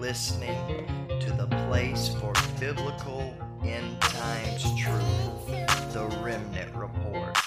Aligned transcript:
listening 0.00 0.86
to 1.20 1.30
the 1.32 1.46
place 1.68 2.08
for 2.08 2.32
biblical 2.58 3.34
end 3.62 4.00
times 4.00 4.62
truth, 4.80 5.46
the 5.92 6.06
Remnant 6.22 6.74
Report. 6.74 7.39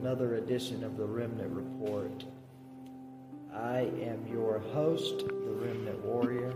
Another 0.00 0.36
edition 0.36 0.82
of 0.84 0.96
the 0.96 1.04
Remnant 1.04 1.50
Report. 1.50 2.24
I 3.54 3.90
am 4.02 4.26
your 4.30 4.58
host, 4.58 5.18
the 5.18 5.52
Remnant 5.52 6.04
Warrior, 6.04 6.52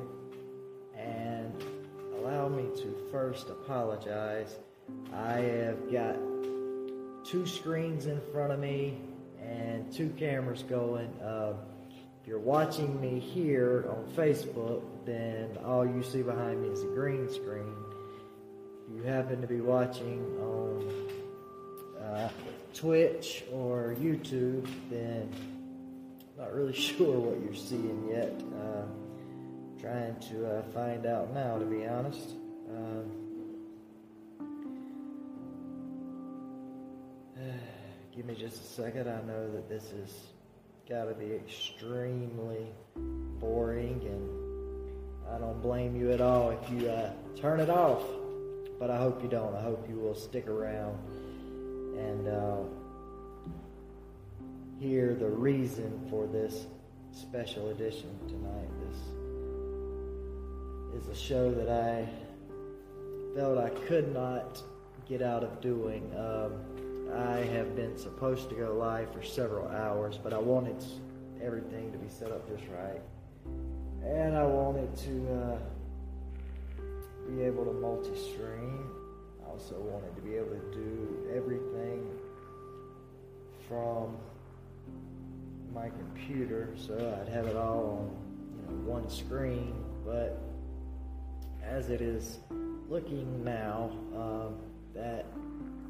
and 0.97 1.53
allow 2.17 2.49
me 2.49 2.65
to 2.83 2.97
first 3.11 3.49
apologize. 3.49 4.57
I 5.13 5.41
have 5.41 5.93
got 5.93 6.17
two 7.25 7.47
screens 7.47 8.07
in 8.07 8.21
front 8.33 8.53
of 8.53 8.59
me 8.59 8.99
and 9.43 9.91
two 9.93 10.11
cameras 10.19 10.63
going. 10.63 11.09
Uh, 11.21 11.55
if 12.21 12.27
you're 12.27 12.39
watching 12.39 13.01
me 13.01 13.21
here 13.21 13.87
on 13.89 14.05
Facebook, 14.17 14.83
then 15.07 15.57
all 15.65 15.87
you 15.87 16.03
see 16.03 16.23
behind 16.23 16.63
me 16.63 16.69
is 16.69 16.83
a 16.83 16.87
green 16.87 17.33
screen. 17.33 17.75
If 18.91 18.97
you 18.97 19.03
happen 19.03 19.41
to 19.41 19.47
be 19.47 19.61
watching 19.61 20.25
on 20.41 21.09
uh, 22.03 22.31
Twitch 22.79 23.43
or 23.53 23.97
YouTube, 23.99 24.69
then 24.89 25.29
I'm 25.35 26.45
not 26.45 26.55
really 26.55 26.73
sure 26.81 27.19
what 27.19 27.41
you're 27.43 27.53
seeing 27.53 28.09
yet. 28.09 28.41
Uh, 28.55 28.85
trying 29.81 30.15
to 30.31 30.47
uh, 30.47 30.63
find 30.73 31.05
out 31.05 31.35
now, 31.35 31.59
to 31.59 31.65
be 31.65 31.89
honest. 31.89 32.37
Um, 32.71 33.11
Give 38.15 38.25
me 38.25 38.37
just 38.37 38.63
a 38.63 38.67
second. 38.67 39.09
I 39.09 39.23
know 39.23 39.51
that 39.51 39.69
this 39.69 39.91
has 39.91 40.15
got 40.89 41.07
to 41.07 41.15
be 41.15 41.35
extremely 41.35 42.69
boring, 43.41 44.01
and 44.05 45.35
I 45.35 45.39
don't 45.39 45.61
blame 45.61 45.97
you 45.97 46.13
at 46.13 46.21
all 46.21 46.51
if 46.51 46.71
you 46.71 46.89
uh, 46.89 47.11
turn 47.37 47.59
it 47.59 47.71
off. 47.71 48.05
But 48.79 48.93
I 48.93 48.99
hope 48.99 49.21
you 49.21 49.29
don't. 49.29 49.57
I 49.57 49.63
hope 49.63 49.89
you 49.89 49.97
will 49.97 50.15
stick 50.15 50.47
around 50.47 50.97
and 51.99 52.29
uh, 52.29 52.57
hear 54.81 55.15
the 55.15 55.29
reason 55.29 56.07
for 56.09 56.27
this 56.27 56.67
special 57.13 57.71
edition 57.71 58.17
tonight. 58.29 58.69
This 60.93 61.03
is 61.03 61.09
a 61.09 61.15
show 61.15 61.53
that 61.53 61.69
I 61.69 62.09
felt 63.35 63.59
I 63.59 63.71
could 63.87 64.13
not 64.15 64.63
get 65.09 65.23
out 65.23 65.43
of 65.43 65.61
doing. 65.61 66.11
Um, 66.17 66.53
I 67.15 67.39
have 67.39 67.75
been 67.75 67.97
supposed 67.97 68.51
to 68.51 68.55
go 68.55 68.75
live 68.75 69.13
for 69.13 69.23
several 69.23 69.69
hours, 69.69 70.19
but 70.23 70.33
I 70.33 70.39
wanted 70.39 70.85
everything 71.43 71.91
to 71.93 71.99
be 71.99 72.09
set 72.09 72.31
up 72.31 72.49
just 72.49 72.65
right. 72.71 73.01
And 74.05 74.37
I 74.37 74.45
wanted 74.45 74.95
to 74.97 75.35
uh, 75.35 75.59
be 77.29 77.43
able 77.43 77.65
to 77.65 77.73
multi 77.73 78.17
stream. 78.17 78.88
Also 79.51 79.75
wanted 79.77 80.15
to 80.17 80.23
be 80.23 80.37
able 80.37 80.51
to 80.51 80.73
do 80.73 81.31
everything 81.35 82.07
from 83.69 84.17
my 85.75 85.91
computer 85.91 86.71
so 86.77 86.95
I'd 87.21 87.33
have 87.33 87.47
it 87.47 87.57
all 87.57 88.09
on 88.09 88.11
you 88.71 88.77
know, 88.77 88.91
one 88.91 89.09
screen. 89.11 89.75
But 90.05 90.41
as 91.63 91.91
it 91.91 92.01
is 92.01 92.39
looking 92.89 93.45
now, 93.45 93.91
um, 94.15 94.57
that 94.95 95.27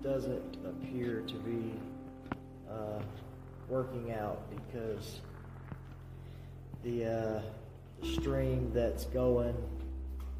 doesn't 0.02 0.56
appear 0.66 1.22
to 1.26 1.34
be 1.34 1.72
uh, 2.70 3.00
working 3.68 4.12
out 4.12 4.42
because 4.50 5.20
the, 6.82 7.04
uh, 7.04 7.40
the 8.00 8.14
stream 8.14 8.70
that's 8.74 9.04
going 9.06 9.56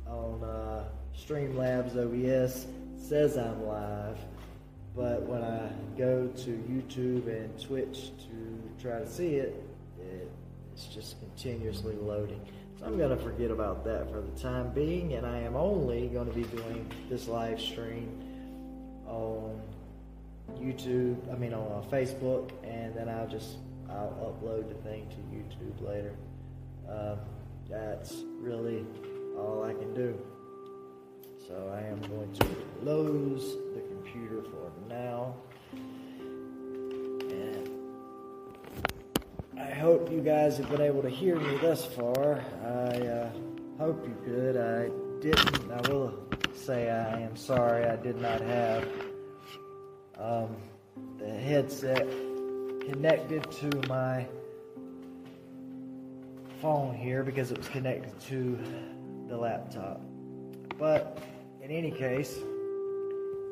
on 0.07 0.43
uh, 0.43 0.85
Streamlabs 1.17 1.97
OBS 1.97 2.67
says 2.99 3.37
I'm 3.37 3.67
live, 3.67 4.19
but 4.95 5.23
when 5.23 5.43
I 5.43 5.71
go 5.97 6.27
to 6.27 6.51
YouTube 6.51 7.27
and 7.27 7.59
Twitch 7.61 8.11
to 8.19 8.83
try 8.83 8.99
to 8.99 9.09
see 9.09 9.37
it, 9.37 9.65
it 10.01 10.31
it's 10.73 10.87
just 10.87 11.19
continuously 11.21 11.97
loading. 11.97 12.41
So 12.79 12.87
I'm 12.87 12.97
going 12.97 13.17
to 13.17 13.23
forget 13.23 13.51
about 13.51 13.85
that 13.85 14.11
for 14.11 14.21
the 14.21 14.41
time 14.41 14.71
being, 14.73 15.15
and 15.15 15.27
I 15.27 15.39
am 15.39 15.57
only 15.57 16.07
going 16.09 16.29
to 16.29 16.35
be 16.35 16.45
doing 16.45 16.89
this 17.09 17.27
live 17.27 17.61
stream 17.61 18.09
on 19.07 19.61
YouTube, 20.57 21.17
I 21.33 21.37
mean 21.37 21.53
on 21.53 21.85
uh, 21.85 21.89
Facebook, 21.91 22.53
and 22.63 22.95
then 22.95 23.09
I'll 23.09 23.27
just 23.27 23.57
I'll 23.91 24.39
upload 24.43 24.69
the 24.69 24.75
thing 24.89 25.09
to 25.09 25.17
YouTube 25.35 25.87
later. 25.87 26.15
Um, 26.89 27.19
that's 27.69 28.23
really 28.41 28.85
all 29.37 29.65
I 29.65 29.73
can 29.73 29.95
do. 29.95 30.19
So 31.49 31.73
I 31.75 31.81
am 31.81 31.99
going 32.03 32.31
to 32.35 32.47
close 32.83 33.57
the 33.75 33.81
computer 33.81 34.43
for 34.43 34.71
now, 34.87 35.35
and 37.31 37.71
I 39.59 39.71
hope 39.71 40.13
you 40.13 40.21
guys 40.21 40.59
have 40.59 40.69
been 40.69 40.83
able 40.83 41.01
to 41.01 41.09
hear 41.09 41.37
me 41.41 41.57
thus 41.57 41.87
far. 41.87 42.45
I 42.63 42.99
uh, 42.99 43.31
hope 43.79 44.07
you 44.07 44.15
could. 44.27 44.59
I 44.59 44.91
didn't. 45.23 45.73
I 45.73 45.91
will 45.91 46.23
say 46.55 46.91
I 46.91 47.21
am 47.21 47.35
sorry 47.35 47.87
I 47.87 47.97
did 47.97 48.21
not 48.21 48.43
have 48.43 48.87
um, 50.19 50.55
the 51.19 51.31
headset 51.31 52.07
connected 52.83 53.51
to 53.53 53.89
my 53.89 54.27
phone 56.61 56.95
here 56.95 57.23
because 57.23 57.51
it 57.51 57.57
was 57.57 57.69
connected 57.69 58.21
to 58.29 58.59
the 59.29 59.37
laptop. 59.39 60.03
But 60.79 61.19
in 61.69 61.77
any 61.77 61.91
case, 61.91 62.35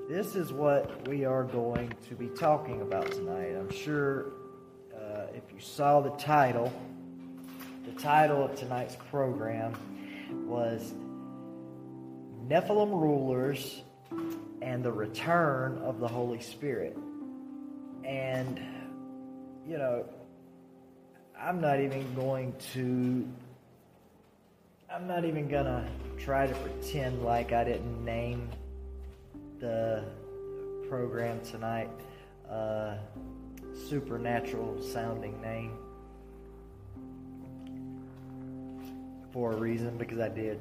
this 0.08 0.36
is 0.36 0.50
what 0.50 1.06
we 1.06 1.26
are 1.26 1.44
going 1.44 1.92
to 2.08 2.14
be 2.14 2.28
talking 2.28 2.80
about 2.80 3.10
tonight. 3.12 3.54
I'm 3.54 3.70
sure 3.70 4.32
uh, 4.94 5.26
if 5.34 5.42
you 5.52 5.60
saw 5.60 6.00
the 6.00 6.12
title, 6.12 6.72
the 7.84 8.00
title 8.00 8.42
of 8.42 8.54
tonight's 8.54 8.96
program 9.10 9.74
was 10.46 10.94
Nephilim 12.48 12.90
Rulers 12.90 13.82
and 14.62 14.82
the 14.82 14.92
Return 14.92 15.76
of 15.78 16.00
the 16.00 16.08
Holy 16.08 16.40
Spirit. 16.40 16.96
And, 18.02 18.58
you 19.68 19.76
know, 19.76 20.06
I'm 21.38 21.60
not 21.60 21.80
even 21.80 22.14
going 22.14 22.54
to. 22.72 23.28
I'm 24.96 25.06
not 25.06 25.26
even 25.26 25.46
gonna 25.46 25.86
try 26.18 26.46
to 26.46 26.54
pretend 26.54 27.22
like 27.22 27.52
I 27.52 27.64
didn't 27.64 28.02
name 28.02 28.48
the 29.60 30.02
program 30.88 31.38
tonight 31.44 31.90
uh, 32.50 32.94
supernatural 33.90 34.80
sounding 34.80 35.38
name 35.42 35.76
for 39.34 39.52
a 39.52 39.56
reason 39.56 39.98
because 39.98 40.18
I 40.18 40.30
did. 40.30 40.58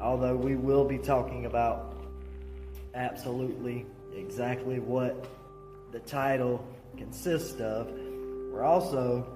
Although 0.00 0.36
we 0.36 0.54
will 0.54 0.84
be 0.84 0.98
talking 0.98 1.46
about 1.46 1.96
absolutely 2.94 3.84
exactly 4.14 4.78
what 4.78 5.26
the 5.90 5.98
title 5.98 6.64
consists 6.96 7.60
of. 7.60 7.90
We're 8.52 8.62
also 8.62 9.26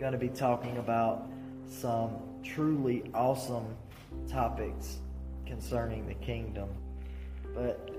going 0.00 0.10
to 0.10 0.18
be 0.18 0.28
talking 0.28 0.78
about 0.78 1.28
some 1.68 2.25
truly 2.46 3.10
awesome 3.14 3.76
topics 4.28 4.98
concerning 5.46 6.06
the 6.06 6.14
kingdom. 6.14 6.68
But 7.54 7.90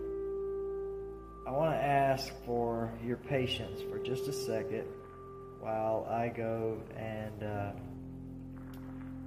I 1.47 1.51
want 1.51 1.71
to 1.71 1.83
ask 1.83 2.33
for 2.45 2.91
your 3.05 3.17
patience 3.17 3.81
for 3.89 3.99
just 3.99 4.27
a 4.27 4.33
second 4.33 4.85
while 5.59 6.07
I 6.09 6.29
go 6.29 6.77
and 6.95 7.43
uh, 7.43 7.71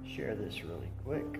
share 0.07 0.35
this 0.35 0.63
really 0.63 0.89
quick. 1.03 1.39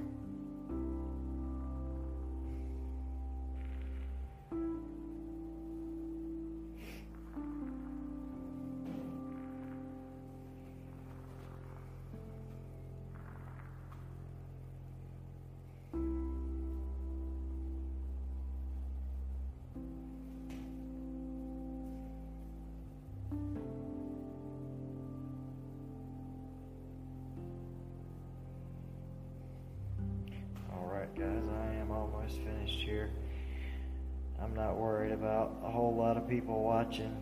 People 36.32 36.64
watching 36.64 37.14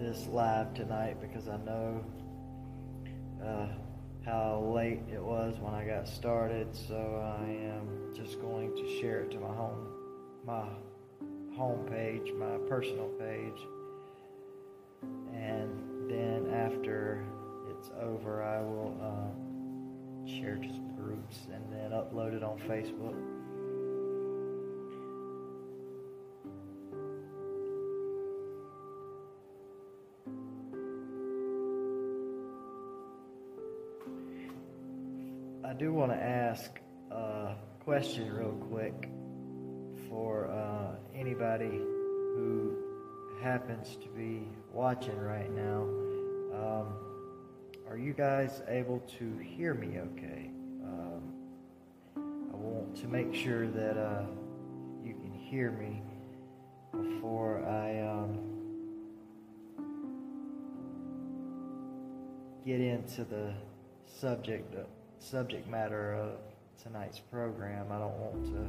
this 0.00 0.26
live 0.32 0.74
tonight 0.74 1.16
because 1.20 1.46
I 1.46 1.58
know 1.58 2.04
uh, 3.40 3.68
how 4.26 4.58
late 4.74 5.02
it 5.08 5.22
was 5.22 5.54
when 5.60 5.72
I 5.72 5.84
got 5.84 6.08
started. 6.08 6.74
So 6.74 6.96
I 7.40 7.48
am 7.48 8.12
just 8.16 8.40
going 8.40 8.74
to 8.74 9.00
share 9.00 9.20
it 9.20 9.30
to 9.30 9.38
my 9.38 9.54
home, 9.54 9.86
my 10.44 10.64
home 11.56 11.86
page, 11.86 12.32
my 12.36 12.58
personal 12.68 13.10
page, 13.10 13.62
and 15.32 16.10
then 16.10 16.52
after 16.52 17.24
it's 17.70 17.90
over, 18.02 18.42
I 18.42 18.60
will 18.60 18.96
uh, 19.00 20.28
share 20.28 20.56
to 20.56 20.68
groups 20.96 21.46
and 21.54 21.62
then 21.72 21.92
upload 21.92 22.34
it 22.34 22.42
on 22.42 22.58
Facebook. 22.68 23.39
Do 35.80 35.94
want 35.94 36.12
to 36.12 36.22
ask 36.22 36.78
a 37.10 37.54
question 37.82 38.30
real 38.30 38.52
quick 38.68 39.08
for 40.10 40.50
uh, 40.50 40.94
anybody 41.18 41.70
who 41.70 42.76
happens 43.42 43.96
to 43.96 44.08
be 44.10 44.46
watching 44.74 45.16
right 45.16 45.50
now. 45.50 45.88
Um, 46.52 46.92
are 47.88 47.96
you 47.96 48.12
guys 48.12 48.60
able 48.68 48.98
to 49.18 49.38
hear 49.38 49.72
me 49.72 49.98
okay? 50.00 50.50
Um, 50.84 51.22
I 52.52 52.56
want 52.56 52.94
to 52.96 53.08
make 53.08 53.34
sure 53.34 53.66
that 53.66 53.96
uh, 53.96 54.26
you 55.02 55.14
can 55.14 55.32
hear 55.32 55.70
me 55.70 56.02
before 56.92 57.64
I 57.66 58.00
um, 58.02 58.38
get 62.66 62.82
into 62.82 63.24
the 63.24 63.54
subject 64.04 64.74
subject 65.20 65.68
matter 65.68 66.14
of 66.14 66.30
tonight's 66.82 67.18
program. 67.18 67.86
I 67.92 67.98
don't 67.98 68.18
want 68.18 68.44
to 68.46 68.66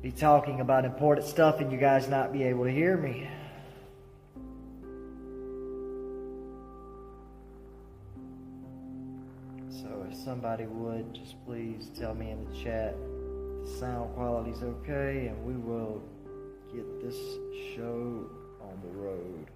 be 0.00 0.12
talking 0.12 0.60
about 0.60 0.84
important 0.84 1.26
stuff 1.26 1.60
and 1.60 1.72
you 1.72 1.78
guys 1.78 2.08
not 2.08 2.32
be 2.32 2.44
able 2.44 2.64
to 2.64 2.70
hear 2.70 2.96
me. 2.96 3.28
So 9.70 10.06
if 10.08 10.16
somebody 10.16 10.66
would, 10.66 11.12
just 11.14 11.34
please 11.44 11.90
tell 11.98 12.14
me 12.14 12.30
in 12.30 12.44
the 12.44 12.56
chat 12.56 12.96
the 13.64 13.68
sound 13.78 14.14
quality's 14.14 14.62
okay, 14.62 15.26
and 15.26 15.44
we 15.44 15.54
will 15.54 16.00
get 16.72 17.02
this 17.02 17.16
show 17.74 18.24
on 18.60 18.80
the 18.82 18.90
road. 18.96 19.46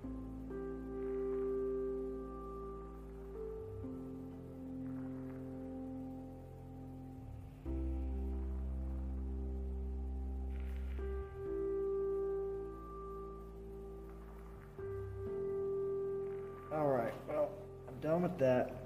I'm 18.43 18.49
done 18.49 18.67
with 18.67 18.75
that. 18.75 18.83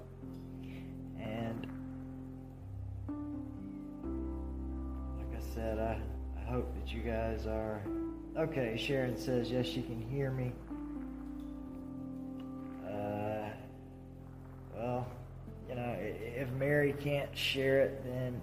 said, 5.57 5.79
I, 5.79 5.99
I 6.39 6.51
hope 6.51 6.71
that 6.75 6.93
you 6.93 7.01
guys 7.01 7.47
are 7.47 7.81
okay. 8.37 8.77
Sharon 8.77 9.17
says, 9.17 9.49
yes, 9.49 9.65
she 9.65 9.81
can 9.81 9.99
hear 9.99 10.29
me. 10.29 10.51
Uh, 12.85 13.49
well, 14.75 15.07
you 15.67 15.75
know, 15.75 15.95
if 15.99 16.47
Mary 16.51 16.93
can't 16.93 17.35
share 17.35 17.81
it, 17.81 18.03
then 18.05 18.39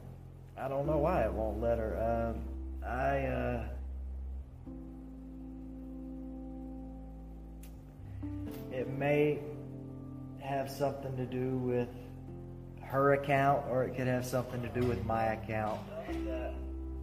I 0.58 0.66
don't 0.66 0.86
know 0.86 0.98
why 0.98 1.22
it 1.22 1.32
won't 1.32 1.60
let 1.60 1.78
her. 1.78 2.34
Um, 2.34 2.42
I, 2.84 3.18
uh, 3.20 3.64
something 10.74 11.16
to 11.16 11.24
do 11.24 11.56
with 11.58 11.88
her 12.82 13.14
account, 13.14 13.64
or 13.70 13.84
it 13.84 13.96
could 13.96 14.06
have 14.06 14.24
something 14.26 14.60
to 14.62 14.68
do 14.68 14.86
with 14.86 15.04
my 15.04 15.24
account. 15.32 15.80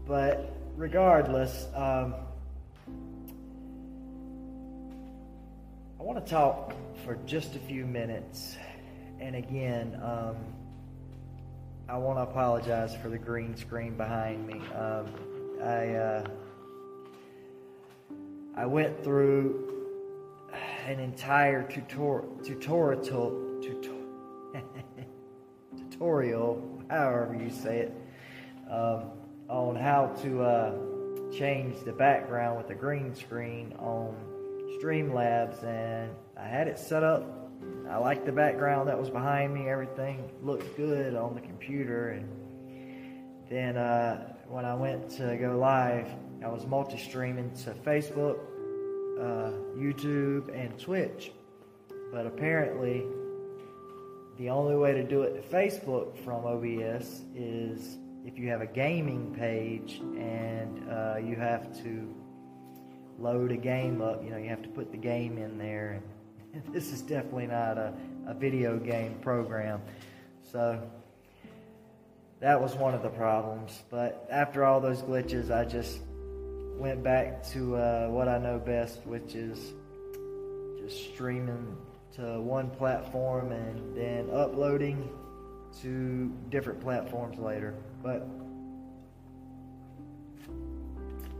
But 0.07 0.53
regardless, 0.75 1.67
um, 1.75 2.15
I 5.99 6.03
want 6.03 6.25
to 6.25 6.31
talk 6.31 6.73
for 7.05 7.15
just 7.25 7.55
a 7.55 7.59
few 7.59 7.85
minutes. 7.85 8.55
And 9.19 9.35
again, 9.35 9.99
um, 10.03 10.35
I 11.87 11.97
want 11.97 12.17
to 12.17 12.23
apologize 12.23 12.95
for 12.95 13.09
the 13.09 13.17
green 13.17 13.55
screen 13.55 13.95
behind 13.95 14.47
me. 14.47 14.61
Um, 14.73 15.07
I 15.61 15.93
uh, 15.93 16.27
I 18.55 18.65
went 18.65 19.03
through 19.03 19.67
an 20.87 20.99
entire 20.99 21.63
tutor- 21.63 22.23
tutorial 22.43 23.03
tutorial, 25.77 26.83
however 26.89 27.35
you 27.35 27.49
say 27.49 27.79
it. 27.79 27.93
Um, 28.69 29.11
on 29.49 29.75
how 29.75 30.07
to 30.21 30.41
uh, 30.41 30.71
change 31.31 31.83
the 31.83 31.91
background 31.91 32.57
with 32.57 32.69
the 32.69 32.75
green 32.75 33.13
screen 33.13 33.73
on 33.79 34.15
Streamlabs, 34.79 35.61
and 35.63 36.09
I 36.37 36.47
had 36.47 36.67
it 36.67 36.79
set 36.79 37.03
up. 37.03 37.23
I 37.89 37.97
liked 37.97 38.25
the 38.25 38.31
background 38.31 38.87
that 38.87 38.97
was 38.97 39.09
behind 39.09 39.53
me. 39.53 39.67
Everything 39.67 40.29
looked 40.41 40.77
good 40.77 41.15
on 41.15 41.35
the 41.35 41.41
computer, 41.41 42.11
and 42.11 42.29
then 43.49 43.75
uh, 43.75 44.33
when 44.47 44.63
I 44.63 44.73
went 44.73 45.09
to 45.17 45.35
go 45.37 45.57
live, 45.57 46.07
I 46.43 46.47
was 46.47 46.65
multi-streaming 46.65 47.51
to 47.65 47.71
Facebook, 47.71 48.39
uh, 49.19 49.51
YouTube, 49.77 50.47
and 50.57 50.79
Twitch. 50.79 51.33
But 52.11 52.25
apparently, 52.25 53.05
the 54.41 54.49
only 54.49 54.75
way 54.75 54.91
to 54.91 55.03
do 55.03 55.21
it 55.21 55.35
to 55.35 55.55
Facebook 55.55 56.17
from 56.23 56.43
OBS 56.45 57.21
is 57.35 57.99
if 58.25 58.39
you 58.39 58.49
have 58.49 58.61
a 58.61 58.65
gaming 58.65 59.35
page 59.37 60.01
and 60.17 60.83
uh, 60.89 61.17
you 61.17 61.35
have 61.35 61.71
to 61.83 62.11
load 63.19 63.51
a 63.51 63.55
game 63.55 64.01
up, 64.01 64.23
you 64.23 64.31
know, 64.31 64.37
you 64.37 64.49
have 64.49 64.63
to 64.63 64.69
put 64.69 64.91
the 64.91 64.97
game 64.97 65.37
in 65.37 65.59
there. 65.59 66.01
And 66.53 66.63
this 66.73 66.91
is 66.91 67.03
definitely 67.03 67.45
not 67.45 67.77
a, 67.77 67.93
a 68.25 68.33
video 68.33 68.79
game 68.79 69.19
program. 69.21 69.79
So 70.51 70.89
that 72.39 72.59
was 72.59 72.73
one 72.73 72.95
of 72.95 73.03
the 73.03 73.09
problems. 73.09 73.79
But 73.91 74.27
after 74.31 74.65
all 74.65 74.81
those 74.81 75.03
glitches, 75.03 75.51
I 75.55 75.65
just 75.65 75.99
went 76.79 77.03
back 77.03 77.45
to 77.49 77.75
uh, 77.75 78.07
what 78.07 78.27
I 78.27 78.39
know 78.39 78.57
best, 78.57 79.05
which 79.05 79.35
is 79.35 79.71
just 80.79 81.13
streaming 81.13 81.77
to 82.15 82.41
one 82.41 82.69
platform 82.69 83.51
and 83.51 83.95
then 83.95 84.29
uploading 84.31 85.09
to 85.81 86.31
different 86.49 86.81
platforms 86.81 87.39
later. 87.39 87.73
But 88.03 88.27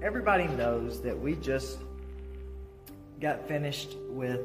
everybody 0.01 0.47
knows 0.47 1.01
that 1.01 1.19
we 1.19 1.35
just 1.35 1.79
got 3.19 3.47
finished 3.47 3.95
with 4.09 4.41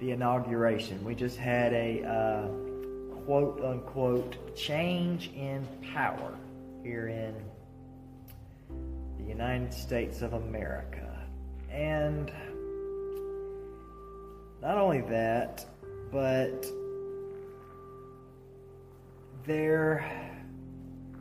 the 0.00 0.12
inauguration. 0.12 1.04
We 1.04 1.14
just 1.14 1.36
had 1.36 1.72
a 1.72 2.04
uh, 2.04 2.48
quote 3.24 3.60
unquote 3.64 4.56
change 4.56 5.30
in 5.34 5.66
power 5.92 6.34
here 6.82 7.08
in 7.08 7.34
the 9.18 9.24
United 9.24 9.74
States 9.74 10.22
of 10.22 10.34
America. 10.34 11.26
And 11.70 12.30
not 14.62 14.76
only 14.78 15.00
that, 15.02 15.64
but 16.10 16.66
there 19.44 20.04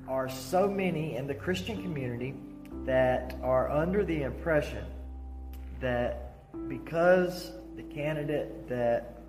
are 0.08 0.30
so 0.30 0.68
many 0.68 1.16
in 1.16 1.28
the 1.28 1.36
Christian 1.36 1.82
community 1.82 2.34
that 2.86 3.36
are 3.44 3.70
under 3.70 4.04
the 4.04 4.24
impression 4.24 4.86
that 5.80 6.34
because 6.68 7.52
the 7.76 7.84
candidate 7.84 8.68
that 8.68 9.22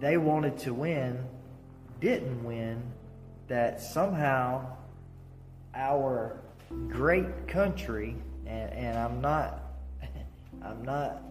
they 0.00 0.16
wanted 0.16 0.58
to 0.58 0.74
win 0.74 1.24
didn't 2.00 2.44
win, 2.44 2.82
that 3.48 3.80
somehow 3.80 4.66
our 5.74 6.40
great 6.88 7.46
country, 7.46 8.16
and, 8.46 8.72
and 8.72 8.98
I'm 8.98 9.20
not, 9.20 9.62
I'm 10.62 10.84
not 10.84 11.22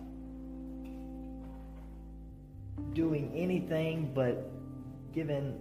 doing 2.93 3.31
anything 3.35 4.11
but 4.13 4.51
giving 5.13 5.59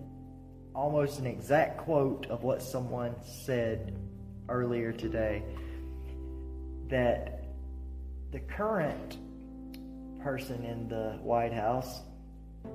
almost 0.75 1.19
an 1.19 1.27
exact 1.27 1.79
quote 1.79 2.27
of 2.27 2.43
what 2.43 2.63
someone 2.63 3.15
said 3.23 3.97
earlier 4.49 4.93
today 4.93 5.43
that 6.89 7.45
the 8.33 8.41
current 8.41 9.19
person 10.23 10.65
in 10.65 10.89
the 10.89 11.19
White 11.23 11.53
House 11.53 12.01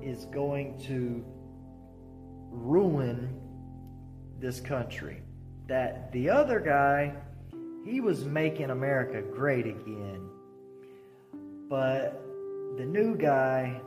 is 0.02 0.24
going 0.26 0.78
to 0.86 1.24
ruin 2.50 3.40
this 4.38 4.60
country. 4.60 5.22
That 5.68 6.12
the 6.12 6.30
other 6.30 6.60
guy, 6.60 7.14
he 7.84 8.00
was 8.00 8.24
making 8.24 8.70
America 8.70 9.22
great 9.22 9.66
again. 9.66 10.28
But 11.68 12.22
the 12.76 12.84
new 12.84 13.16
guy, 13.16 13.80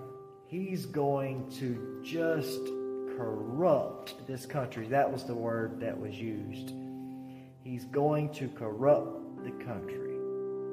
he's 0.50 0.88
going 0.88 1.48
to 1.52 2.02
just 2.04 2.60
corrupt 3.16 4.16
this 4.28 4.48
country. 4.48 4.88
That 4.88 5.12
was 5.12 5.24
the 5.24 5.36
word 5.36 5.80
that 5.80 6.00
was 6.00 6.16
used. 6.16 6.74
He's 7.64 7.86
going 7.86 8.34
to 8.34 8.50
corrupt 8.50 9.44
the 9.44 9.52
country. 9.64 10.18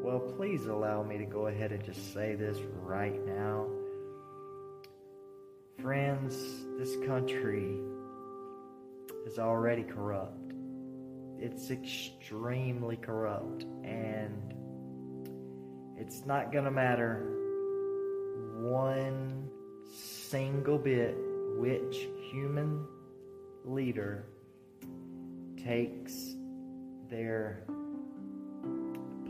Well, 0.02 0.21
please 0.21 0.64
allow 0.66 1.02
me 1.02 1.18
to 1.18 1.26
go 1.26 1.49
ahead 1.49 1.73
and 1.73 1.85
just 1.85 2.14
say 2.14 2.35
this 2.37 2.59
right 2.80 3.25
now. 3.26 3.66
Friends, 5.83 6.35
this 6.78 6.97
country 7.06 7.76
is 9.26 9.38
already 9.38 9.83
corrupt. 9.83 10.52
It's 11.38 11.71
extremely 11.71 12.97
corrupt, 12.97 13.64
and 13.85 14.54
it's 15.99 16.25
not 16.25 16.50
going 16.50 16.64
to 16.64 16.71
matter 16.71 17.35
one 18.62 19.46
single 19.93 20.78
bit 20.78 21.16
which 21.59 22.09
human 22.31 22.87
leader 23.64 24.25
takes 25.62 26.35
their 27.09 27.64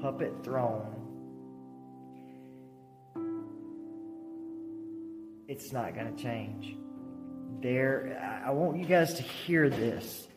puppet 0.01 0.33
throne, 0.43 0.93
it's 5.49 5.73
not 5.73 5.95
going 5.95 6.15
to 6.15 6.23
change. 6.23 6.77
There, 7.61 8.43
I 8.45 8.51
want 8.51 8.79
you 8.79 8.85
guys 8.85 9.15
to 9.15 9.23
hear 9.23 9.71
this. 9.71 10.29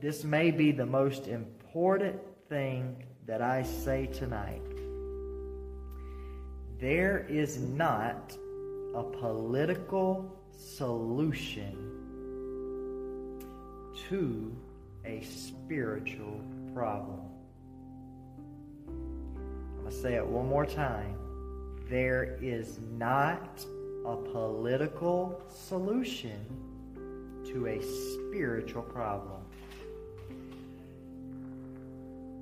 This 0.00 0.24
may 0.24 0.50
be 0.50 0.72
the 0.72 0.86
most 0.86 1.26
important 1.26 2.20
thing 2.48 3.04
that 3.26 3.40
I 3.40 3.62
say 3.62 4.06
tonight. 4.06 4.62
There 6.78 7.24
is 7.28 7.60
not 7.60 8.36
a 8.94 9.02
political 9.02 10.38
solution 10.50 11.76
to 14.08 14.54
a 15.04 15.22
spiritual 15.22 16.40
problem. 16.74 17.20
I'm 18.86 19.80
going 19.80 19.90
to 19.90 19.92
say 19.92 20.14
it 20.14 20.26
one 20.26 20.48
more 20.48 20.66
time. 20.66 21.16
There 21.88 22.38
is 22.40 22.78
not 22.98 23.64
a 24.04 24.16
political 24.16 25.42
solution 25.48 26.38
to 27.46 27.66
a 27.66 27.80
spiritual 27.82 28.82
problem. 28.82 29.40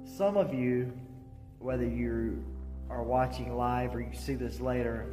Some 0.04 0.36
of 0.36 0.52
you, 0.52 0.92
whether 1.60 1.86
you 1.86 2.44
are 2.88 3.02
watching 3.02 3.56
live 3.56 3.94
or 3.94 4.00
you 4.00 4.14
see 4.14 4.34
this 4.34 4.60
later, 4.60 5.06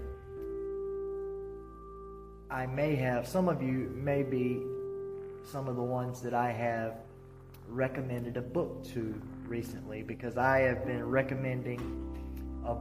I 2.49 2.65
may 2.65 2.95
have, 2.95 3.27
some 3.27 3.49
of 3.49 3.61
you 3.61 3.91
may 3.93 4.23
be 4.23 4.61
some 5.51 5.67
of 5.67 5.75
the 5.75 5.83
ones 5.83 6.21
that 6.21 6.33
I 6.33 6.51
have 6.51 6.95
recommended 7.67 8.37
a 8.37 8.41
book 8.41 8.85
to 8.93 9.19
recently 9.45 10.01
because 10.01 10.37
I 10.37 10.59
have 10.59 10.85
been 10.85 11.05
recommending 11.05 11.79
a, 12.65 12.77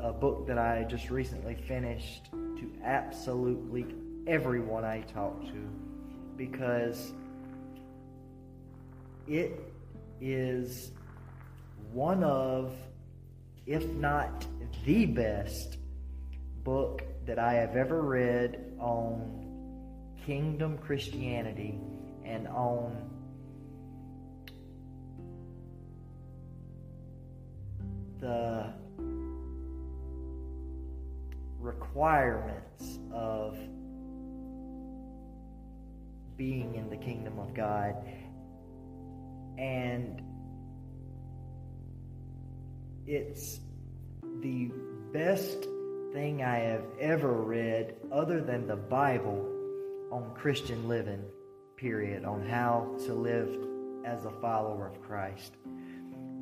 a 0.00 0.12
book 0.12 0.46
that 0.46 0.58
I 0.58 0.84
just 0.84 1.10
recently 1.10 1.56
finished 1.56 2.30
to 2.32 2.72
absolutely 2.84 3.86
everyone 4.28 4.84
I 4.84 5.00
talk 5.00 5.40
to 5.46 5.68
because 6.36 7.12
it 9.26 9.60
is 10.20 10.92
one 11.92 12.22
of, 12.22 12.72
if 13.66 13.84
not 13.94 14.46
the 14.84 15.06
best 15.06 15.78
book 16.62 17.02
that 17.28 17.38
I 17.38 17.52
have 17.56 17.76
ever 17.76 18.00
read 18.00 18.72
on 18.80 20.16
kingdom 20.24 20.78
Christianity 20.78 21.78
and 22.24 22.48
on 22.48 23.10
the 28.18 28.72
requirements 31.60 32.98
of 33.12 33.58
being 36.38 36.76
in 36.76 36.88
the 36.88 36.96
kingdom 36.96 37.38
of 37.38 37.52
God. 37.52 37.94
And 39.58 40.22
it's 43.06 43.60
the 44.40 44.70
best 45.12 45.66
thing 46.12 46.42
I 46.42 46.58
have 46.58 46.84
ever 47.00 47.32
read, 47.32 47.96
other 48.10 48.40
than 48.40 48.66
the 48.66 48.76
Bible, 48.76 49.46
on 50.10 50.34
Christian 50.34 50.88
living, 50.88 51.22
period, 51.76 52.24
on 52.24 52.46
how 52.46 52.96
to 53.06 53.14
live 53.14 53.48
as 54.04 54.24
a 54.24 54.30
follower 54.40 54.86
of 54.86 55.02
Christ. 55.02 55.52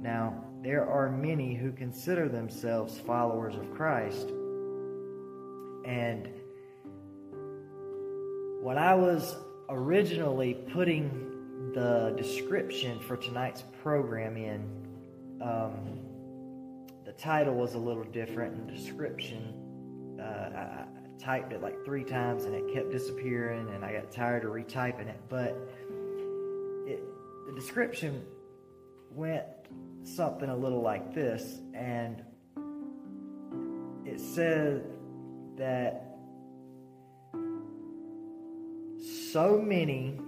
Now, 0.00 0.44
there 0.62 0.88
are 0.88 1.10
many 1.10 1.54
who 1.54 1.72
consider 1.72 2.28
themselves 2.28 2.98
followers 3.00 3.56
of 3.56 3.74
Christ. 3.74 4.30
And 5.84 6.28
when 8.62 8.78
I 8.78 8.94
was 8.94 9.36
originally 9.68 10.54
putting 10.72 11.72
the 11.74 12.14
description 12.16 13.00
for 13.00 13.16
tonight's 13.16 13.64
program 13.82 14.36
in, 14.36 14.60
um, 15.42 15.98
title 17.18 17.54
was 17.54 17.74
a 17.74 17.78
little 17.78 18.04
different 18.04 18.54
and 18.54 18.68
description 18.68 20.18
uh, 20.20 20.22
I, 20.22 20.60
I 20.60 20.86
typed 21.18 21.52
it 21.52 21.62
like 21.62 21.84
three 21.84 22.04
times 22.04 22.44
and 22.44 22.54
it 22.54 22.72
kept 22.72 22.90
disappearing 22.90 23.68
and 23.74 23.84
i 23.84 23.92
got 23.92 24.10
tired 24.10 24.44
of 24.44 24.50
retyping 24.52 25.08
it 25.08 25.20
but 25.28 25.56
it, 26.86 27.02
the 27.46 27.52
description 27.54 28.24
went 29.12 29.44
something 30.02 30.48
a 30.48 30.56
little 30.56 30.82
like 30.82 31.14
this 31.14 31.60
and 31.74 32.22
it 34.04 34.20
said 34.20 34.84
that 35.56 36.18
so 39.32 39.58
many 39.58 40.18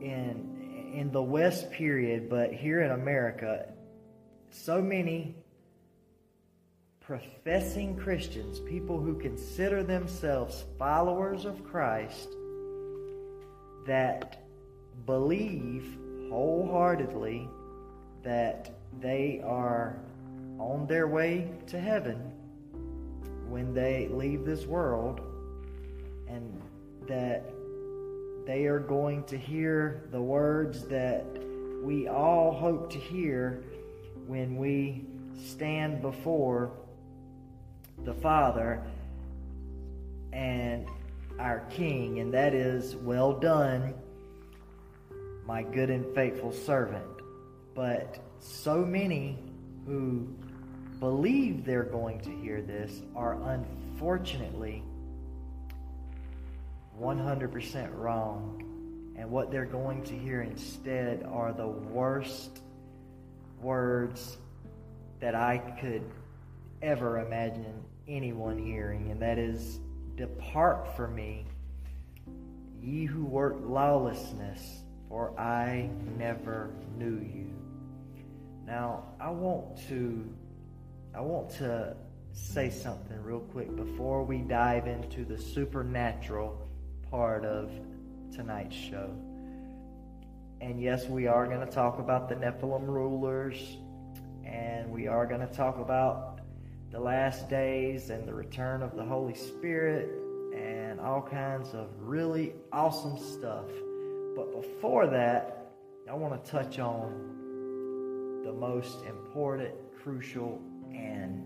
in 0.00 0.92
in 0.94 1.10
the 1.12 1.22
west 1.22 1.70
period 1.70 2.28
but 2.28 2.52
here 2.52 2.80
in 2.80 2.90
america 2.92 3.66
so 4.50 4.80
many 4.80 5.34
professing 7.10 7.96
Christians, 7.96 8.60
people 8.60 9.00
who 9.00 9.16
consider 9.18 9.82
themselves 9.82 10.62
followers 10.78 11.44
of 11.44 11.64
Christ, 11.64 12.28
that 13.84 14.44
believe 15.06 15.98
wholeheartedly 16.28 17.48
that 18.22 18.70
they 19.00 19.42
are 19.44 19.96
on 20.60 20.86
their 20.86 21.08
way 21.08 21.50
to 21.66 21.80
heaven 21.80 22.30
when 23.48 23.74
they 23.74 24.06
leave 24.06 24.44
this 24.44 24.64
world, 24.64 25.20
and 26.28 26.62
that 27.08 27.42
they 28.46 28.66
are 28.66 28.78
going 28.78 29.24
to 29.24 29.36
hear 29.36 30.04
the 30.12 30.22
words 30.22 30.84
that 30.84 31.26
we 31.82 32.06
all 32.06 32.52
hope 32.52 32.88
to 32.92 32.98
hear 32.98 33.64
when 34.28 34.56
we 34.56 35.04
stand 35.44 36.00
before 36.02 36.70
the 38.04 38.14
Father 38.14 38.82
and 40.32 40.86
our 41.38 41.60
King, 41.70 42.20
and 42.20 42.32
that 42.34 42.54
is, 42.54 42.96
Well 42.96 43.32
done, 43.32 43.94
my 45.46 45.62
good 45.62 45.90
and 45.90 46.14
faithful 46.14 46.52
servant. 46.52 47.04
But 47.74 48.18
so 48.38 48.84
many 48.84 49.38
who 49.86 50.28
believe 50.98 51.64
they're 51.64 51.82
going 51.82 52.20
to 52.20 52.30
hear 52.30 52.60
this 52.60 53.02
are 53.16 53.34
unfortunately 53.50 54.82
100% 57.00 57.96
wrong. 57.96 58.66
And 59.16 59.30
what 59.30 59.50
they're 59.50 59.66
going 59.66 60.02
to 60.04 60.14
hear 60.16 60.42
instead 60.42 61.24
are 61.30 61.52
the 61.52 61.66
worst 61.66 62.60
words 63.60 64.38
that 65.20 65.34
I 65.34 65.58
could 65.58 66.02
ever 66.80 67.18
imagine 67.18 67.84
anyone 68.10 68.58
hearing, 68.58 69.10
and 69.10 69.22
that 69.22 69.38
is, 69.38 69.78
Depart 70.16 70.94
from 70.96 71.14
me, 71.14 71.46
ye 72.82 73.04
who 73.04 73.24
work 73.24 73.56
lawlessness, 73.62 74.82
for 75.08 75.38
I 75.38 75.88
never 76.18 76.70
knew 76.98 77.18
you. 77.20 77.50
Now, 78.66 79.04
I 79.20 79.30
want 79.30 79.78
to 79.88 80.28
I 81.14 81.20
want 81.20 81.50
to 81.58 81.96
say 82.32 82.70
something 82.70 83.20
real 83.22 83.40
quick 83.40 83.74
before 83.74 84.22
we 84.22 84.38
dive 84.38 84.86
into 84.86 85.24
the 85.24 85.36
supernatural 85.36 86.68
part 87.10 87.44
of 87.44 87.70
tonight's 88.32 88.76
show. 88.76 89.10
And 90.60 90.80
yes, 90.80 91.06
we 91.06 91.26
are 91.26 91.46
going 91.46 91.66
to 91.66 91.72
talk 91.72 91.98
about 91.98 92.28
the 92.28 92.36
Nephilim 92.36 92.86
rulers, 92.86 93.56
and 94.44 94.90
we 94.92 95.08
are 95.08 95.26
going 95.26 95.40
to 95.40 95.52
talk 95.52 95.78
about 95.78 96.29
the 96.90 96.98
last 96.98 97.48
days 97.48 98.10
and 98.10 98.26
the 98.26 98.34
return 98.34 98.82
of 98.82 98.96
the 98.96 99.04
Holy 99.04 99.34
Spirit 99.34 100.10
and 100.54 100.98
all 100.98 101.22
kinds 101.22 101.72
of 101.72 101.88
really 102.00 102.54
awesome 102.72 103.16
stuff. 103.16 103.66
But 104.34 104.52
before 104.60 105.06
that, 105.06 105.72
I 106.10 106.14
want 106.14 106.44
to 106.44 106.50
touch 106.50 106.80
on 106.80 108.42
the 108.44 108.52
most 108.52 109.04
important, 109.04 109.74
crucial, 110.02 110.60
and 110.92 111.44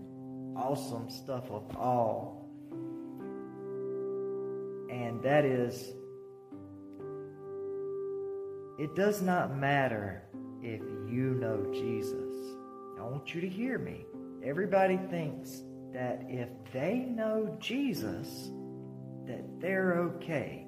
awesome 0.57 1.09
stuff 1.09 1.51
of 1.51 1.77
all. 1.77 2.49
And 4.89 5.21
that 5.21 5.45
is, 5.45 5.93
it 8.79 8.95
does 8.95 9.21
not 9.21 9.55
matter 9.55 10.23
if 10.63 10.81
you 11.07 11.35
know 11.39 11.71
Jesus. 11.71 12.33
I 12.97 13.03
want 13.03 13.35
you 13.35 13.41
to 13.41 13.49
hear 13.49 13.77
me. 13.77 14.05
Everybody 14.45 14.97
thinks 15.09 15.63
that 15.91 16.23
if 16.29 16.49
they 16.71 16.99
know 16.99 17.57
Jesus, 17.59 18.51
that 19.25 19.59
they're 19.59 19.95
okay. 19.95 20.67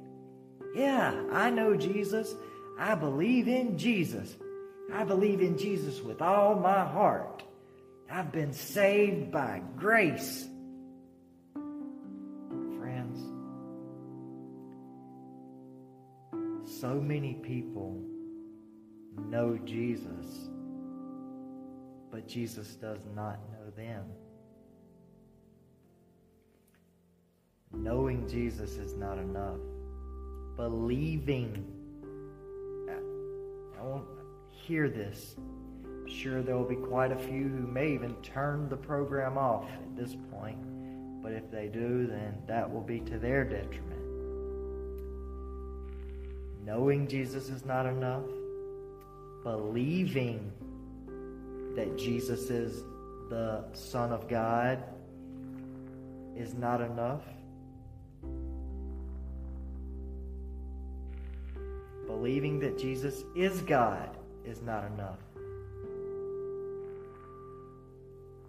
Yeah, 0.73 1.13
I 1.31 1.51
know 1.51 1.77
Jesus. 1.77 2.33
I 2.79 2.95
believe 2.95 3.47
in 3.47 3.77
Jesus. 3.77 4.35
I 4.91 5.03
believe 5.03 5.41
in 5.41 5.59
Jesus 5.59 6.01
with 6.01 6.23
all 6.23 6.55
my 6.55 6.85
heart. 6.85 7.43
I've 8.09 8.31
been 8.31 8.53
saved 8.53 9.31
by 9.31 9.61
grace. 9.75 10.47
Friends, 12.79 13.19
so 16.79 16.95
many 16.95 17.35
people 17.35 18.01
know 19.17 19.59
Jesus, 19.65 20.49
but 22.17 22.27
Jesus 22.27 22.73
does 22.73 22.97
not 23.15 23.37
know 23.51 23.69
them. 23.75 24.03
Knowing 27.71 28.27
Jesus 28.27 28.77
is 28.77 28.95
not 28.95 29.19
enough. 29.19 29.59
Believing. 30.55 31.63
I 32.89 33.83
won't 33.83 34.07
hear 34.49 34.89
this. 34.89 35.35
I'm 35.85 36.07
sure 36.07 36.41
there 36.41 36.57
will 36.57 36.67
be 36.67 36.73
quite 36.73 37.11
a 37.11 37.19
few 37.19 37.43
who 37.49 37.67
may 37.67 37.93
even 37.93 38.15
turn 38.23 38.67
the 38.67 38.77
program 38.77 39.37
off 39.37 39.69
at 39.69 39.95
this 39.95 40.15
point. 40.31 40.57
But 41.21 41.33
if 41.33 41.51
they 41.51 41.67
do, 41.67 42.07
then 42.07 42.35
that 42.47 42.67
will 42.67 42.81
be 42.81 42.99
to 43.01 43.19
their 43.19 43.43
detriment. 43.43 44.01
Knowing 46.65 47.07
Jesus 47.07 47.49
is 47.49 47.63
not 47.63 47.85
enough. 47.85 48.25
Believing 49.43 50.51
that 51.77 51.95
Jesus 51.95 52.49
is 52.49 52.83
the 53.29 53.63
Son 53.71 54.11
of 54.11 54.27
God 54.27 54.83
is 56.35 56.55
not 56.55 56.81
enough. 56.81 57.21
Believing 62.07 62.59
that 62.61 62.79
Jesus 62.79 63.23
is 63.35 63.61
God 63.61 64.09
is 64.43 64.59
not 64.63 64.85
enough. 64.85 65.19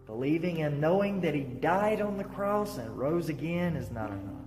Believing 0.07 0.63
and 0.63 0.81
knowing 0.81 1.21
that 1.21 1.35
He 1.35 1.43
died 1.43 2.01
on 2.01 2.17
the 2.17 2.25
cross 2.25 2.79
and 2.79 2.99
rose 2.99 3.29
again 3.29 3.77
is 3.77 3.91
not 3.91 4.09
enough. 4.09 4.47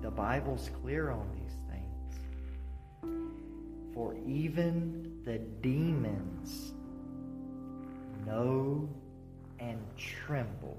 The 0.00 0.10
Bible's 0.10 0.70
clear 0.80 1.10
on 1.10 1.28
these 1.34 1.52
things. 1.68 2.14
For 3.92 4.14
even 4.26 5.20
the 5.26 5.36
demons 5.60 6.72
know 8.26 8.88
and 9.58 9.78
tremble. 9.96 10.78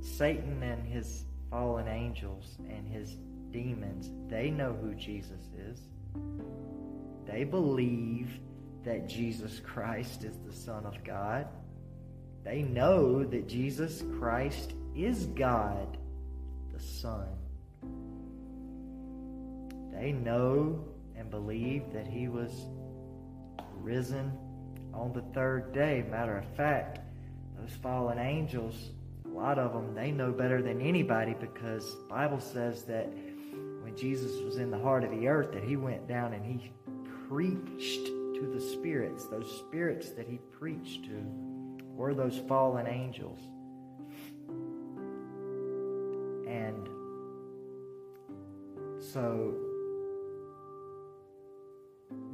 Satan 0.00 0.62
and 0.62 0.86
his 0.86 1.24
fallen 1.50 1.88
angels 1.88 2.58
and 2.68 2.86
his 2.86 3.16
demons, 3.50 4.10
they 4.28 4.50
know 4.50 4.76
who 4.80 4.94
Jesus 4.94 5.48
is. 5.58 5.80
They 7.26 7.44
believe 7.44 8.38
that 8.84 9.08
Jesus 9.08 9.60
Christ 9.60 10.24
is 10.24 10.36
the 10.46 10.52
Son 10.52 10.84
of 10.84 11.02
God. 11.04 11.46
They 12.44 12.62
know 12.62 13.24
that 13.24 13.48
Jesus 13.48 14.04
Christ 14.18 14.74
is 14.94 15.26
God, 15.26 15.96
the 16.72 16.80
Son. 16.80 17.28
They 19.92 20.12
know 20.12 20.84
and 21.16 21.30
believed 21.30 21.92
that 21.92 22.06
he 22.06 22.28
was 22.28 22.50
risen 23.80 24.32
on 24.92 25.12
the 25.12 25.22
third 25.34 25.72
day. 25.72 26.04
Matter 26.10 26.38
of 26.38 26.46
fact, 26.56 27.00
those 27.58 27.72
fallen 27.82 28.18
angels, 28.18 28.90
a 29.24 29.28
lot 29.28 29.58
of 29.58 29.72
them, 29.72 29.94
they 29.94 30.10
know 30.10 30.32
better 30.32 30.62
than 30.62 30.80
anybody 30.80 31.34
because 31.38 31.96
Bible 32.08 32.40
says 32.40 32.84
that 32.84 33.06
when 33.82 33.96
Jesus 33.96 34.40
was 34.42 34.56
in 34.56 34.70
the 34.70 34.78
heart 34.78 35.04
of 35.04 35.10
the 35.10 35.28
earth 35.28 35.52
that 35.52 35.64
he 35.64 35.76
went 35.76 36.06
down 36.08 36.32
and 36.32 36.44
he 36.44 36.70
preached 37.28 38.06
to 38.06 38.50
the 38.52 38.60
spirits. 38.60 39.26
Those 39.26 39.50
spirits 39.58 40.10
that 40.10 40.26
he 40.26 40.38
preached 40.58 41.04
to 41.04 41.24
were 41.94 42.14
those 42.14 42.38
fallen 42.48 42.86
angels. 42.86 43.38
And 46.48 46.88
so 49.00 49.54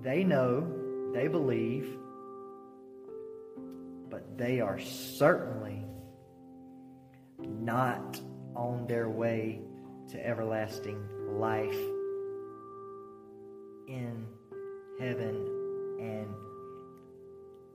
they 0.03 0.25
know, 0.25 0.67
they 1.13 1.29
believe, 1.29 1.97
but 4.09 4.37
they 4.37 4.61
are 4.61 4.79
certainly 4.79 5.85
not 7.39 8.21
on 8.55 8.87
their 8.87 9.09
way 9.09 9.61
to 10.11 10.27
everlasting 10.27 10.99
life 11.39 11.79
in 13.89 14.27
heaven 14.99 15.47
and 16.01 16.35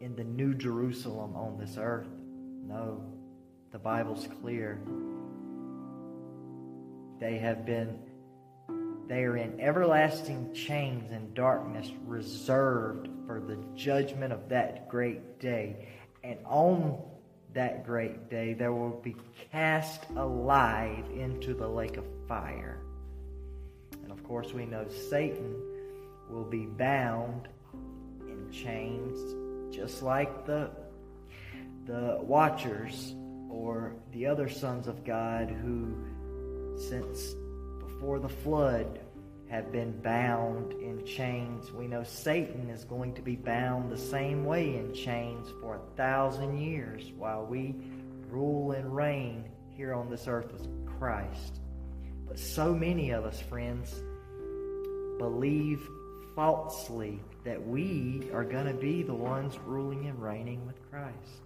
in 0.02 0.16
the 0.16 0.24
new 0.24 0.54
Jerusalem 0.54 1.36
on 1.36 1.58
this 1.58 1.78
earth. 1.78 2.08
No, 2.68 3.04
the 3.72 3.80
Bible's 3.80 4.28
clear. 4.42 4.80
They 7.20 7.38
have 7.38 7.66
been 7.66 8.00
they 9.08 9.24
are 9.24 9.38
in 9.38 9.60
everlasting 9.60 10.54
chains 10.54 11.12
and 11.12 11.34
darkness, 11.34 11.92
reserved 12.06 13.10
for 13.28 13.40
the 13.40 13.58
judgment 13.76 14.34
of 14.34 14.50
that 14.50 14.90
great 14.90 15.40
day. 15.40 15.88
And 16.24 16.40
on 16.46 17.02
that 17.54 17.86
great 17.86 18.30
day, 18.30 18.54
they 18.54 18.68
will 18.68 19.00
be 19.04 19.16
cast 19.52 20.04
alive 20.16 21.06
into 21.16 21.54
the 21.54 21.68
lake 21.68 21.98
of 21.98 22.06
fire. 22.28 22.80
And 24.04 24.12
of 24.12 24.24
course, 24.24 24.54
we 24.54 24.66
know 24.66 24.88
Satan 25.10 25.56
will 26.30 26.44
be 26.44 26.66
bound 26.66 27.48
in 28.28 28.52
chains, 28.52 29.74
just 29.76 30.02
like 30.02 30.46
the 30.46 30.72
the 31.86 32.18
watchers 32.22 33.14
or 33.50 33.94
the 34.12 34.26
other 34.26 34.50
sons 34.50 34.88
of 34.88 35.04
God 35.06 35.50
who, 35.50 35.96
since 36.78 37.36
before 38.06 38.20
the 38.20 38.30
flood, 38.30 39.00
have 39.50 39.72
been 39.72 39.92
bound 40.02 40.74
in 40.74 41.04
chains. 41.08 41.72
We 41.72 41.88
know 41.88 42.04
Satan 42.04 42.70
is 42.70 42.84
going 42.84 43.16
to 43.16 43.24
be 43.24 43.36
bound 43.36 43.92
the 43.92 43.98
same 43.98 44.46
way 44.46 44.76
in 44.76 44.94
chains 44.94 45.52
for 45.60 45.78
a 45.78 45.96
thousand 45.98 46.60
years 46.60 47.12
while 47.18 47.44
we 47.44 47.74
rule 48.30 48.74
and 48.74 48.96
reign 48.96 49.46
here 49.76 49.96
on 49.96 50.08
this 50.08 50.28
earth 50.28 50.54
with 50.54 50.68
Christ. 51.00 51.62
But 52.28 52.38
so 52.38 52.76
many 52.76 53.10
of 53.10 53.26
us, 53.26 53.40
friends, 53.40 53.92
believe 55.18 55.82
falsely 56.36 57.20
that 57.44 57.66
we 57.66 58.30
are 58.36 58.44
going 58.44 58.68
to 58.68 58.80
be 58.80 59.02
the 59.02 59.16
ones 59.16 59.58
ruling 59.66 60.06
and 60.06 60.22
reigning 60.22 60.64
with 60.68 60.76
Christ. 60.92 61.42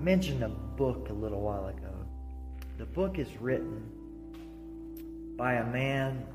Mentioned 0.00 0.42
a 0.42 0.48
book 0.48 1.08
a 1.10 1.12
little 1.12 1.42
while 1.42 1.66
ago. 1.66 1.94
The 2.78 2.86
book 2.86 3.18
is 3.18 3.28
written 3.38 3.86
by 5.36 5.54
a 5.54 5.64
man 5.66 6.26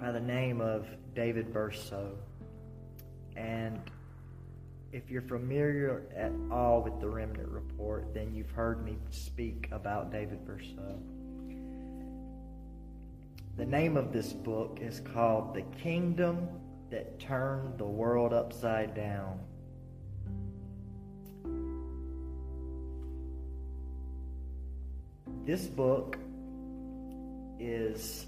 by 0.00 0.10
the 0.10 0.20
name 0.20 0.60
of 0.60 0.88
David 1.14 1.52
Bercot. 1.52 2.16
And 3.36 3.78
if 4.92 5.08
you're 5.10 5.22
familiar 5.22 6.02
at 6.16 6.32
all 6.50 6.82
with 6.82 6.98
the 7.00 7.08
Remnant 7.08 7.48
Report, 7.48 8.12
then 8.12 8.34
you've 8.34 8.50
heard 8.50 8.84
me 8.84 8.96
speak 9.10 9.68
about 9.70 10.10
David 10.10 10.44
Bercot. 10.44 10.98
The 13.56 13.66
name 13.66 13.96
of 13.96 14.12
this 14.12 14.32
book 14.32 14.78
is 14.80 15.00
called 15.14 15.54
The 15.54 15.62
Kingdom 15.80 16.48
That 16.90 17.20
Turned 17.20 17.78
the 17.78 17.84
World 17.84 18.32
Upside 18.32 18.94
Down. 18.94 19.38
This 25.50 25.66
book 25.66 26.16
is 27.58 28.24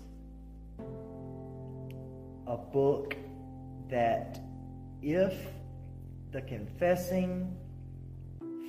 a 2.49 2.57
book 2.57 3.15
that 3.89 4.41
if 5.03 5.33
the 6.33 6.43
confessing 6.43 7.57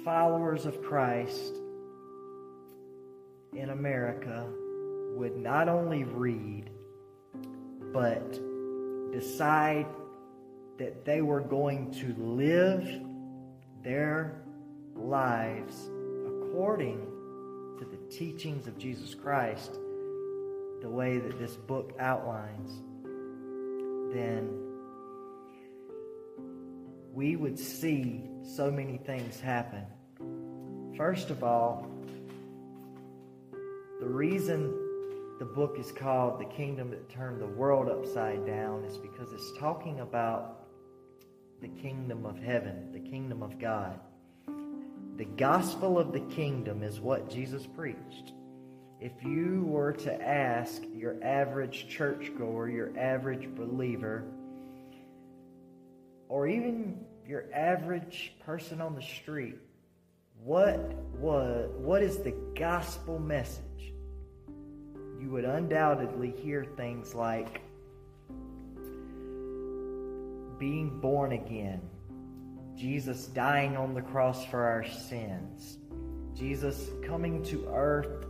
followers 0.06 0.68
of 0.68 0.84
Christ 0.84 1.56
in 3.54 3.72
America 3.72 4.48
would 5.18 5.36
not 5.36 5.68
only 5.68 6.04
read, 6.04 6.70
but 7.92 8.40
decide 9.12 9.88
that 10.78 11.06
they 11.06 11.24
were 11.24 11.42
going 11.42 11.90
to 11.94 12.14
live 12.20 12.88
their 13.82 14.44
lives 14.96 15.90
according 16.28 17.13
teachings 18.18 18.68
of 18.68 18.78
Jesus 18.78 19.16
Christ, 19.16 19.74
the 20.82 20.90
way 20.90 21.18
that 21.18 21.40
this 21.40 21.56
book 21.56 21.94
outlines, 22.00 22.82
then 24.14 24.60
we 27.14 27.36
would 27.36 27.58
see 27.58 28.22
so 28.44 28.70
many 28.70 28.98
things 28.98 29.40
happen. 29.40 29.84
First 30.98 31.30
of 31.30 31.44
all, 31.44 31.88
the 34.00 34.08
reason 34.08 34.80
the 35.40 35.46
book 35.46 35.78
is 35.80 35.92
called 35.92 36.40
The 36.40 36.46
Kingdom 36.46 36.92
That 36.92 37.10
Turned 37.10 37.42
the 37.42 37.48
World 37.48 37.90
Upside 37.90 38.46
Down 38.46 38.84
is 38.84 38.98
because 38.98 39.32
it's 39.34 39.58
talking 39.58 40.02
about 40.02 40.68
the 41.62 41.70
kingdom 41.70 42.26
of 42.26 42.38
heaven, 42.38 42.92
the 42.92 43.00
kingdom 43.00 43.42
of 43.42 43.58
God. 43.60 44.00
The 45.18 45.26
gospel 45.26 46.00
of 46.00 46.12
the 46.12 46.22
kingdom 46.22 46.82
is 46.82 47.00
what 47.00 47.30
Jesus 47.30 47.68
preached. 47.68 48.34
If 49.00 49.12
you 49.24 49.64
were 49.68 49.94
to 49.94 50.22
ask 50.22 50.82
your 50.96 51.24
average 51.24 51.88
churchgoer, 51.88 52.70
your 52.70 52.98
average 52.98 53.54
believer, 53.54 54.24
or 56.30 56.48
even 56.48 57.06
your 57.28 57.46
average 57.54 58.34
person 58.46 58.82
on 58.82 58.96
the 58.96 59.02
street, 59.02 59.58
what 60.44 60.80
was 61.20 61.70
what 61.78 62.02
is 62.02 62.18
the 62.18 62.34
gospel 62.56 63.20
message? 63.20 63.94
You 65.22 65.30
would 65.30 65.46
undoubtedly 65.46 66.32
hear 66.32 66.66
things 66.76 67.14
like 67.14 67.62
being 70.58 71.00
born 71.00 71.34
again, 71.34 71.82
Jesus 72.78 73.28
dying 73.28 73.78
on 73.78 73.94
the 73.94 74.02
cross 74.02 74.46
for 74.46 74.64
our 74.64 74.86
sins, 74.86 75.78
Jesus 76.36 76.90
coming 77.06 77.44
to 77.44 77.68
earth 77.74 78.26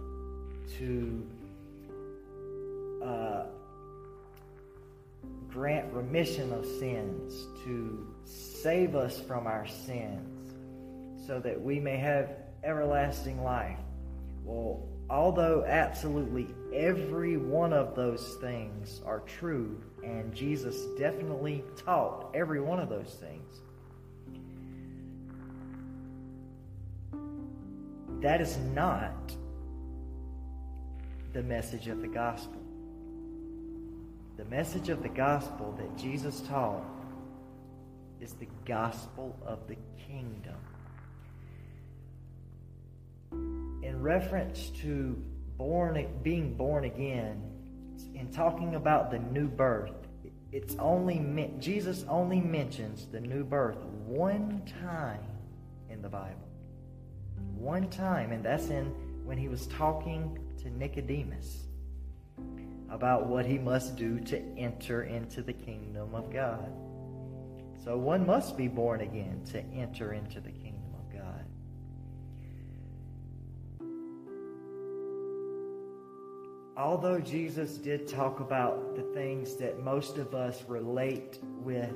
to 0.77 1.27
uh, 3.03 3.43
grant 5.49 5.91
remission 5.93 6.51
of 6.51 6.65
sins, 6.65 7.47
to 7.63 8.07
save 8.25 8.95
us 8.95 9.19
from 9.21 9.47
our 9.47 9.67
sins, 9.67 10.53
so 11.27 11.39
that 11.39 11.61
we 11.61 11.79
may 11.79 11.97
have 11.97 12.29
everlasting 12.63 13.43
life. 13.43 13.79
Well, 14.43 14.81
although 15.09 15.63
absolutely 15.65 16.47
every 16.73 17.37
one 17.37 17.71
of 17.71 17.95
those 17.95 18.35
things 18.41 19.01
are 19.05 19.19
true, 19.21 19.81
and 20.03 20.33
Jesus 20.33 20.75
definitely 20.97 21.63
taught 21.77 22.31
every 22.33 22.59
one 22.59 22.79
of 22.79 22.89
those 22.89 23.15
things, 23.19 23.61
that 28.23 28.39
is 28.39 28.57
not 28.73 29.35
the 31.33 31.43
message 31.43 31.89
of 31.89 32.01
the 32.01 32.07
gospel. 32.07 32.61
The 34.37 34.45
message 34.45 34.87
of 34.87 35.03
the 35.03 35.09
gospel 35.09 35.75
that 35.77 35.97
Jesus 35.97 36.39
taught 36.47 36.85
is 38.21 38.31
the 38.33 38.47
gospel 38.65 39.37
of 39.45 39.67
the 39.67 39.75
kingdom. 40.07 40.55
In 43.83 44.01
reference 44.01 44.69
to 44.81 45.21
born 45.57 46.07
being 46.23 46.53
born 46.55 46.85
again, 46.85 47.43
in 48.15 48.31
talking 48.31 48.75
about 48.75 49.11
the 49.11 49.19
new 49.19 49.49
birth, 49.49 50.07
it's 50.53 50.75
only 50.79 51.51
Jesus 51.59 52.05
only 52.07 52.39
mentions 52.39 53.05
the 53.07 53.19
new 53.19 53.43
birth 53.43 53.83
one 54.07 54.61
time 54.81 55.19
in 55.89 56.01
the 56.01 56.09
Bible. 56.09 56.42
One 57.63 57.89
time, 57.89 58.33
and 58.33 58.43
that's 58.43 58.67
in 58.67 58.87
when 59.23 59.37
he 59.37 59.47
was 59.47 59.67
talking 59.67 60.37
to 60.61 60.69
Nicodemus 60.69 61.63
about 62.89 63.25
what 63.25 63.45
he 63.45 63.57
must 63.57 63.95
do 63.95 64.19
to 64.19 64.37
enter 64.57 65.03
into 65.03 65.41
the 65.41 65.53
kingdom 65.53 66.13
of 66.13 66.29
God. 66.29 66.69
So 67.81 67.97
one 67.97 68.27
must 68.27 68.57
be 68.57 68.67
born 68.67 68.99
again 68.99 69.45
to 69.53 69.63
enter 69.73 70.11
into 70.11 70.41
the 70.41 70.51
kingdom 70.51 70.93
of 70.93 71.09
God. 71.09 71.45
Although 76.75 77.21
Jesus 77.21 77.77
did 77.77 78.09
talk 78.09 78.41
about 78.41 78.97
the 78.97 79.03
things 79.13 79.55
that 79.55 79.81
most 79.81 80.17
of 80.17 80.35
us 80.35 80.61
relate 80.67 81.39
with 81.63 81.95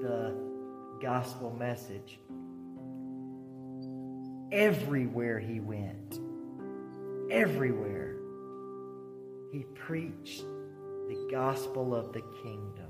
the 0.00 0.32
gospel 1.02 1.50
message, 1.58 2.20
everywhere 4.52 5.38
he 5.38 5.60
went, 5.60 6.20
everywhere, 7.30 8.16
he 9.52 9.64
preached 9.74 10.44
the 11.08 11.28
gospel 11.30 11.94
of 11.94 12.12
the 12.12 12.22
kingdom. 12.42 12.86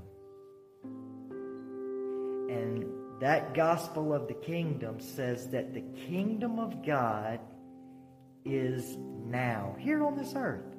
And 2.49 2.85
that 3.21 3.53
gospel 3.53 4.13
of 4.13 4.27
the 4.27 4.33
kingdom 4.33 4.99
says 4.99 5.49
that 5.49 5.73
the 5.73 5.83
kingdom 6.07 6.59
of 6.59 6.85
God 6.85 7.39
is 8.45 8.97
now, 8.97 9.75
here 9.79 10.03
on 10.03 10.17
this 10.17 10.33
earth. 10.35 10.75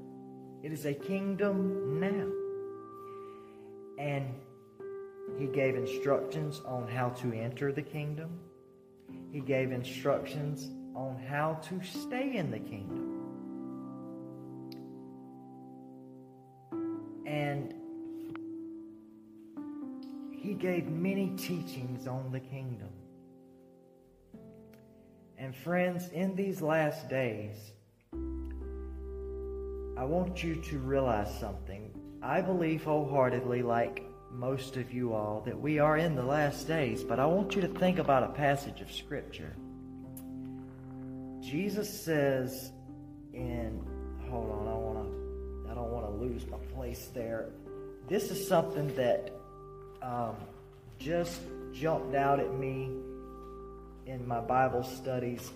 It 0.63 0.73
is 0.73 0.85
a 0.85 0.95
kingdom 0.95 2.01
now. 2.01 2.31
And 3.99 4.27
he 5.39 5.47
gave 5.47 5.77
instructions 5.77 6.61
on 6.67 6.89
how 6.89 7.11
to 7.11 7.33
enter 7.33 7.73
the 7.73 7.83
kingdom. 7.83 8.31
He 9.31 9.41
gave 9.41 9.73
instructions 9.73 10.71
on 10.95 11.17
how 11.29 11.55
to 11.69 11.83
stay 11.83 12.37
in 12.37 12.51
the 12.51 12.59
kingdom. 12.59 13.09
And 17.27 17.75
he 20.33 20.55
gave 20.55 20.89
many 20.89 21.31
teachings 21.37 22.07
on 22.07 22.31
the 22.31 22.41
kingdom. 22.41 22.91
And 25.39 25.57
friends, 25.57 26.09
in 26.11 26.37
these 26.37 26.61
last 26.61 27.09
days, 27.09 27.73
I 29.97 30.05
want 30.05 30.43
you 30.43 30.57
to 30.57 30.79
realize 30.79 31.39
something. 31.39 31.91
I 32.23 32.41
believe 32.41 32.85
wholeheartedly, 32.85 33.63
like 33.63 34.05
most 34.33 34.77
of 34.77 34.93
you 34.93 35.13
all, 35.13 35.43
that 35.45 35.61
we 35.61 35.79
are 35.79 35.97
in 35.97 36.15
the 36.15 36.23
last 36.23 36.67
days, 36.67 37.05
but 37.05 37.21
I 37.21 37.27
want 37.27 37.55
you 37.55 37.61
to 37.63 37.69
think 37.69 37.99
about 37.99 38.23
a 38.23 38.29
passage 38.29 38.81
of 38.81 38.91
Scripture. 38.91 39.55
Jesus 41.41 41.89
says 41.89 42.73
in, 43.33 43.81
hold 44.31 44.51
on, 44.51 44.69
I 44.69 44.75
want 44.75 44.99
to, 45.67 45.71
I 45.71 45.75
don't 45.75 45.91
want 45.91 46.07
to 46.07 46.13
lose 46.13 46.47
my 46.47 46.59
place 46.75 47.11
there. 47.15 47.51
This 48.09 48.31
is 48.31 48.47
something 48.47 48.95
that 48.97 49.33
um, 50.03 50.37
just 50.99 51.41
jumped 51.73 52.15
out 52.15 52.41
at 52.41 52.53
me 52.55 52.91
in 54.07 54.27
my 54.27 54.41
Bible 54.41 54.83
studies 54.83 55.51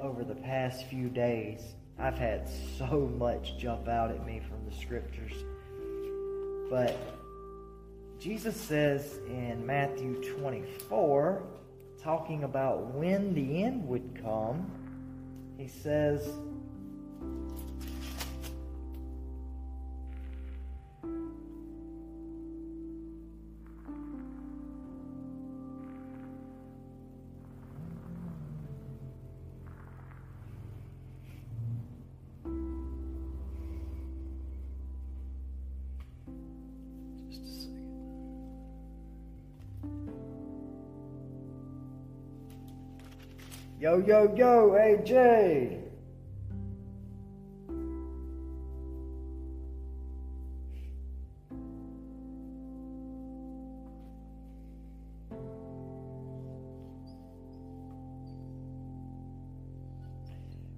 over 0.00 0.24
the 0.24 0.34
past 0.34 0.86
few 0.86 1.08
days. 1.08 1.60
I've 1.98 2.18
had 2.18 2.48
so 2.78 3.12
much 3.18 3.58
jump 3.58 3.88
out 3.88 4.10
at 4.10 4.24
me 4.24 4.40
from 4.48 4.64
the 4.68 4.76
scriptures. 4.76 5.32
But 6.70 6.96
Jesus 8.20 8.56
says 8.56 9.18
in 9.28 9.64
Matthew 9.64 10.20
24, 10.38 11.40
talking 12.02 12.42
about 12.42 12.92
when 12.94 13.32
the 13.32 13.62
end 13.62 13.86
would 13.86 14.20
come, 14.20 14.68
he 15.56 15.68
says, 15.68 16.28
Yo, 44.08 44.34
yo, 44.34 44.70
AJ. 44.70 45.82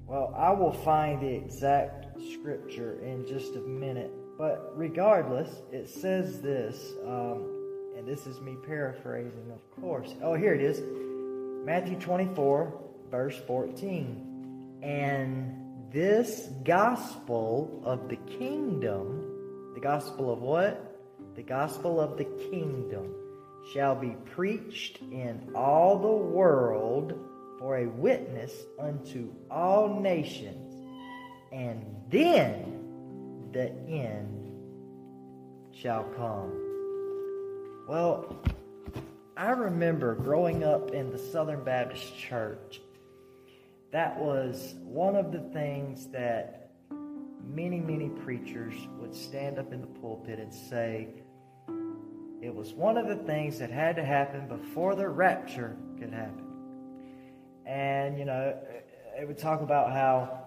Well, 0.09 0.35
I 0.37 0.51
will 0.51 0.73
find 0.73 1.23
the 1.23 1.29
exact 1.29 2.21
scripture 2.33 2.99
in 3.05 3.25
just 3.29 3.55
a 3.55 3.61
minute. 3.61 4.11
But 4.37 4.73
regardless, 4.75 5.62
it 5.71 5.88
says 5.88 6.40
this, 6.40 6.95
um, 7.07 7.95
and 7.97 8.09
this 8.09 8.27
is 8.27 8.40
me 8.40 8.57
paraphrasing, 8.66 9.53
of 9.53 9.81
course. 9.81 10.16
Oh, 10.21 10.35
here 10.35 10.53
it 10.53 10.61
is 10.61 10.83
Matthew 11.64 11.97
24, 12.01 12.89
verse 13.11 13.37
14. 13.46 14.79
And 14.83 15.90
this 15.92 16.49
gospel 16.64 17.83
of 17.85 18.09
the 18.09 18.16
kingdom, 18.16 19.73
the 19.75 19.81
gospel 19.81 20.33
of 20.33 20.40
what? 20.40 20.87
The 21.35 21.42
gospel 21.42 22.01
of 22.01 22.16
the 22.16 22.25
kingdom 22.25 23.14
shall 23.73 23.94
be 23.94 24.16
preached 24.35 25.01
in 25.01 25.51
all 25.55 25.99
the 25.99 26.09
world 26.09 27.14
for 27.59 27.79
a 27.79 27.87
witness 27.87 28.53
unto 28.79 29.31
all 29.51 30.01
nations, 30.01 30.75
and 31.53 31.85
then 32.09 33.51
the 33.53 33.70
end 33.87 34.40
shall 35.73 36.05
come. 36.16 36.53
Well, 37.87 38.37
I 39.37 39.51
remember 39.51 40.14
growing 40.14 40.64
up 40.64 40.92
in 40.92 41.11
the 41.11 41.18
Southern 41.18 41.64
Baptist 41.64 42.16
Church. 42.16 42.81
That 43.92 44.18
was 44.18 44.76
one 44.85 45.16
of 45.16 45.33
the 45.33 45.40
things 45.53 46.07
that 46.09 46.70
many, 47.44 47.81
many 47.81 48.09
preachers 48.09 48.74
would 49.00 49.14
stand 49.14 49.59
up 49.59 49.72
in 49.72 49.81
the 49.81 49.87
pulpit 49.88 50.38
and 50.38 50.55
say 50.55 51.09
it 52.40 52.55
was 52.55 52.72
one 52.72 52.96
of 52.96 53.09
the 53.09 53.16
things 53.16 53.59
that 53.59 53.70
had 53.70 53.96
to 53.96 54.05
happen 54.05 54.46
before 54.46 54.94
the 54.94 55.09
rapture 55.09 55.76
could 55.98 56.12
happen. 56.12 56.46
And, 57.66 58.16
you 58.16 58.24
know, 58.24 58.57
it 59.20 59.26
would 59.26 59.38
talk 59.38 59.61
about 59.61 59.90
how 59.92 60.46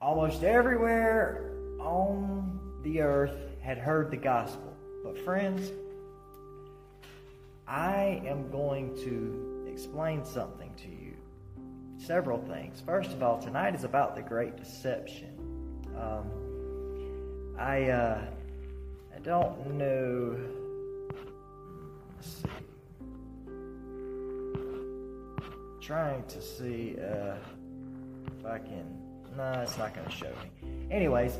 almost 0.00 0.44
everywhere 0.44 1.50
on 1.80 2.80
the 2.84 3.00
earth 3.00 3.36
had 3.60 3.78
heard 3.78 4.10
the 4.10 4.16
gospel. 4.16 4.72
But, 5.02 5.18
friends, 5.18 5.72
I 7.66 8.22
am 8.24 8.50
going 8.50 8.94
to 8.98 9.53
explain 9.74 10.24
something 10.24 10.72
to 10.76 10.88
you. 10.88 11.16
Several 11.98 12.38
things. 12.38 12.80
First 12.86 13.10
of 13.10 13.24
all, 13.24 13.42
tonight 13.42 13.74
is 13.74 13.82
about 13.82 14.14
the 14.14 14.22
great 14.22 14.56
deception. 14.56 15.32
Um, 15.98 17.56
I 17.58 17.88
uh, 17.88 18.20
I 19.14 19.18
don't 19.18 19.76
know. 19.76 20.36
Trying 25.80 26.24
to 26.28 26.40
see 26.40 26.96
uh, 26.96 27.34
if 28.38 28.46
I 28.46 28.58
can. 28.58 28.86
No, 29.36 29.60
it's 29.60 29.76
not 29.76 29.92
going 29.92 30.06
to 30.06 30.12
show 30.12 30.30
me. 30.30 30.70
Anyways, 30.92 31.36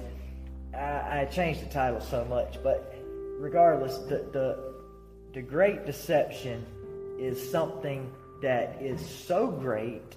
I, 0.75 1.21
I 1.21 1.29
changed 1.31 1.63
the 1.63 1.73
title 1.73 2.01
so 2.01 2.25
much, 2.25 2.59
but 2.65 2.97
regardless, 3.39 3.99
the 3.99 4.27
the 4.33 4.75
the 5.35 5.43
great 5.43 5.87
deception 5.87 6.67
is 7.19 7.39
something 7.51 8.11
that 8.45 8.77
is 8.83 9.01
so 9.27 9.47
great 9.47 10.17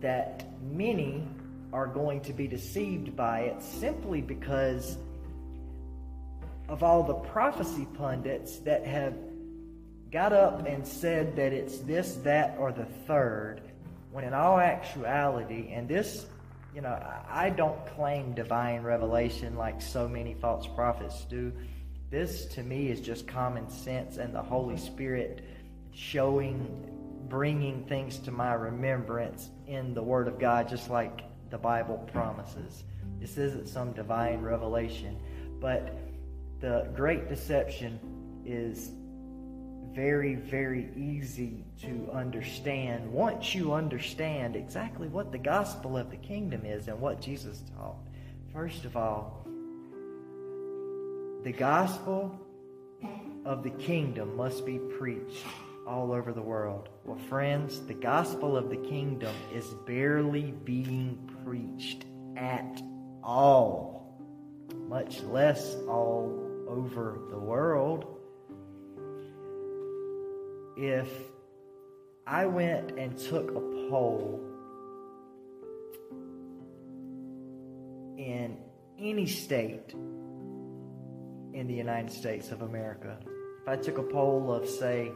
that 0.00 0.44
many 0.62 1.26
are 1.72 1.86
going 1.86 2.20
to 2.20 2.34
be 2.34 2.46
deceived 2.46 3.16
by 3.16 3.40
it 3.40 3.62
simply 3.62 4.20
because 4.20 4.98
of 6.68 6.82
all 6.82 7.02
the 7.02 7.14
prophecy 7.14 7.86
pundits 7.94 8.58
that 8.58 8.86
have 8.86 9.14
got 10.10 10.34
up 10.34 10.66
and 10.66 10.86
said 10.86 11.34
that 11.36 11.54
it's 11.54 11.78
this, 11.78 12.16
that, 12.16 12.56
or 12.58 12.72
the 12.72 12.84
third, 13.06 13.62
when 14.10 14.24
in 14.24 14.34
all 14.34 14.60
actuality, 14.60 15.70
and 15.72 15.88
this, 15.88 16.26
you 16.74 16.82
know, 16.82 17.02
I 17.26 17.48
don't 17.48 17.86
claim 17.96 18.34
divine 18.34 18.82
revelation 18.82 19.56
like 19.56 19.80
so 19.80 20.06
many 20.06 20.34
false 20.34 20.66
prophets 20.66 21.24
do. 21.24 21.50
This 22.10 22.44
to 22.54 22.62
me 22.62 22.88
is 22.88 23.00
just 23.00 23.26
common 23.26 23.70
sense 23.70 24.18
and 24.18 24.34
the 24.34 24.42
Holy 24.42 24.76
Spirit 24.76 25.42
showing, 25.94 26.91
bringing 27.28 27.84
things 27.84 28.18
to 28.18 28.30
my 28.30 28.54
remembrance 28.54 29.50
in 29.66 29.94
the 29.94 30.02
Word 30.02 30.28
of 30.28 30.38
God, 30.38 30.68
just 30.68 30.90
like 30.90 31.22
the 31.50 31.58
Bible 31.58 31.98
promises. 32.12 32.84
This 33.20 33.38
isn't 33.38 33.68
some 33.68 33.92
divine 33.92 34.40
revelation, 34.40 35.16
but 35.60 35.96
the 36.60 36.88
great 36.94 37.28
deception 37.28 37.98
is 38.44 38.92
very, 39.92 40.34
very 40.36 40.88
easy 40.96 41.64
to 41.82 42.08
understand 42.12 43.12
once 43.12 43.54
you 43.54 43.74
understand 43.74 44.56
exactly 44.56 45.08
what 45.08 45.30
the 45.30 45.38
gospel 45.38 45.96
of 45.96 46.10
the 46.10 46.16
kingdom 46.16 46.64
is 46.64 46.88
and 46.88 46.98
what 46.98 47.20
Jesus 47.20 47.62
taught. 47.76 47.96
First 48.52 48.84
of 48.84 48.96
all, 48.96 49.46
the 51.44 51.52
gospel 51.52 52.38
of 53.44 53.62
the 53.62 53.70
kingdom 53.70 54.36
must 54.36 54.64
be 54.64 54.78
preached 54.78 55.44
all 55.86 56.12
over 56.12 56.32
the 56.32 56.42
world. 56.42 56.88
Well, 57.04 57.18
friends, 57.28 57.80
the 57.80 57.94
gospel 57.94 58.56
of 58.56 58.70
the 58.70 58.76
kingdom 58.76 59.34
is 59.52 59.66
barely 59.86 60.52
being 60.52 61.18
preached 61.44 62.04
at 62.36 62.80
all, 63.24 64.16
much 64.88 65.20
less 65.24 65.74
all 65.88 66.38
over 66.68 67.18
the 67.28 67.38
world. 67.38 68.06
If 70.76 71.10
I 72.24 72.46
went 72.46 72.92
and 72.92 73.18
took 73.18 73.50
a 73.50 73.88
poll 73.90 74.40
in 78.16 78.56
any 78.96 79.26
state 79.26 79.92
in 79.92 81.66
the 81.66 81.74
United 81.74 82.12
States 82.12 82.52
of 82.52 82.62
America, 82.62 83.18
if 83.60 83.68
I 83.68 83.74
took 83.74 83.98
a 83.98 84.04
poll 84.04 84.52
of, 84.52 84.68
say, 84.68 85.10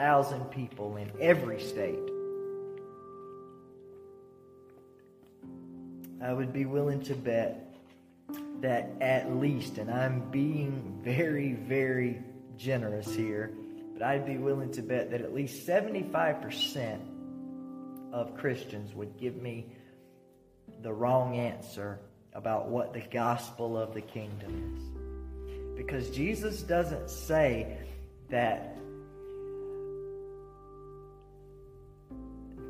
thousand 0.00 0.50
people 0.50 0.96
in 0.96 1.12
every 1.20 1.60
state, 1.60 1.98
I 6.22 6.32
would 6.32 6.54
be 6.54 6.64
willing 6.64 7.02
to 7.02 7.14
bet 7.14 7.74
that 8.62 8.92
at 9.02 9.36
least, 9.36 9.76
and 9.76 9.90
I'm 9.90 10.30
being 10.30 10.98
very, 11.04 11.52
very 11.52 12.22
generous 12.56 13.14
here, 13.14 13.52
but 13.92 14.02
I'd 14.02 14.24
be 14.24 14.38
willing 14.38 14.72
to 14.72 14.80
bet 14.80 15.10
that 15.10 15.20
at 15.20 15.34
least 15.34 15.66
75% 15.66 16.98
of 18.10 18.34
Christians 18.38 18.94
would 18.94 19.18
give 19.18 19.36
me 19.36 19.66
the 20.80 20.94
wrong 20.94 21.36
answer 21.36 21.98
about 22.32 22.68
what 22.68 22.94
the 22.94 23.02
gospel 23.12 23.76
of 23.76 23.92
the 23.92 24.00
kingdom 24.00 24.78
is. 24.78 25.76
Because 25.76 26.08
Jesus 26.08 26.62
doesn't 26.62 27.10
say 27.10 27.76
that 28.30 28.79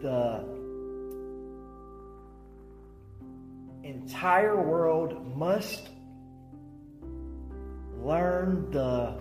the 0.00 0.44
entire 3.82 4.60
world 4.60 5.36
must 5.36 5.88
learn 8.02 8.70
the 8.70 9.14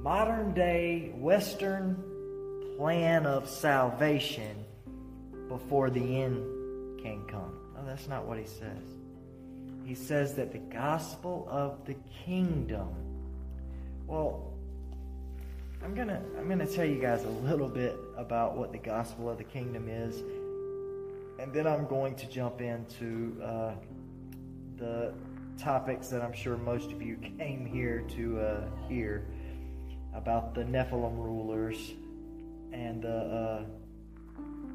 modern 0.00 0.52
day 0.54 1.12
Western 1.16 2.02
plan 2.76 3.26
of 3.26 3.48
salvation 3.48 4.64
before 5.48 5.90
the 5.90 6.22
end 6.22 7.00
can 7.02 7.24
come. 7.26 7.58
No, 7.74 7.84
that's 7.86 8.08
not 8.08 8.26
what 8.26 8.38
he 8.38 8.44
says. 8.44 8.82
He 9.84 9.94
says 9.94 10.34
that 10.34 10.52
the 10.52 10.58
gospel 10.58 11.46
of 11.50 11.84
the 11.86 11.96
kingdom. 12.24 12.88
Well, 14.06 14.51
I'm 15.84 15.94
gonna 15.94 16.22
I'm 16.38 16.48
gonna 16.48 16.66
tell 16.66 16.84
you 16.84 17.00
guys 17.00 17.24
a 17.24 17.28
little 17.28 17.68
bit 17.68 17.96
about 18.16 18.56
what 18.56 18.72
the 18.72 18.78
gospel 18.78 19.28
of 19.28 19.38
the 19.38 19.44
kingdom 19.44 19.88
is, 19.88 20.20
and 21.40 21.52
then 21.52 21.66
I'm 21.66 21.86
going 21.86 22.14
to 22.16 22.26
jump 22.28 22.60
into 22.60 23.36
uh, 23.42 23.72
the 24.76 25.12
topics 25.58 26.08
that 26.08 26.22
I'm 26.22 26.32
sure 26.32 26.56
most 26.56 26.92
of 26.92 27.02
you 27.02 27.16
came 27.38 27.66
here 27.66 28.04
to 28.10 28.40
uh, 28.40 28.60
hear 28.88 29.26
about 30.14 30.54
the 30.54 30.62
Nephilim 30.62 31.16
rulers 31.16 31.94
and 32.72 33.02
the 33.02 33.16
uh, 33.16 33.64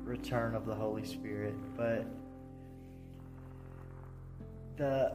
return 0.04 0.56
of 0.56 0.66
the 0.66 0.76
Holy 0.76 1.06
Spirit. 1.06 1.56
But 1.76 2.06
the 4.76 5.14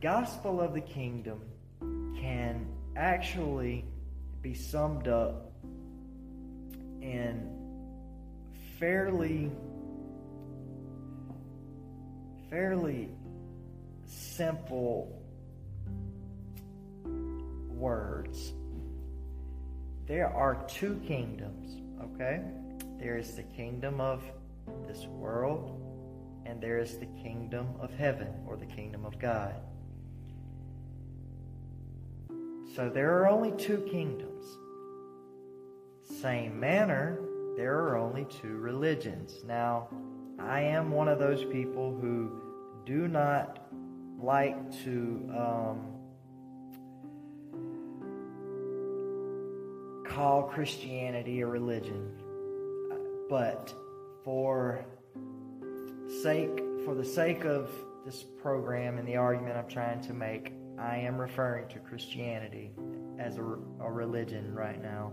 gospel 0.00 0.60
of 0.60 0.74
the 0.74 0.80
kingdom 0.80 1.40
can 2.20 2.66
actually 2.96 3.84
be 4.48 4.54
summed 4.54 5.08
up 5.08 5.52
in 7.02 7.50
fairly 8.78 9.50
fairly 12.48 13.10
simple 14.06 15.22
words 17.68 18.54
there 20.06 20.32
are 20.32 20.64
two 20.66 20.98
kingdoms, 21.06 21.82
okay? 22.14 22.40
There 22.98 23.18
is 23.18 23.36
the 23.36 23.42
kingdom 23.42 24.00
of 24.00 24.22
this 24.86 25.04
world, 25.04 25.78
and 26.46 26.58
there 26.58 26.78
is 26.78 26.96
the 26.96 27.08
kingdom 27.22 27.68
of 27.78 27.92
heaven, 27.92 28.28
or 28.46 28.56
the 28.56 28.64
kingdom 28.64 29.04
of 29.04 29.18
God. 29.18 29.54
So 32.74 32.88
there 32.88 33.18
are 33.18 33.28
only 33.28 33.52
two 33.52 33.78
kingdoms. 33.90 34.44
Same 36.20 36.58
manner, 36.58 37.18
there 37.56 37.74
are 37.78 37.96
only 37.96 38.24
two 38.24 38.56
religions. 38.58 39.42
Now, 39.46 39.88
I 40.38 40.60
am 40.60 40.90
one 40.90 41.08
of 41.08 41.18
those 41.18 41.44
people 41.44 41.96
who 42.00 42.42
do 42.86 43.08
not 43.08 43.68
like 44.20 44.56
to 44.84 45.30
um, 45.36 45.98
call 50.06 50.42
Christianity 50.44 51.40
a 51.40 51.46
religion, 51.46 52.12
but 53.28 53.74
for 54.24 54.84
sake 56.22 56.62
for 56.84 56.94
the 56.94 57.04
sake 57.04 57.44
of 57.44 57.70
this 58.04 58.22
program 58.22 58.98
and 58.98 59.06
the 59.06 59.16
argument 59.16 59.56
I'm 59.56 59.68
trying 59.68 60.00
to 60.02 60.14
make, 60.14 60.52
I 60.80 60.96
am 60.96 61.18
referring 61.18 61.68
to 61.68 61.78
Christianity 61.78 62.70
as 63.18 63.36
a, 63.36 63.42
a 63.42 63.90
religion 63.90 64.54
right 64.54 64.80
now. 64.80 65.12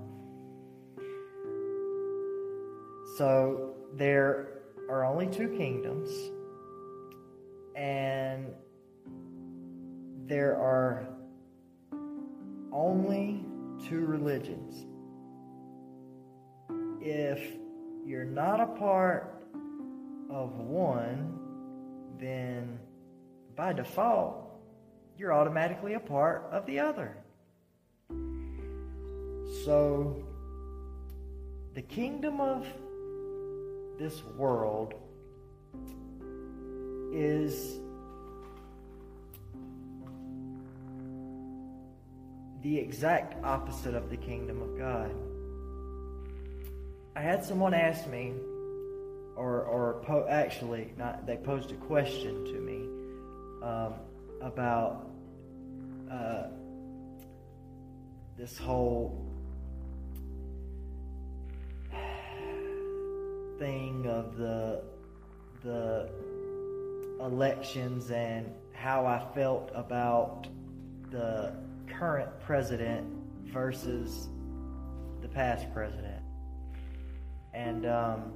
So 3.18 3.76
there 3.94 4.62
are 4.90 5.06
only 5.06 5.28
two 5.28 5.50
kingdoms, 5.50 6.10
and 7.76 8.48
there 10.28 10.56
are 10.56 11.08
only 12.72 13.46
two 13.88 14.06
religions 14.06 14.86
if 17.06 17.56
you're 18.04 18.26
not 18.26 18.60
a 18.60 18.66
part 18.66 19.44
of 20.32 20.58
one, 20.58 21.38
then 22.20 22.80
by 23.56 23.74
default, 23.74 24.45
you're 25.18 25.34
automatically 25.34 25.94
a 25.94 26.00
part 26.00 26.48
of 26.52 26.66
the 26.66 26.80
other. 26.80 27.16
So, 29.64 30.24
the 31.74 31.82
kingdom 31.82 32.40
of 32.40 32.68
this 33.98 34.24
world 34.38 34.94
is 37.14 37.80
the 42.62 42.78
exact 42.78 43.44
opposite 43.46 43.94
of 43.94 44.10
the 44.10 44.18
kingdom 44.18 44.62
of 44.62 44.78
God. 44.78 45.12
I 47.16 47.22
had 47.22 47.46
someone 47.46 47.74
ask 47.74 48.08
me, 48.08 48.34
or 49.36 49.62
or 49.64 50.02
po- 50.04 50.28
actually, 50.28 50.92
not 50.98 51.26
they 51.26 51.38
posed 51.38 51.72
a 51.72 51.76
question 51.76 52.44
to 52.46 52.60
me 52.60 52.78
um, 53.64 53.94
about 54.42 55.05
uh, 56.16 56.48
this 58.38 58.58
whole 58.58 59.26
thing 63.60 64.06
of 64.08 64.38
the 64.38 64.84
the 65.64 66.10
elections 67.20 68.12
and 68.12 68.52
how 68.74 69.06
I 69.06 69.26
felt 69.34 69.72
about 69.74 70.48
the 71.10 71.54
current 71.88 72.30
president 72.42 73.08
versus 73.46 74.30
the 75.22 75.28
past 75.28 75.74
president. 75.74 76.22
And 77.54 77.86
um, 77.86 78.34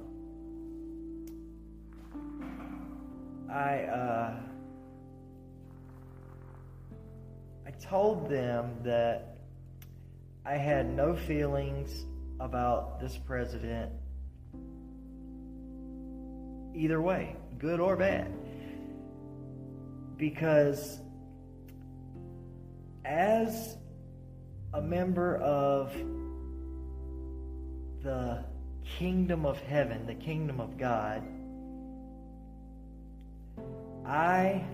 I 3.48 3.82
uh, 3.82 4.34
I 7.66 7.70
told 7.72 8.28
them 8.28 8.76
that 8.84 9.38
I 10.44 10.54
had 10.54 10.86
no 10.86 11.14
feelings 11.14 12.06
about 12.40 13.00
this 13.00 13.16
president 13.16 13.92
either 16.74 17.00
way, 17.00 17.36
good 17.58 17.80
or 17.80 17.96
bad. 17.96 18.32
Because 20.16 21.00
as 23.04 23.76
a 24.72 24.80
member 24.80 25.36
of 25.36 25.92
the 28.02 28.44
kingdom 28.98 29.44
of 29.44 29.58
heaven, 29.60 30.06
the 30.06 30.14
kingdom 30.14 30.60
of 30.60 30.78
God, 30.78 31.22
I 34.06 34.64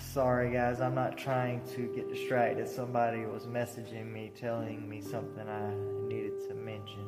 Sorry, 0.00 0.52
guys, 0.52 0.80
I'm 0.80 0.94
not 0.94 1.18
trying 1.18 1.60
to 1.74 1.92
get 1.94 2.08
distracted. 2.08 2.68
Somebody 2.68 3.26
was 3.26 3.46
messaging 3.46 4.12
me 4.12 4.30
telling 4.34 4.88
me 4.88 5.00
something 5.00 5.46
I 5.48 5.74
needed 6.06 6.38
to 6.48 6.54
mention. 6.54 7.04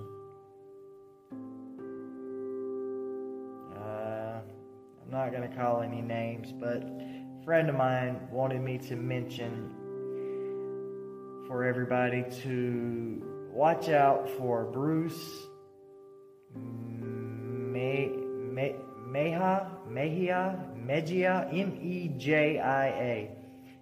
Uh, 3.76 4.40
I'm 5.02 5.10
not 5.10 5.30
going 5.30 5.48
to 5.48 5.56
call 5.56 5.82
any 5.82 6.02
names, 6.02 6.52
but 6.52 6.82
a 6.82 7.44
friend 7.44 7.70
of 7.70 7.76
mine 7.76 8.28
wanted 8.28 8.60
me 8.60 8.78
to 8.78 8.96
mention 8.96 9.70
for 11.46 11.64
everybody 11.64 12.24
to 12.42 13.22
watch 13.52 13.88
out 13.88 14.28
for 14.30 14.64
Bruce 14.64 15.46
Me, 16.56 18.08
Me, 18.52 18.74
Meha, 19.08 19.68
Mejia, 19.88 20.58
Mejia, 20.90 21.48
M 21.52 21.78
E 21.80 22.08
J 22.18 22.58
I 22.58 22.86
A, 22.88 23.30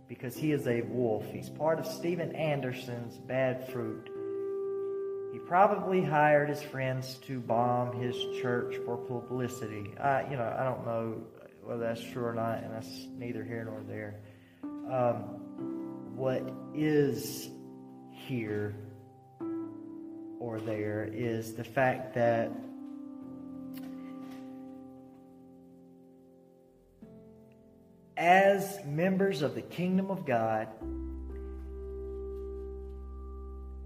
because 0.08 0.36
he 0.36 0.52
is 0.52 0.66
a 0.66 0.82
wolf. 0.82 1.24
He's 1.32 1.48
part 1.48 1.78
of 1.78 1.86
Steven 1.86 2.36
Anderson's 2.36 3.16
Bad 3.16 3.66
Fruit. 3.70 4.10
He 5.32 5.38
probably 5.38 6.02
hired 6.02 6.50
his 6.50 6.62
friends 6.62 7.14
to 7.26 7.40
bomb 7.40 7.98
his 7.98 8.14
church 8.42 8.76
for 8.84 8.98
publicity. 8.98 9.94
I, 9.98 10.30
you 10.30 10.36
know, 10.36 10.54
I 10.58 10.62
don't 10.64 10.84
know 10.84 11.22
whether 11.62 11.80
that's 11.80 12.02
true 12.12 12.26
or 12.26 12.34
not, 12.34 12.62
and 12.62 12.74
that's 12.74 13.06
neither 13.16 13.42
here 13.42 13.64
nor 13.64 13.80
there. 13.88 14.20
Um, 14.62 15.22
what 16.14 16.42
is 16.74 17.48
here 18.10 18.74
or 20.40 20.60
there 20.60 21.08
is 21.10 21.54
the 21.54 21.64
fact 21.64 22.14
that 22.16 22.52
as 28.18 28.80
members 28.84 29.42
of 29.42 29.54
the 29.54 29.62
kingdom 29.62 30.10
of 30.10 30.26
God, 30.26 30.66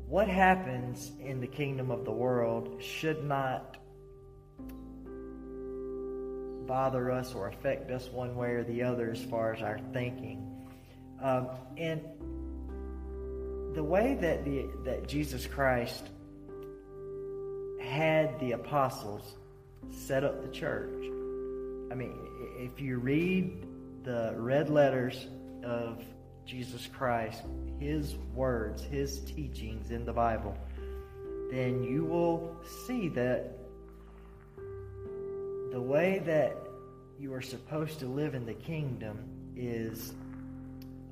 what 0.09 0.27
happens 0.27 1.13
in 1.21 1.41
the 1.41 1.47
kingdom 1.47 1.91
of 1.91 2.07
the 2.07 2.11
world 2.11 2.83
should 2.83 3.25
not 3.25 3.77
bother 6.67 7.11
us 7.11 7.35
or 7.35 7.49
affect 7.49 7.91
us 7.91 8.09
one 8.09 8.35
way 8.35 8.53
or 8.53 8.65
the 8.65 8.83
other 8.83 9.11
as 9.11 9.23
far 9.23 9.53
as 9.53 9.63
our 9.63 9.79
thinking. 9.93 10.49
Um, 11.21 11.49
and 11.77 12.01
the 13.75 13.85
way 13.85 14.17
that 14.21 14.45
the 14.45 14.67
that 14.85 15.07
Jesus 15.07 15.47
Christ 15.47 16.05
had 17.81 18.39
the 18.41 18.53
apostles 18.53 19.35
set 19.91 20.25
up 20.25 20.43
the 20.43 20.53
church. 20.53 21.05
I 21.91 21.95
mean, 21.95 22.17
if 22.59 22.81
you 22.81 22.99
read 22.99 23.67
the 24.03 24.35
red 24.37 24.69
letters 24.69 25.29
of 25.65 26.03
Jesus 26.45 26.87
Christ, 26.87 27.43
his 27.79 28.17
words, 28.35 28.83
his 28.83 29.21
teachings 29.21 29.91
in 29.91 30.05
the 30.05 30.13
Bible, 30.13 30.57
then 31.51 31.83
you 31.85 32.05
will 32.05 32.57
see 32.87 33.09
that 33.11 33.59
the 35.71 35.81
way 35.81 36.21
that 36.25 36.57
you 37.19 37.33
are 37.33 37.43
supposed 37.43 38.01
to 38.01 38.07
live 38.07 38.35
in 38.35 38.45
the 38.45 38.55
kingdom 38.55 39.19
is 39.57 40.13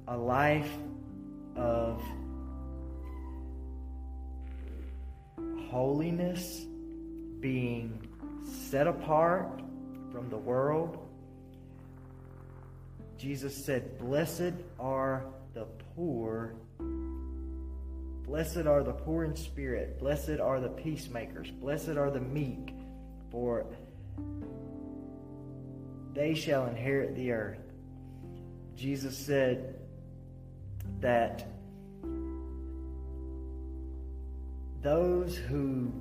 a 0.09 0.17
life 0.17 0.71
of 1.57 2.03
holiness, 5.71 6.67
being 7.39 8.07
set 8.69 8.87
apart 8.87 9.63
from 10.11 10.29
the 10.29 10.37
world. 10.37 11.10
Jesus 13.21 13.55
said, 13.55 13.99
Blessed 13.99 14.55
are 14.79 15.27
the 15.53 15.67
poor. 15.95 16.55
Blessed 18.25 18.65
are 18.67 18.83
the 18.83 18.95
poor 18.95 19.25
in 19.25 19.37
spirit. 19.37 19.99
Blessed 19.99 20.41
are 20.41 20.59
the 20.59 20.71
peacemakers. 20.71 21.51
Blessed 21.51 21.99
are 21.99 22.11
the 22.11 22.21
meek, 22.21 22.73
for 23.31 23.67
they 26.15 26.33
shall 26.33 26.67
inherit 26.67 27.15
the 27.15 27.33
earth. 27.33 27.61
Jesus 28.75 29.19
said 29.19 29.75
that 31.01 31.47
those 34.81 35.37
who, 35.37 35.93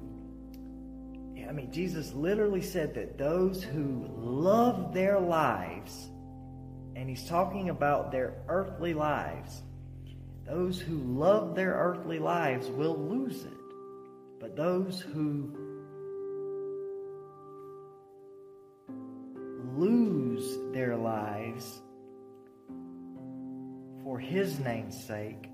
I 1.46 1.52
mean, 1.52 1.70
Jesus 1.70 2.14
literally 2.14 2.62
said 2.62 2.96
that 2.96 3.18
those 3.18 3.62
who 3.62 4.10
love 4.16 4.94
their 4.94 5.20
lives, 5.20 6.12
and 7.00 7.10
he's 7.10 7.30
talking 7.30 7.70
about 7.70 8.12
their 8.12 8.34
earthly 8.50 8.93
lives, 8.93 9.64
those 10.45 10.82
who 10.82 10.97
love 10.97 11.56
their 11.56 11.72
earthly 11.72 12.20
lives 12.20 12.68
will 12.70 12.97
lose 12.97 13.45
it. 13.45 13.54
But 14.38 14.58
those 14.58 15.00
who 15.00 15.56
lose 19.78 20.74
their 20.74 20.97
lives 20.97 21.82
for 24.04 24.20
his 24.20 24.60
name's 24.60 25.02
sake 25.06 25.50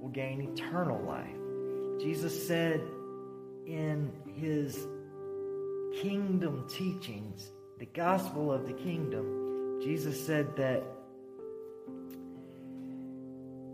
will 0.00 0.10
gain 0.10 0.42
eternal 0.42 1.02
life. 1.02 2.00
Jesus 2.00 2.46
said 2.46 2.80
in 3.66 4.12
his 4.36 4.78
kingdom 6.00 6.68
teachings, 6.68 7.50
the 7.80 7.86
gospel 7.86 8.52
of 8.52 8.68
the 8.68 8.74
kingdom, 8.74 9.43
Jesus 9.82 10.24
said 10.24 10.56
that 10.56 10.82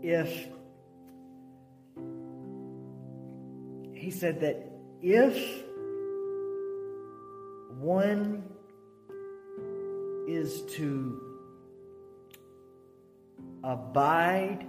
if 0.03 0.47
he 3.93 4.09
said 4.09 4.41
that 4.41 4.67
if 5.01 5.63
one 7.77 8.43
is 10.27 10.63
to 10.63 11.21
abide 13.63 14.65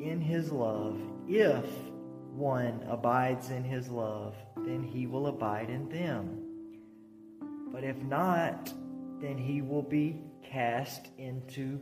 in 0.00 0.20
his 0.20 0.52
love, 0.52 1.00
if 1.28 1.64
one 2.32 2.84
abides 2.88 3.50
in 3.50 3.64
his 3.64 3.88
love, 3.88 4.34
then 4.56 4.82
he 4.82 5.06
will 5.06 5.28
abide 5.28 5.70
in 5.70 5.88
them. 5.88 6.42
But 7.72 7.84
if 7.84 7.96
not, 8.02 8.72
then 9.20 9.38
he 9.38 9.62
will 9.62 9.82
be 9.82 10.20
cast 10.42 11.08
into 11.18 11.80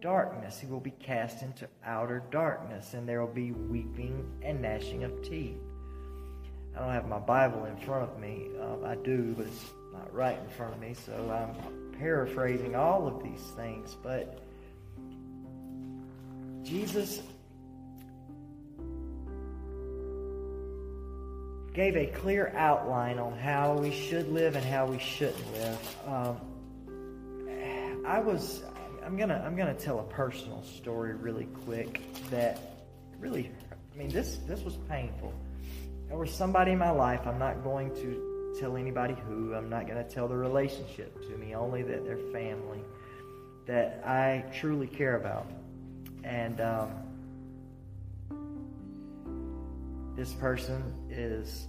darkness. 0.00 0.58
He 0.58 0.66
will 0.66 0.80
be 0.80 0.90
cast 0.90 1.42
into 1.42 1.68
outer 1.84 2.22
darkness, 2.30 2.94
and 2.94 3.08
there 3.08 3.24
will 3.24 3.32
be 3.32 3.52
weeping 3.52 4.24
and 4.42 4.60
gnashing 4.60 5.04
of 5.04 5.22
teeth. 5.22 5.56
I 6.76 6.80
don't 6.80 6.92
have 6.92 7.08
my 7.08 7.18
Bible 7.18 7.66
in 7.66 7.76
front 7.76 8.10
of 8.10 8.18
me. 8.18 8.48
Um, 8.60 8.84
I 8.84 8.96
do, 8.96 9.34
but 9.36 9.46
it's 9.46 9.70
not 9.92 10.12
right 10.12 10.38
in 10.38 10.48
front 10.50 10.74
of 10.74 10.80
me, 10.80 10.94
so 10.94 11.12
I'm 11.30 11.92
paraphrasing 11.98 12.74
all 12.74 13.06
of 13.06 13.22
these 13.22 13.42
things. 13.56 13.96
But 14.02 14.42
Jesus 16.62 17.22
gave 21.74 21.96
a 21.96 22.06
clear 22.06 22.52
outline 22.56 23.18
on 23.18 23.36
how 23.38 23.74
we 23.74 23.90
should 23.90 24.30
live 24.30 24.56
and 24.56 24.64
how 24.64 24.86
we 24.86 24.98
shouldn't 24.98 25.52
live. 25.52 25.96
Um, 26.06 26.36
I 28.04 28.18
was 28.18 28.62
I'm 29.04 29.16
gonna 29.16 29.42
I'm 29.44 29.56
gonna 29.56 29.74
tell 29.74 30.00
a 30.00 30.04
personal 30.04 30.62
story 30.64 31.14
really 31.14 31.46
quick 31.64 32.02
that 32.30 32.58
really 33.18 33.50
I 33.94 33.98
mean 33.98 34.08
this 34.08 34.38
this 34.46 34.62
was 34.62 34.76
painful. 34.88 35.32
There 36.08 36.18
was 36.18 36.32
somebody 36.32 36.72
in 36.72 36.78
my 36.78 36.90
life. 36.90 37.26
I'm 37.26 37.38
not 37.38 37.62
going 37.62 37.94
to 37.96 38.56
tell 38.60 38.76
anybody 38.76 39.16
who. 39.26 39.54
I'm 39.54 39.70
not 39.70 39.86
to 40.02 40.04
tell 40.04 40.28
the 40.28 40.36
relationship 40.36 41.22
to 41.22 41.36
me. 41.38 41.54
Only 41.54 41.82
that 41.82 42.04
they're 42.04 42.18
family 42.32 42.80
that 43.66 44.02
I 44.04 44.44
truly 44.58 44.86
care 44.86 45.16
about. 45.16 45.46
And 46.24 46.60
um, 46.60 46.90
this 50.16 50.32
person 50.34 50.82
is 51.10 51.66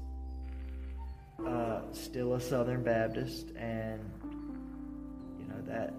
uh, 1.46 1.82
still 1.92 2.34
a 2.34 2.42
Southern 2.42 2.84
Baptist, 2.84 3.50
and 3.56 4.02
you 5.40 5.46
know 5.48 5.62
that 5.68 5.94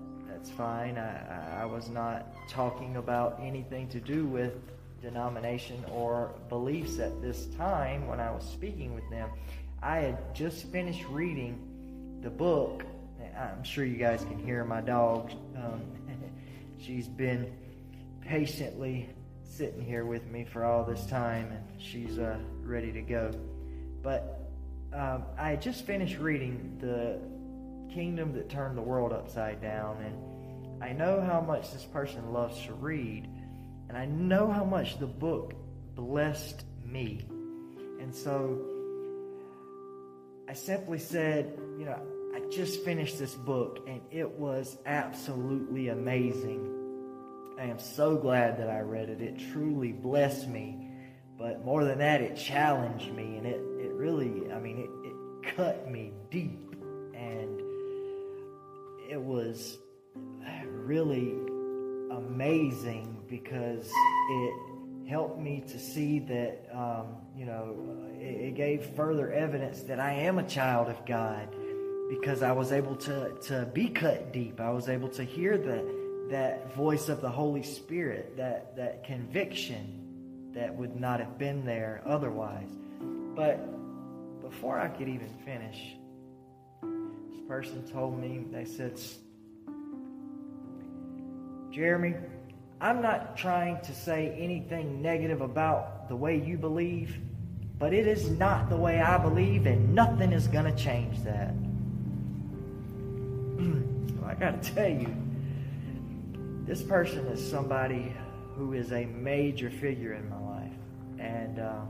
that's 0.45 0.57
fine. 0.59 0.99
I, 0.99 1.63
I 1.63 1.65
was 1.65 1.89
not 1.89 2.27
talking 2.51 2.97
about 2.97 3.41
anything 3.41 3.89
to 3.89 3.99
do 3.99 4.27
with 4.27 4.53
denomination 5.01 5.83
or 5.91 6.33
beliefs 6.51 6.99
at 6.99 7.23
this 7.23 7.47
time 7.57 8.07
when 8.07 8.21
I 8.21 8.31
was 8.31 8.45
speaking 8.45 8.95
with 8.95 9.09
them. 9.09 9.31
I 9.83 10.01
had 10.01 10.35
just 10.35 10.67
finished 10.67 11.03
reading 11.09 12.19
the 12.23 12.29
book. 12.29 12.85
I'm 13.39 13.65
sure 13.65 13.87
you 13.87 13.97
guys 13.97 14.23
can 14.25 14.39
hear 14.39 14.65
my 14.67 14.83
dog. 14.83 15.33
Um, 15.57 15.81
she's 16.79 17.09
been 17.09 17.51
patiently 18.21 19.09
sitting 19.45 19.83
here 19.83 20.05
with 20.05 20.27
me 20.27 20.45
for 20.45 20.63
all 20.63 20.85
this 20.85 21.07
time, 21.07 21.53
and 21.53 21.81
she's 21.81 22.19
uh, 22.19 22.37
ready 22.63 22.93
to 22.93 23.01
go. 23.01 23.31
But 24.03 24.51
um, 24.93 25.23
I 25.39 25.51
had 25.51 25.63
just 25.63 25.87
finished 25.87 26.19
reading 26.19 26.77
the 26.83 27.19
Kingdom 27.95 28.35
that 28.35 28.51
turned 28.51 28.77
the 28.77 28.83
world 28.83 29.13
upside 29.13 29.63
down, 29.63 30.03
and 30.03 30.34
I 30.85 30.93
know 30.93 31.23
how 31.23 31.41
much 31.41 31.73
this 31.73 31.85
person 31.85 32.31
loves 32.31 32.63
to 32.67 32.75
read, 32.75 33.27
and 33.89 33.97
I 33.97 34.05
know 34.05 34.53
how 34.53 34.65
much 34.65 34.99
the 34.99 35.07
book 35.07 35.55
blessed 35.95 36.63
me. 36.85 37.27
And 38.01 38.15
so 38.15 38.61
I 40.47 40.53
simply 40.53 40.99
said, 40.99 41.59
you 41.79 41.87
know, 41.87 41.99
I 42.37 42.41
just 42.51 42.85
finished 42.85 43.19
this 43.19 43.35
book 43.35 43.79
and 43.89 44.03
it 44.11 44.31
was 44.31 44.77
absolutely 44.85 45.89
amazing. 45.89 46.71
I 47.59 47.65
am 47.65 47.79
so 47.79 48.17
glad 48.17 48.59
that 48.59 48.69
I 48.69 48.81
read 48.81 49.09
it. 49.09 49.23
It 49.23 49.39
truly 49.53 49.93
blessed 49.93 50.49
me. 50.49 50.91
But 51.39 51.65
more 51.65 51.85
than 51.85 51.99
that, 51.99 52.21
it 52.21 52.37
challenged 52.37 53.11
me 53.11 53.39
and 53.39 53.47
it, 53.47 53.61
it 53.81 53.93
really, 53.95 54.53
I 54.53 54.59
mean, 54.59 54.79
it, 54.81 55.09
it 55.09 55.57
cut 55.57 55.91
me 55.91 56.13
deep. 56.31 56.77
And 57.15 57.59
it 59.09 59.21
was 59.21 59.79
really 60.85 61.35
amazing 62.11 63.23
because 63.29 63.91
it 64.31 64.55
helped 65.09 65.39
me 65.39 65.63
to 65.69 65.79
see 65.79 66.19
that, 66.21 66.69
um, 66.73 67.17
you 67.37 67.45
know, 67.45 67.77
it, 68.19 68.49
it, 68.49 68.55
gave 68.55 68.85
further 68.95 69.33
evidence 69.33 69.83
that 69.83 70.01
I 70.01 70.13
am 70.13 70.39
a 70.39 70.47
child 70.47 70.89
of 70.89 71.05
God 71.05 71.55
because 72.09 72.43
I 72.43 72.53
was 72.53 72.73
able 72.73 72.97
to, 72.97 73.33
to 73.49 73.67
be 73.73 73.89
cut 73.89 74.33
deep. 74.33 74.61
I 74.61 74.71
was 74.71 74.89
able 74.89 75.09
to 75.11 75.25
hear 75.25 75.59
the, 75.59 76.29
that 76.31 76.75
voice 76.75 77.09
of 77.09 77.21
the 77.21 77.31
Holy 77.31 77.63
Spirit, 77.63 78.37
that, 78.37 78.77
that 78.77 79.05
conviction 79.05 80.53
that 80.55 80.75
would 80.75 80.99
not 80.99 81.21
have 81.21 81.39
been 81.39 81.65
there 81.65 82.03
otherwise. 82.07 82.71
But 83.35 83.61
before 84.41 84.79
I 84.79 84.89
could 84.89 85.09
even 85.09 85.29
finish, 85.45 85.97
this 86.83 87.41
person 87.49 87.87
told 87.91 88.19
me, 88.19 88.45
they 88.51 88.65
said, 88.65 88.99
Jeremy, 91.75 92.15
I'm 92.81 93.03
not 93.03 93.37
trying 93.37 93.81
to 93.81 93.93
say 93.93 94.33
anything 94.39 95.03
negative 95.03 95.41
about 95.41 96.09
the 96.09 96.15
way 96.15 96.41
you 96.41 96.57
believe, 96.57 97.19
but 97.81 97.93
it 97.93 98.07
is 98.07 98.31
not 98.31 98.71
the 98.71 98.77
way 98.77 99.01
I 99.01 99.19
believe, 99.19 99.67
and 99.67 99.93
nothing 99.93 100.33
is 100.33 100.47
going 100.47 100.67
to 100.73 100.81
change 100.81 101.21
that. 101.25 101.53
I 104.25 104.35
got 104.35 104.63
to 104.63 104.73
tell 104.73 104.89
you, 104.89 105.13
this 106.65 106.81
person 106.81 107.27
is 107.27 107.45
somebody 107.45 108.15
who 108.55 108.75
is 108.75 108.93
a 108.93 109.07
major 109.07 109.69
figure 109.69 110.13
in 110.13 110.31
my 110.31 110.39
life. 110.39 110.73
And 111.19 111.59
uh, 111.59 111.81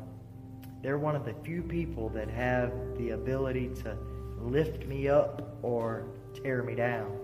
they're 0.80 0.96
one 0.96 1.14
of 1.14 1.26
the 1.26 1.34
few 1.44 1.60
people 1.60 2.08
that 2.10 2.30
have 2.30 2.72
the 2.96 3.10
ability 3.10 3.70
to 3.82 3.98
lift 4.40 4.86
me 4.86 5.08
up 5.08 5.58
or 5.60 6.06
tear 6.42 6.62
me 6.62 6.74
down. 6.74 7.23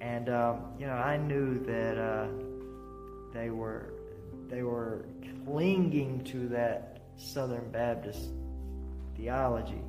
And 0.00 0.28
um, 0.28 0.60
you 0.78 0.86
know, 0.86 0.92
I 0.92 1.16
knew 1.16 1.58
that 1.64 1.98
uh, 1.98 2.28
they 3.32 3.50
were 3.50 3.92
they 4.48 4.62
were 4.62 5.06
clinging 5.44 6.22
to 6.24 6.48
that 6.48 7.00
Southern 7.16 7.70
Baptist 7.70 8.30
theology, 9.16 9.82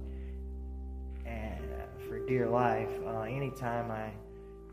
and 1.26 1.60
uh, 1.74 2.08
for 2.08 2.26
dear 2.26 2.48
life, 2.48 2.90
uh, 3.06 3.22
anytime 3.22 3.92
I 3.92 4.12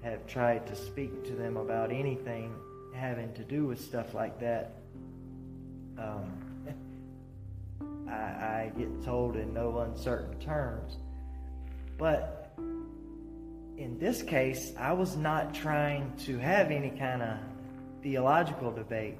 have 0.03 0.27
tried 0.27 0.67
to 0.67 0.77
speak 0.77 1.25
to 1.25 1.33
them 1.33 1.57
about 1.57 1.91
anything 1.91 2.55
having 2.95 3.33
to 3.35 3.43
do 3.43 3.67
with 3.67 3.81
stuff 3.81 4.15
like 4.15 4.39
that, 4.39 4.77
um, 5.99 6.31
I, 8.09 8.13
I 8.13 8.73
get 8.77 9.03
told 9.03 9.37
in 9.37 9.53
no 9.53 9.79
uncertain 9.79 10.39
terms. 10.39 10.99
But 11.99 12.44
in 13.77 13.99
this 13.99 14.23
case, 14.23 14.73
I 14.79 14.93
was 14.93 15.17
not 15.17 15.55
trying 15.55 16.17
to 16.25 16.39
have 16.39 16.71
any 16.71 16.91
kind 16.91 17.23
of 17.23 17.39
theological 18.03 18.73
debate. 18.73 19.17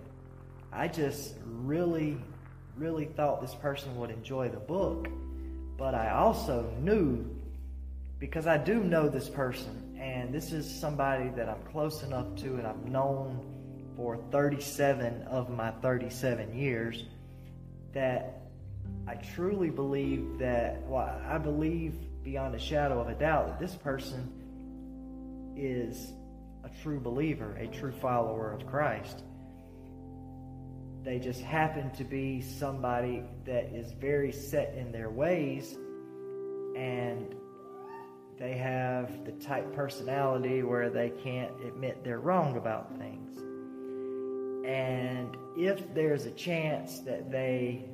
I 0.73 0.89
just 0.89 1.35
really, 1.45 2.19
really 2.77 3.07
thought 3.07 3.41
this 3.41 3.55
person 3.55 3.97
would 3.99 4.11
enjoy 4.11 4.49
the 4.49 4.61
book. 4.61 5.09
But 5.77 5.95
I 5.95 6.11
also 6.11 6.71
knew, 6.81 7.27
because 8.19 8.47
I 8.47 8.59
do 8.59 8.85
know 8.85 9.09
this 9.09 9.29
person, 9.29 9.97
and 10.01 10.33
this 10.33 10.53
is 10.53 10.69
somebody 10.81 11.31
that 11.31 11.49
I'm 11.49 11.63
close 11.73 12.03
enough 12.03 12.35
to 12.37 12.55
and 12.57 12.67
I've 12.67 12.85
known 12.85 13.41
for 13.97 14.19
37 14.31 15.23
of 15.23 15.51
my 15.51 15.71
37 15.83 16.57
years, 16.57 17.05
that 17.93 18.41
I 19.07 19.15
truly 19.15 19.71
believe 19.71 20.39
that, 20.39 20.83
well, 20.87 21.21
I 21.29 21.39
believe 21.39 21.95
beyond 22.23 22.55
a 22.55 22.59
shadow 22.59 23.01
of 23.01 23.09
a 23.09 23.15
doubt 23.15 23.49
that 23.49 23.61
this 23.61 23.75
person 23.75 24.33
is 25.57 26.13
a 26.65 26.69
true 26.83 27.01
believer, 27.01 27.57
a 27.57 27.67
true 27.67 27.93
follower 27.93 28.53
of 28.53 28.67
Christ. 28.67 29.23
They 31.03 31.19
just 31.19 31.43
happen 31.43 31.91
to 31.93 32.05
be 32.05 32.41
somebody 32.41 33.23
that 33.45 33.75
is 33.75 33.93
very 33.93 34.33
set 34.33 34.75
in 34.75 34.91
their 34.91 35.11
ways 35.11 35.77
and 36.77 37.35
they 38.39 38.55
have 38.55 39.25
the 39.25 39.33
type 39.33 39.73
personality 39.75 40.63
where 40.63 40.91
they 40.91 41.11
can't 41.11 41.53
admit 41.65 42.03
they're 42.03 42.21
wrong 42.21 42.57
about 42.57 42.97
things. 42.99 43.37
And 44.67 45.37
if 45.57 45.95
there's 45.95 46.25
a 46.25 46.31
chance 46.33 47.01
that 47.01 47.31
they 47.31 47.85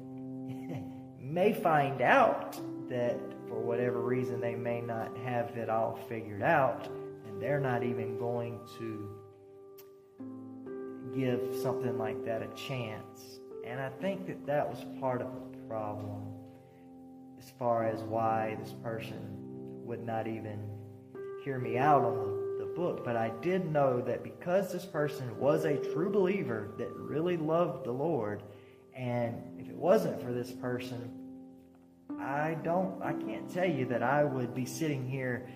may 1.21 1.53
find 1.53 2.01
out 2.01 2.59
that 2.89 3.19
for 3.49 3.61
whatever 3.61 4.01
reason 4.01 4.41
they 4.41 4.55
may 4.55 4.81
not 4.81 5.17
have 5.19 5.57
it 5.57 5.69
all 5.69 5.99
figured 6.09 6.43
out, 6.43 6.89
they're 7.41 7.61
not 7.61 7.83
even 7.83 8.19
going 8.19 8.59
to 8.79 9.09
give 11.15 11.41
something 11.63 11.99
like 11.99 12.25
that 12.25 12.43
a 12.43 12.49
chance. 12.55 13.41
And 13.67 13.81
I 13.81 13.89
think 14.01 14.27
that 14.27 14.47
that 14.47 14.69
was 14.69 14.85
part 15.01 15.23
of 15.23 15.29
the 15.53 15.59
problem 15.69 16.35
as 17.39 17.51
far 17.59 17.87
as 17.87 18.03
why 18.03 18.57
this 18.63 18.73
person 18.83 19.19
would 19.85 20.05
not 20.05 20.27
even 20.27 20.61
hear 21.45 21.59
me 21.59 21.79
out 21.79 22.05
on 22.05 22.17
the, 22.19 22.65
the 22.65 22.73
book. 22.75 23.05
But 23.05 23.17
I 23.17 23.33
did 23.41 23.71
know 23.71 24.01
that 24.03 24.23
because 24.23 24.73
this 24.73 24.85
person 24.85 25.39
was 25.39 25.65
a 25.65 25.77
true 25.93 26.11
believer 26.11 26.73
that 26.79 26.91
really 26.95 27.37
loved 27.37 27.85
the 27.85 27.93
Lord, 27.93 28.43
and 28.95 29.43
if 29.59 29.69
it 29.69 29.77
wasn't 29.77 30.23
for 30.23 30.33
this 30.33 30.53
person, 30.53 31.11
I 32.21 32.57
don't, 32.63 33.03
I 33.03 33.13
can't 33.15 33.51
tell 33.53 33.69
you 33.69 33.87
that 33.87 34.03
I 34.03 34.25
would 34.25 34.55
be 34.55 34.67
sitting 34.67 35.09
here 35.09 35.49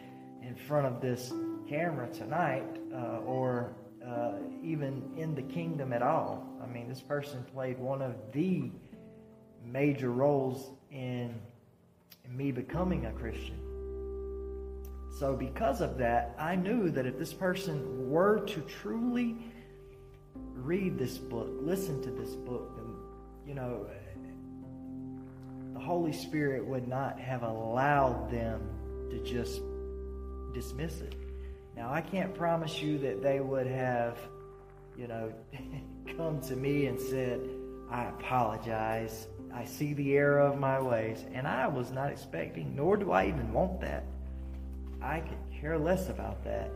in 0.42 0.54
front 0.54 0.86
of 0.86 1.00
this 1.00 1.32
camera 1.68 2.08
tonight 2.12 2.66
uh, 2.94 3.18
or 3.26 3.72
uh, 4.06 4.32
even 4.62 5.02
in 5.16 5.34
the 5.34 5.42
kingdom 5.42 5.92
at 5.92 6.02
all. 6.02 6.46
I 6.62 6.66
mean, 6.66 6.88
this 6.88 7.00
person 7.00 7.44
played 7.52 7.78
one 7.78 8.02
of 8.02 8.14
the 8.32 8.70
major 9.64 10.10
roles 10.10 10.70
in, 10.90 11.34
in 12.24 12.36
me 12.36 12.52
becoming 12.52 13.06
a 13.06 13.12
Christian. 13.12 13.58
So, 15.18 15.36
because 15.36 15.80
of 15.80 15.96
that, 15.98 16.34
I 16.38 16.56
knew 16.56 16.90
that 16.90 17.06
if 17.06 17.18
this 17.18 17.32
person 17.32 18.10
were 18.10 18.40
to 18.46 18.60
truly 18.62 19.36
read 20.34 20.98
this 20.98 21.18
book, 21.18 21.48
listen 21.60 22.02
to 22.02 22.10
this 22.10 22.34
book, 22.34 22.76
then, 22.76 22.94
you 23.46 23.54
know, 23.54 23.86
the 25.72 25.80
Holy 25.80 26.12
Spirit 26.12 26.64
would 26.64 26.88
not 26.88 27.18
have 27.18 27.42
allowed 27.42 28.30
them 28.30 28.60
to 29.10 29.22
just 29.22 29.60
dismiss 30.52 31.00
it. 31.00 31.14
Now, 31.76 31.92
I 31.92 32.00
can't 32.00 32.34
promise 32.34 32.80
you 32.80 32.98
that 32.98 33.22
they 33.22 33.40
would 33.40 33.66
have, 33.66 34.18
you 34.96 35.08
know, 35.08 35.32
come 36.16 36.40
to 36.42 36.56
me 36.56 36.86
and 36.86 37.00
said, 37.00 37.40
I 37.90 38.04
apologize. 38.04 39.26
I 39.52 39.64
see 39.64 39.94
the 39.94 40.16
error 40.16 40.40
of 40.40 40.58
my 40.58 40.80
ways. 40.80 41.24
And 41.32 41.46
I 41.46 41.66
was 41.68 41.90
not 41.90 42.10
expecting, 42.10 42.74
nor 42.74 42.96
do 42.96 43.12
I 43.12 43.26
even 43.26 43.52
want 43.52 43.80
that. 43.80 44.04
I 45.02 45.20
could 45.20 45.38
care 45.60 45.78
less 45.78 46.08
about 46.08 46.44
that 46.44 46.70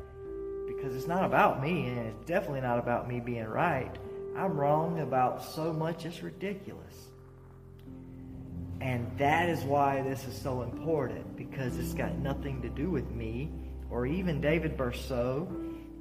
because 0.66 0.94
it's 0.94 1.06
not 1.06 1.24
about 1.24 1.62
me, 1.62 1.86
and 1.86 1.98
it's 2.08 2.24
definitely 2.26 2.60
not 2.60 2.78
about 2.78 3.08
me 3.08 3.20
being 3.20 3.46
right. 3.46 3.90
I'm 4.36 4.52
wrong 4.52 5.00
about 5.00 5.42
so 5.42 5.72
much, 5.72 6.04
it's 6.04 6.22
ridiculous. 6.22 7.08
And 8.80 9.10
that 9.18 9.48
is 9.48 9.64
why 9.64 10.02
this 10.02 10.24
is 10.26 10.40
so 10.40 10.62
important 10.62 11.36
because 11.36 11.76
it's 11.78 11.94
got 11.94 12.16
nothing 12.18 12.62
to 12.62 12.68
do 12.68 12.90
with 12.90 13.10
me 13.10 13.50
or 13.90 14.06
even 14.06 14.40
David 14.40 14.76
Bercot 14.76 15.48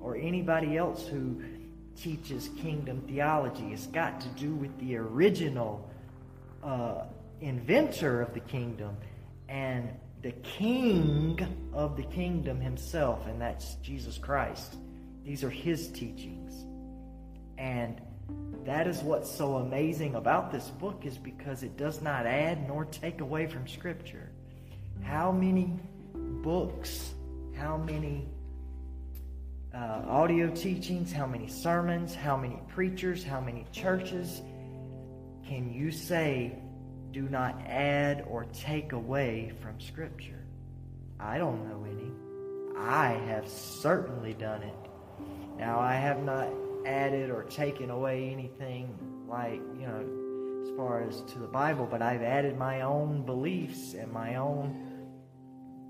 or 0.02 0.16
anybody 0.16 0.78
else 0.78 1.08
who 1.08 1.42
teaches 1.96 2.50
kingdom 2.62 3.02
theology. 3.08 3.74
It's 3.74 3.88
got 3.88 4.22
to 4.22 4.28
do 4.30 4.54
with 4.54 4.78
the 4.80 4.98
original 4.98 5.90
uh, 6.64 7.04
inventor 7.42 8.22
of 8.22 8.34
the 8.34 8.40
kingdom 8.42 8.96
and 9.50 9.90
the 10.22 10.32
king 10.32 11.40
of 11.74 11.96
the 11.96 12.04
kingdom 12.04 12.60
himself, 12.60 13.26
and 13.28 13.40
that's 13.40 13.76
Jesus 13.76 14.18
Christ. 14.18 14.76
These 15.24 15.44
are 15.44 15.50
his 15.50 15.90
teachings. 15.90 16.66
And 17.58 18.02
that 18.66 18.88
is 18.88 19.02
what's 19.02 19.32
so 19.32 19.58
amazing 19.58 20.16
about 20.16 20.52
this 20.52 20.68
book 20.68 21.06
is 21.06 21.18
because 21.18 21.64
it 21.64 21.78
does 21.78 22.02
not 22.02 22.26
add 22.26 22.68
nor 22.68 22.86
take 22.86 23.22
away 23.22 23.48
from 23.48 23.68
scripture. 23.68 24.30
How 25.04 25.32
many 25.32 25.72
books 26.14 27.14
how 27.58 27.78
many 27.78 28.28
uh, 29.74 30.04
audio 30.08 30.50
teachings, 30.50 31.12
how 31.12 31.26
many 31.26 31.48
sermons, 31.48 32.14
how 32.14 32.38
many 32.38 32.60
preachers, 32.68 33.24
how 33.24 33.42
many 33.42 33.66
churches 33.72 34.42
can 35.48 35.72
you 35.74 35.92
say 35.92 36.54
do 37.12 37.24
not 37.24 37.60
add 37.66 38.26
or 38.30 38.46
take 38.46 38.92
away 38.92 39.54
from 39.62 39.80
Scripture? 39.80 40.46
I 41.20 41.38
don't 41.40 41.68
know 41.68 41.86
any. 41.86 42.12
I 42.78 43.14
have 43.28 43.50
certainly 43.50 44.34
done 44.34 44.62
it. 44.62 44.76
Now, 45.58 45.80
I 45.80 45.96
have 45.96 46.24
not 46.24 46.50
added 46.86 47.32
or 47.32 47.44
taken 47.44 47.90
away 47.90 48.30
anything 48.30 48.96
like, 49.28 49.60
you 49.80 49.88
know, 49.88 50.64
as 50.64 50.78
far 50.78 51.02
as 51.02 51.22
to 51.34 51.40
the 51.40 51.48
Bible, 51.48 51.88
but 51.90 52.04
I've 52.04 52.22
added 52.22 52.56
my 52.56 52.82
own 52.82 53.26
beliefs 53.26 53.96
and 53.96 54.12
my 54.12 54.36
own 54.36 54.87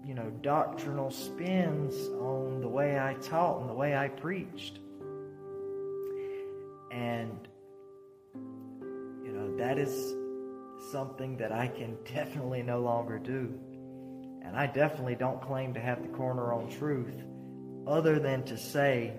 you 0.08 0.14
know, 0.14 0.32
doctrinal 0.42 1.12
spins 1.12 1.94
on 2.22 2.62
the 2.62 2.68
way 2.68 2.98
I 2.98 3.16
taught 3.16 3.60
and 3.60 3.70
the 3.70 3.74
way 3.74 3.98
I 3.98 4.08
preached. 4.08 4.80
And, 6.92 7.46
you 8.34 9.34
know, 9.34 9.58
that 9.58 9.78
is 9.78 10.16
something 10.94 11.36
that 11.38 11.52
I 11.52 11.68
can 11.68 11.98
definitely 12.16 12.64
no 12.64 12.80
longer 12.80 13.20
do. 13.20 13.54
And 14.44 14.56
I 14.56 14.68
definitely 14.68 15.16
don't 15.16 15.42
claim 15.42 15.74
to 15.74 15.82
have 15.82 16.02
the 16.02 16.08
corner 16.08 16.54
on 16.54 16.70
truth, 16.70 17.22
other 17.86 18.18
than 18.18 18.44
to 18.44 18.58
say, 18.58 19.12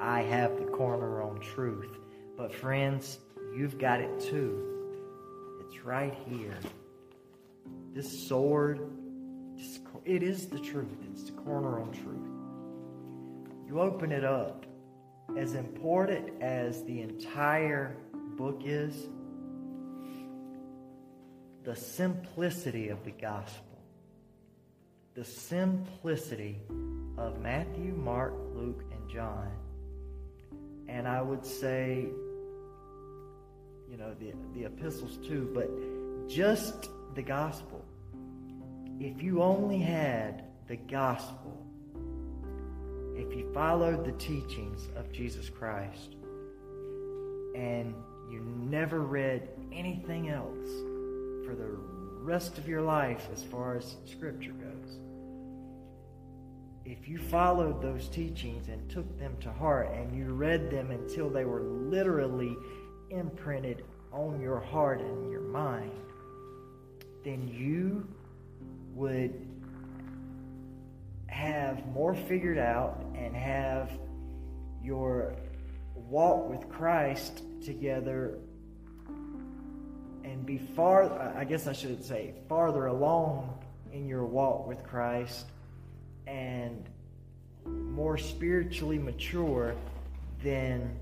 I 0.00 0.22
have 0.22 0.56
the 0.56 0.64
corner 0.64 1.22
on 1.22 1.38
truth. 1.40 1.96
But, 2.36 2.52
friends, 2.52 3.20
you've 3.56 3.78
got 3.78 4.00
it 4.00 4.18
too. 4.18 5.60
It's 5.60 5.84
right 5.84 6.16
here. 6.26 6.58
this 7.94 8.26
sword, 8.26 8.80
it 10.04 10.22
is 10.22 10.46
the 10.46 10.58
truth. 10.58 10.98
It's 11.10 11.24
the 11.24 11.32
corner 11.32 11.80
on 11.80 11.92
truth. 11.92 12.28
You 13.66 13.80
open 13.80 14.12
it 14.12 14.24
up, 14.24 14.66
as 15.36 15.54
important 15.54 16.42
as 16.42 16.84
the 16.84 17.00
entire 17.00 17.96
book 18.36 18.62
is, 18.64 19.08
the 21.64 21.74
simplicity 21.74 22.88
of 22.88 23.02
the 23.04 23.10
gospel, 23.10 23.78
the 25.14 25.24
simplicity 25.24 26.60
of 27.16 27.40
Matthew, 27.40 27.92
Mark, 27.94 28.34
Luke, 28.54 28.84
and 28.92 29.08
John. 29.08 29.50
And 30.88 31.08
I 31.08 31.22
would 31.22 31.44
say, 31.46 32.06
you 33.90 33.96
know, 33.96 34.14
the, 34.14 34.34
the 34.52 34.66
epistles 34.66 35.16
too, 35.26 35.50
but 35.54 35.70
just 36.28 36.90
the 37.14 37.22
gospel. 37.22 37.83
If 39.00 39.22
you 39.22 39.42
only 39.42 39.78
had 39.78 40.44
the 40.68 40.76
gospel, 40.76 41.60
if 43.16 43.36
you 43.36 43.50
followed 43.52 44.04
the 44.04 44.12
teachings 44.12 44.88
of 44.96 45.10
Jesus 45.12 45.48
Christ, 45.50 46.16
and 47.54 47.94
you 48.30 48.40
never 48.40 49.00
read 49.00 49.48
anything 49.72 50.30
else 50.30 50.68
for 51.44 51.54
the 51.54 51.76
rest 52.22 52.58
of 52.58 52.68
your 52.68 52.82
life 52.82 53.28
as 53.32 53.42
far 53.42 53.76
as 53.76 53.96
Scripture 54.06 54.52
goes, 54.52 54.98
if 56.84 57.08
you 57.08 57.18
followed 57.18 57.80
those 57.80 58.08
teachings 58.08 58.68
and 58.68 58.90
took 58.90 59.18
them 59.18 59.36
to 59.40 59.50
heart 59.50 59.90
and 59.92 60.14
you 60.14 60.34
read 60.34 60.70
them 60.70 60.90
until 60.90 61.30
they 61.30 61.44
were 61.44 61.62
literally 61.62 62.56
imprinted 63.10 63.84
on 64.12 64.40
your 64.40 64.60
heart 64.60 65.00
and 65.00 65.30
your 65.30 65.40
mind, 65.40 65.92
then 67.24 67.48
you 67.48 68.06
would 68.94 69.34
have 71.26 71.86
more 71.88 72.14
figured 72.14 72.58
out 72.58 73.04
and 73.16 73.34
have 73.34 73.90
your 74.82 75.34
walk 75.94 76.48
with 76.48 76.68
Christ 76.68 77.42
together 77.64 78.38
and 80.22 80.46
be 80.46 80.58
far 80.58 81.36
I 81.36 81.44
guess 81.44 81.66
I 81.66 81.72
should 81.72 82.04
say 82.04 82.34
farther 82.48 82.86
along 82.86 83.58
in 83.92 84.06
your 84.06 84.24
walk 84.24 84.66
with 84.66 84.82
Christ 84.84 85.46
and 86.26 86.88
more 87.66 88.18
spiritually 88.18 88.98
mature 88.98 89.74
than 90.42 90.98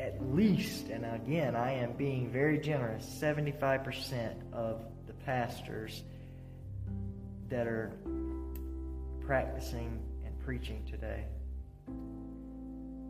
at 0.00 0.34
least, 0.34 0.88
and 0.88 1.04
again, 1.04 1.54
I 1.54 1.72
am 1.72 1.92
being 1.92 2.30
very 2.30 2.58
generous, 2.58 3.04
75% 3.20 4.34
of 4.52 4.82
the 5.06 5.12
pastors 5.12 6.02
that 7.50 7.66
are 7.66 7.92
practicing 9.20 10.02
and 10.24 10.38
preaching 10.40 10.84
today. 10.90 11.26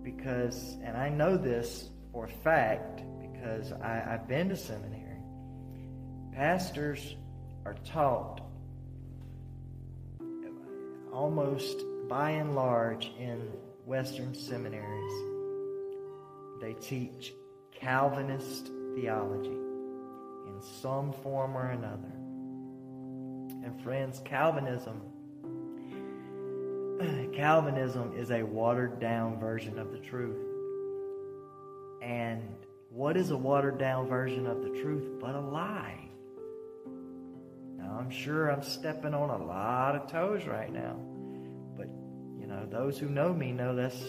Because, 0.03 0.76
and 0.82 0.97
I 0.97 1.09
know 1.11 1.36
this 1.36 1.88
for 2.12 2.24
a 2.24 2.28
fact 2.28 3.03
because 3.20 3.70
I, 3.72 4.03
I've 4.14 4.26
been 4.26 4.49
to 4.49 4.57
seminary, 4.57 5.22
pastors 6.32 7.14
are 7.64 7.76
taught 7.84 8.41
almost 11.12 11.84
by 12.09 12.30
and 12.30 12.57
large 12.57 13.12
in 13.18 13.53
Western 13.86 14.34
seminaries. 14.34 15.39
They 16.61 16.75
teach 16.75 17.33
Calvinist 17.73 18.71
theology 18.95 19.49
in 19.49 20.61
some 20.81 21.13
form 21.13 21.57
or 21.57 21.71
another. 21.71 22.13
And 23.65 23.81
friends, 23.83 24.21
Calvinism 24.25 25.01
Calvinism 27.33 28.13
is 28.15 28.31
a 28.31 28.43
watered 28.43 29.01
down 29.01 29.39
version 29.41 29.79
of 29.79 29.91
the 29.91 29.99
truth. 29.99 30.37
And 32.03 32.43
what 32.91 33.17
is 33.17 33.31
a 33.31 33.37
watered 33.37 33.79
down 33.79 34.07
version 34.07 34.47
of 34.47 34.63
the 34.63 34.69
truth 34.83 35.19
but 35.19 35.35
a 35.35 35.41
lie? 35.41 35.99
Now, 37.79 37.97
I'm 37.99 38.11
sure 38.11 38.51
I'm 38.51 38.63
stepping 38.63 39.15
on 39.15 39.31
a 39.31 39.45
lot 39.45 39.97
of 39.97 40.11
toes 40.11 40.47
right 40.47 40.71
now. 40.71 40.97
But, 41.75 41.89
you 42.39 42.47
know, 42.47 42.67
those 42.71 42.99
who 42.99 43.09
know 43.09 43.33
me 43.33 43.53
know 43.53 43.75
that's 43.75 44.03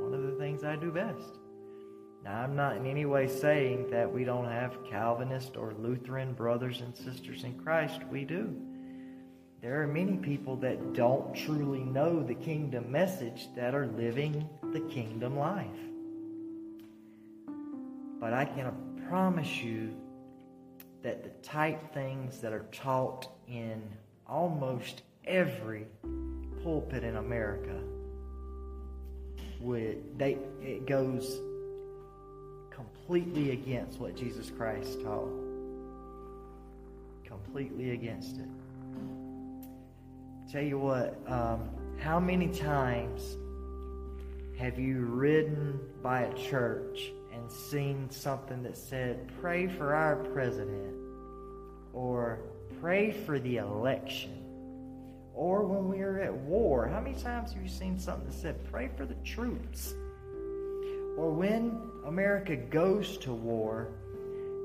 one 0.00 0.14
of 0.14 0.22
the 0.22 0.36
things 0.38 0.62
I 0.62 0.76
do 0.76 0.92
best. 0.92 1.39
Now, 2.24 2.42
I'm 2.42 2.54
not 2.54 2.76
in 2.76 2.86
any 2.86 3.06
way 3.06 3.28
saying 3.28 3.90
that 3.90 4.12
we 4.12 4.24
don't 4.24 4.46
have 4.46 4.84
Calvinist 4.84 5.56
or 5.56 5.72
Lutheran 5.78 6.34
brothers 6.34 6.82
and 6.82 6.94
sisters 6.94 7.44
in 7.44 7.58
Christ. 7.58 8.00
We 8.10 8.24
do. 8.24 8.54
There 9.62 9.82
are 9.82 9.86
many 9.86 10.16
people 10.16 10.56
that 10.56 10.92
don't 10.92 11.34
truly 11.34 11.80
know 11.80 12.22
the 12.22 12.34
kingdom 12.34 12.90
message 12.90 13.48
that 13.56 13.74
are 13.74 13.86
living 13.86 14.48
the 14.72 14.80
kingdom 14.80 15.38
life. 15.38 15.66
But 18.20 18.34
I 18.34 18.44
can 18.44 18.72
promise 19.08 19.62
you 19.62 19.94
that 21.02 21.24
the 21.24 21.30
type 21.46 21.94
things 21.94 22.40
that 22.40 22.52
are 22.52 22.66
taught 22.70 23.28
in 23.48 23.82
almost 24.26 25.02
every 25.24 25.86
pulpit 26.62 27.02
in 27.02 27.16
America 27.16 27.80
would 29.60 30.18
they 30.18 30.38
it 30.62 30.86
goes 30.86 31.40
completely 33.10 33.50
against 33.50 33.98
what 33.98 34.14
Jesus 34.14 34.52
Christ 34.56 35.00
taught. 35.02 35.28
Completely 37.24 37.90
against 37.90 38.36
it. 38.36 38.46
Tell 40.52 40.62
you 40.62 40.78
what, 40.78 41.18
um, 41.26 41.70
how 41.98 42.20
many 42.20 42.46
times 42.46 43.36
have 44.56 44.78
you 44.78 45.00
ridden 45.00 45.80
by 46.00 46.20
a 46.20 46.34
church 46.34 47.10
and 47.34 47.50
seen 47.50 48.08
something 48.10 48.62
that 48.62 48.76
said, 48.76 49.28
pray 49.40 49.66
for 49.66 49.92
our 49.92 50.14
president, 50.14 50.94
or 51.92 52.38
pray 52.80 53.10
for 53.10 53.40
the 53.40 53.56
election? 53.56 54.40
Or 55.34 55.64
when 55.64 55.88
we 55.88 56.00
are 56.02 56.20
at 56.20 56.32
war, 56.32 56.86
how 56.86 57.00
many 57.00 57.20
times 57.20 57.54
have 57.54 57.62
you 57.62 57.68
seen 57.68 57.98
something 57.98 58.28
that 58.28 58.36
said, 58.36 58.70
pray 58.70 58.88
for 58.96 59.04
the 59.04 59.16
troops? 59.24 59.94
Or 61.20 61.30
when 61.30 61.78
America 62.06 62.56
goes 62.56 63.18
to 63.18 63.32
war, 63.34 63.88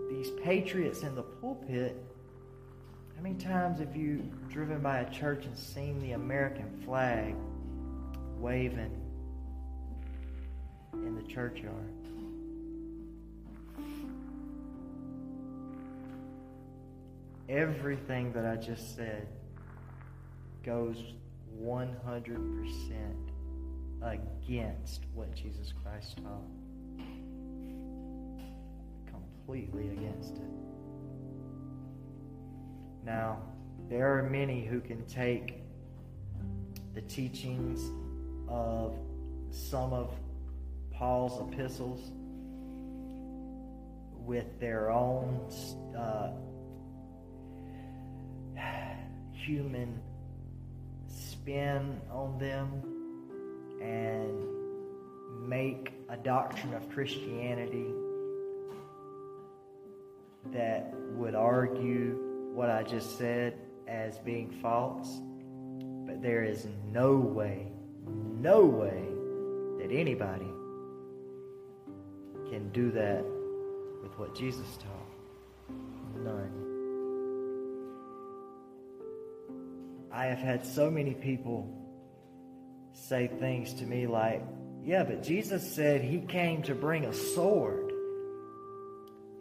these 0.10 0.30
patriots 0.41 1.01
in 1.01 1.14
the 1.14 1.22
pulpit, 1.22 2.01
how 3.14 3.22
many 3.22 3.36
times 3.36 3.80
have 3.80 3.93
you 3.93 4.24
driven 4.47 4.80
by 4.80 4.99
a 4.99 5.10
church 5.12 5.43
and 5.43 5.58
seen 5.58 5.99
the 5.99 6.14
American 6.14 6.82
flag 6.86 7.36
waving 8.38 8.95
in 10.93 11.16
the 11.16 11.24
churchyard? 11.24 11.91
Everything 17.49 18.32
that 18.32 18.45
I 18.45 18.56
just 18.56 18.95
said 18.95 19.28
goes 20.64 21.03
100% 21.62 23.24
against 24.06 25.06
what 25.14 25.34
Jesus 25.34 25.74
Christ 25.84 26.18
taught. 26.18 26.43
Completely 29.08 29.89
against 29.89 30.36
it. 30.36 30.41
Now, 33.03 33.41
there 33.89 34.18
are 34.18 34.24
many 34.24 34.64
who 34.66 34.80
can 34.80 35.06
take 35.06 35.62
the 36.93 37.01
teachings 37.01 37.91
of 38.47 38.95
some 39.51 39.91
of 39.93 40.14
Paul's 40.91 41.41
epistles 41.51 42.12
with 44.26 44.60
their 44.60 44.91
own 44.91 45.49
uh, 45.97 46.32
human 49.34 49.99
spin 51.08 52.01
on 52.12 52.39
them 52.39 52.95
and 53.86 55.48
make 55.48 55.94
a 56.10 56.18
doctrine 56.18 56.74
of 56.74 56.90
Christianity 56.90 57.86
that 60.52 60.94
would 61.14 61.36
argue 61.36 62.52
what 62.54 62.70
I 62.70 62.84
just 62.84 63.18
said 63.18 63.58
as 63.88 64.18
being 64.20 64.50
false. 64.62 65.20
But 66.06 66.22
there 66.22 66.44
is 66.44 66.68
no 66.92 67.16
way, 67.16 67.68
no 68.40 68.66
way 68.66 69.06
that 69.80 69.92
anybody 69.94 70.52
can 72.50 72.70
do 72.74 72.92
that 72.92 73.24
with 74.02 74.18
what 74.18 74.36
Jesus 74.36 74.68
taught. 74.78 75.76
None. 76.24 76.66
I 80.12 80.26
have 80.26 80.38
had 80.38 80.66
so 80.66 80.90
many 80.90 81.14
people 81.14 81.85
say 82.96 83.28
things 83.28 83.74
to 83.76 83.86
me 83.86 84.08
like, 84.08 84.41
yeah, 84.84 85.04
but 85.04 85.22
Jesus 85.22 85.70
said 85.70 86.02
he 86.02 86.20
came 86.20 86.64
to 86.64 86.74
bring 86.74 87.06
a 87.06 87.14
sword. 87.14 87.91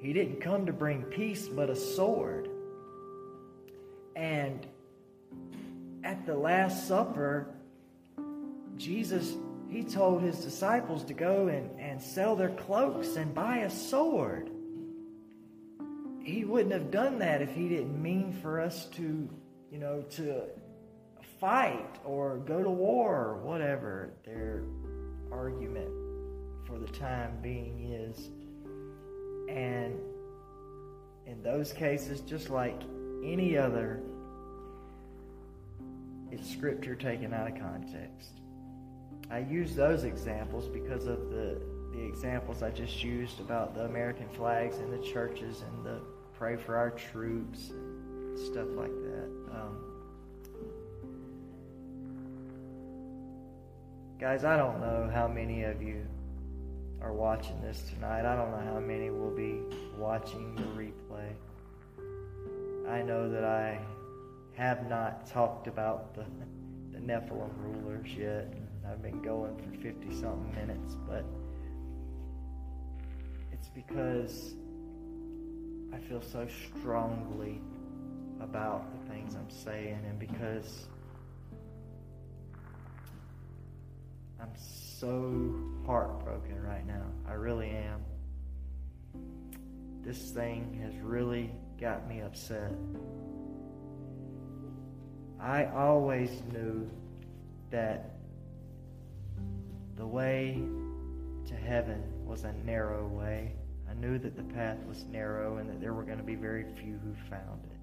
He 0.00 0.12
didn't 0.12 0.40
come 0.40 0.66
to 0.66 0.72
bring 0.72 1.02
peace, 1.04 1.48
but 1.48 1.70
a 1.70 1.76
sword. 1.76 2.48
And 4.16 4.66
at 6.02 6.26
the 6.26 6.34
Last 6.34 6.86
Supper, 6.88 7.46
Jesus, 8.76 9.34
he 9.70 9.82
told 9.82 10.22
his 10.22 10.38
disciples 10.38 11.04
to 11.04 11.14
go 11.14 11.48
and, 11.48 11.70
and 11.78 12.02
sell 12.02 12.36
their 12.36 12.50
cloaks 12.50 13.16
and 13.16 13.34
buy 13.34 13.58
a 13.58 13.70
sword. 13.70 14.50
He 16.22 16.44
wouldn't 16.44 16.72
have 16.72 16.90
done 16.90 17.18
that 17.18 17.42
if 17.42 17.54
he 17.54 17.68
didn't 17.68 18.00
mean 18.00 18.32
for 18.32 18.60
us 18.60 18.86
to, 18.96 19.28
you 19.70 19.78
know, 19.78 20.02
to 20.12 20.44
fight 21.44 21.96
or 22.06 22.38
go 22.38 22.62
to 22.62 22.70
war 22.70 23.16
or 23.16 23.36
whatever 23.36 24.14
their 24.24 24.62
argument 25.30 25.90
for 26.66 26.78
the 26.78 26.86
time 26.86 27.36
being 27.42 27.92
is. 27.92 28.30
And 29.54 30.00
in 31.26 31.42
those 31.42 31.70
cases, 31.70 32.22
just 32.22 32.48
like 32.48 32.80
any 33.22 33.58
other, 33.58 34.00
it's 36.32 36.50
scripture 36.50 36.94
taken 36.94 37.34
out 37.34 37.46
of 37.46 37.58
context. 37.58 38.40
I 39.30 39.40
use 39.40 39.74
those 39.74 40.04
examples 40.04 40.66
because 40.68 41.06
of 41.06 41.28
the, 41.28 41.60
the 41.92 42.02
examples 42.02 42.62
I 42.62 42.70
just 42.70 43.04
used 43.04 43.40
about 43.40 43.74
the 43.74 43.82
American 43.82 44.30
flags 44.30 44.78
and 44.78 44.90
the 44.90 45.06
churches 45.06 45.60
and 45.60 45.84
the 45.84 46.00
pray 46.38 46.56
for 46.56 46.74
our 46.74 46.92
troops 46.92 47.68
and 47.68 48.38
stuff 48.38 48.68
like 48.74 48.94
that. 49.02 49.28
Um, 49.52 49.93
guys, 54.18 54.44
I 54.44 54.56
don't 54.56 54.80
know 54.80 55.10
how 55.12 55.26
many 55.26 55.64
of 55.64 55.82
you 55.82 56.06
are 57.00 57.12
watching 57.12 57.60
this 57.60 57.82
tonight. 57.92 58.24
I 58.24 58.36
don't 58.36 58.50
know 58.50 58.72
how 58.72 58.78
many 58.78 59.10
will 59.10 59.34
be 59.34 59.60
watching 59.98 60.54
the 60.54 60.62
replay. 60.62 61.30
I 62.88 63.02
know 63.02 63.28
that 63.28 63.44
I 63.44 63.80
have 64.54 64.88
not 64.88 65.26
talked 65.26 65.66
about 65.66 66.14
the, 66.14 66.24
the 66.92 66.98
Nephilim 66.98 67.50
rulers 67.58 68.08
yet. 68.16 68.54
I've 68.88 69.02
been 69.02 69.20
going 69.20 69.56
for 69.56 69.82
50 69.82 70.14
something 70.20 70.54
minutes, 70.54 70.96
but 71.08 71.24
it's 73.52 73.68
because 73.68 74.54
I 75.92 75.98
feel 75.98 76.22
so 76.22 76.46
strongly 76.78 77.60
about 78.40 78.84
the 78.92 79.10
things 79.10 79.34
I'm 79.34 79.50
saying 79.50 79.98
and 80.08 80.18
because 80.18 80.86
I'm 84.40 84.52
so 84.56 85.54
heartbroken 85.86 86.62
right 86.62 86.86
now. 86.86 87.06
I 87.28 87.32
really 87.32 87.70
am. 87.70 88.00
This 90.02 90.30
thing 90.30 90.80
has 90.82 90.94
really 91.02 91.50
got 91.80 92.08
me 92.08 92.20
upset. 92.20 92.72
I 95.40 95.66
always 95.66 96.30
knew 96.52 96.90
that 97.70 98.16
the 99.96 100.06
way 100.06 100.62
to 101.46 101.54
heaven 101.54 102.02
was 102.24 102.44
a 102.44 102.52
narrow 102.64 103.06
way. 103.06 103.54
I 103.88 103.94
knew 103.94 104.18
that 104.18 104.36
the 104.36 104.42
path 104.42 104.78
was 104.86 105.04
narrow 105.04 105.58
and 105.58 105.68
that 105.68 105.80
there 105.80 105.92
were 105.94 106.02
going 106.02 106.18
to 106.18 106.24
be 106.24 106.34
very 106.34 106.64
few 106.76 106.98
who 106.98 107.14
found 107.30 107.64
it. 107.64 107.78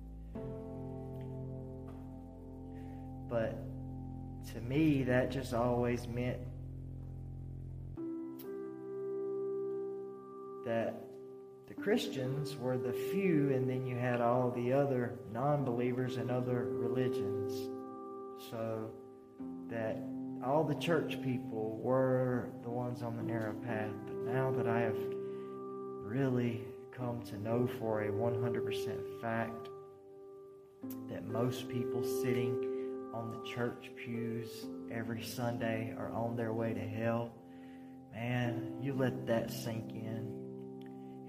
But 3.29 3.57
to 4.53 4.61
me, 4.61 5.03
that 5.03 5.31
just 5.31 5.53
always 5.53 6.07
meant 6.07 6.37
that 10.65 11.03
the 11.67 11.73
Christians 11.73 12.55
were 12.57 12.77
the 12.77 12.93
few, 12.93 13.51
and 13.53 13.69
then 13.69 13.85
you 13.85 13.95
had 13.95 14.21
all 14.21 14.51
the 14.51 14.73
other 14.73 15.13
non 15.33 15.63
believers 15.63 16.17
and 16.17 16.29
other 16.29 16.65
religions. 16.69 17.69
So 18.49 18.89
that 19.69 19.97
all 20.43 20.63
the 20.63 20.75
church 20.75 21.21
people 21.21 21.79
were 21.81 22.49
the 22.63 22.69
ones 22.69 23.03
on 23.03 23.15
the 23.15 23.23
narrow 23.23 23.53
path. 23.53 23.91
But 24.05 24.33
now 24.33 24.51
that 24.51 24.67
I 24.67 24.81
have 24.81 24.97
really 26.03 26.61
come 26.91 27.21
to 27.23 27.37
know 27.41 27.67
for 27.79 28.01
a 28.01 28.11
100% 28.11 29.21
fact 29.21 29.69
that 31.09 31.27
most 31.27 31.69
people 31.69 32.03
sitting 32.03 32.70
on 33.13 33.31
the 33.31 33.49
church 33.49 33.91
pews 33.95 34.65
every 34.91 35.21
Sunday 35.21 35.93
are 35.97 36.11
on 36.11 36.35
their 36.35 36.53
way 36.53 36.73
to 36.73 36.79
hell, 36.79 37.31
man, 38.13 38.77
you 38.81 38.93
let 38.93 39.27
that 39.27 39.51
sink 39.51 39.91
in. 39.91 40.37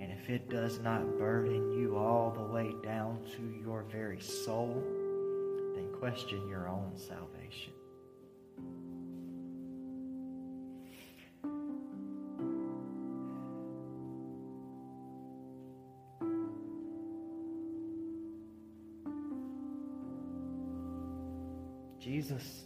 And 0.00 0.12
if 0.12 0.28
it 0.30 0.48
does 0.48 0.78
not 0.80 1.18
burden 1.18 1.72
you 1.72 1.96
all 1.96 2.30
the 2.30 2.42
way 2.42 2.72
down 2.84 3.24
to 3.36 3.54
your 3.62 3.84
very 3.84 4.20
soul, 4.20 4.82
then 5.74 5.88
question 5.98 6.48
your 6.48 6.68
own 6.68 6.92
salvation. 6.96 7.72
Jesus, 22.22 22.62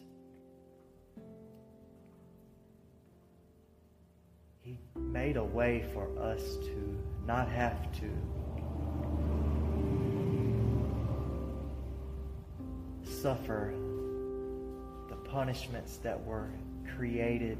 He 4.60 4.78
made 4.94 5.38
a 5.38 5.44
way 5.44 5.82
for 5.94 6.06
us 6.18 6.56
to 6.56 6.98
not 7.26 7.48
have 7.48 7.90
to 8.00 8.10
suffer 13.02 13.72
the 15.08 15.16
punishments 15.30 15.96
that 16.02 16.22
were 16.22 16.50
created 16.94 17.56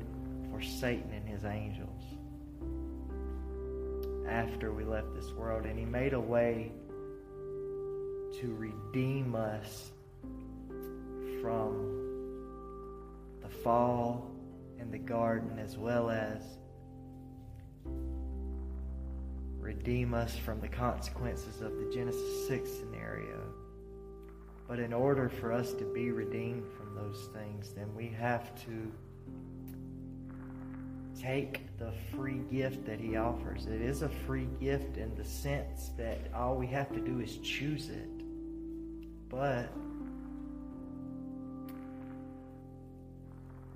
for 0.51 0.61
Satan 0.61 1.11
and 1.15 1.27
his 1.27 1.47
angels 1.47 2.03
after 4.29 4.71
we 4.71 4.85
left 4.85 5.15
this 5.15 5.33
world. 5.33 5.65
And 5.65 5.79
He 5.79 5.87
made 5.87 6.13
a 6.13 6.21
way 6.21 6.73
to 8.39 8.55
redeem 8.55 9.35
us 9.35 9.93
from 11.47 13.39
the 13.41 13.49
fall 13.49 14.33
in 14.81 14.91
the 14.91 14.99
garden 14.99 15.61
as 15.61 15.79
well 15.79 16.11
as 16.11 16.43
redeem 19.61 20.13
us 20.13 20.37
from 20.37 20.61
the 20.61 20.67
consequences 20.67 21.61
of 21.61 21.71
the 21.77 21.89
Genesis 21.95 22.49
6 22.49 22.69
scenario. 22.69 23.45
But 24.67 24.81
in 24.81 24.93
order 24.93 25.29
for 25.29 25.53
us 25.53 25.73
to 25.75 25.85
be 25.85 26.11
redeemed 26.11 26.65
from 26.77 26.97
those 26.97 27.29
things, 27.33 27.71
then 27.77 27.95
we 27.95 28.09
have 28.09 28.53
to 28.65 28.93
take 31.17 31.61
the 31.79 31.93
free 32.13 32.41
gift 32.51 32.85
that 32.87 32.99
He 32.99 33.15
offers. 33.15 33.67
It 33.67 33.83
is 33.83 34.03
a 34.03 34.09
free 34.09 34.49
gift 34.59 34.97
in 34.97 35.15
the 35.15 35.25
sense 35.25 35.93
that 35.97 36.19
all 36.35 36.57
we 36.57 36.67
have 36.67 36.93
to 36.93 37.01
do 37.01 37.21
is 37.21 37.39
choose 37.39 37.89
it. 37.89 38.09
But 39.29 39.69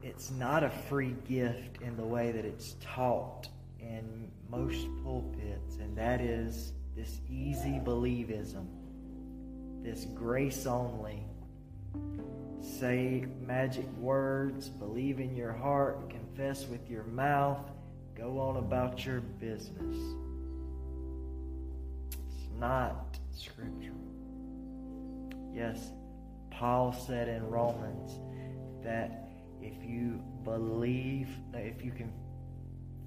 it's 0.03 0.30
not 0.30 0.64
a 0.64 0.70
free 0.70 1.14
gift 1.28 1.82
in 1.82 1.96
the 1.96 2.05
way 2.05 2.32
that 2.32 2.44
it's 2.44 2.76
taught 2.80 3.48
in 3.78 4.30
most 4.51 4.86
pulpits, 5.03 5.76
and 5.76 5.96
that 5.96 6.20
is 6.20 6.72
this 6.96 7.20
easy 7.30 7.80
believism, 7.84 8.66
this 9.82 10.07
grace 10.14 10.66
only. 10.66 11.22
Say 12.61 13.26
magic 13.46 13.86
words, 13.96 14.68
believe 14.68 15.20
in 15.20 15.34
your 15.34 15.53
heart, 15.53 16.11
confess 16.11 16.66
with 16.66 16.90
your 16.90 17.05
mouth, 17.05 17.70
go 18.16 18.38
on 18.38 18.57
about 18.57 19.05
your 19.05 19.20
business. 19.20 19.96
It's 22.11 22.48
not 22.59 23.18
scriptural. 23.32 23.96
Yes, 25.55 25.90
Paul 26.51 26.92
said 26.92 27.28
in 27.28 27.48
Romans 27.48 28.18
that 28.84 29.30
if 29.62 29.84
you 29.84 30.22
believe, 30.44 31.28
if 31.54 31.84
you 31.84 31.92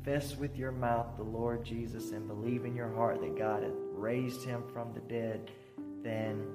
confess 0.04 0.36
with 0.36 0.58
your 0.58 0.72
mouth 0.72 1.18
the 1.18 1.24
Lord 1.24 1.64
Jesus 1.64 2.12
and 2.12 2.28
believe 2.28 2.66
in 2.66 2.76
your 2.76 2.93
heart 2.93 3.22
that 3.22 3.38
God 3.38 3.64
hath 3.64 3.74
raised 3.93 4.43
him 4.43 4.64
from 4.74 4.93
the 4.93 4.99
dead, 5.01 5.51
then 6.04 6.45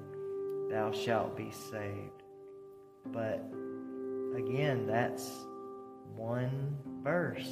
thou 0.69 0.91
shalt 0.91 1.35
be 1.35 1.51
saved. 1.51 2.23
But 3.07 3.43
again, 4.35 4.85
that's 4.87 5.29
one 6.15 6.77
verse. 7.03 7.49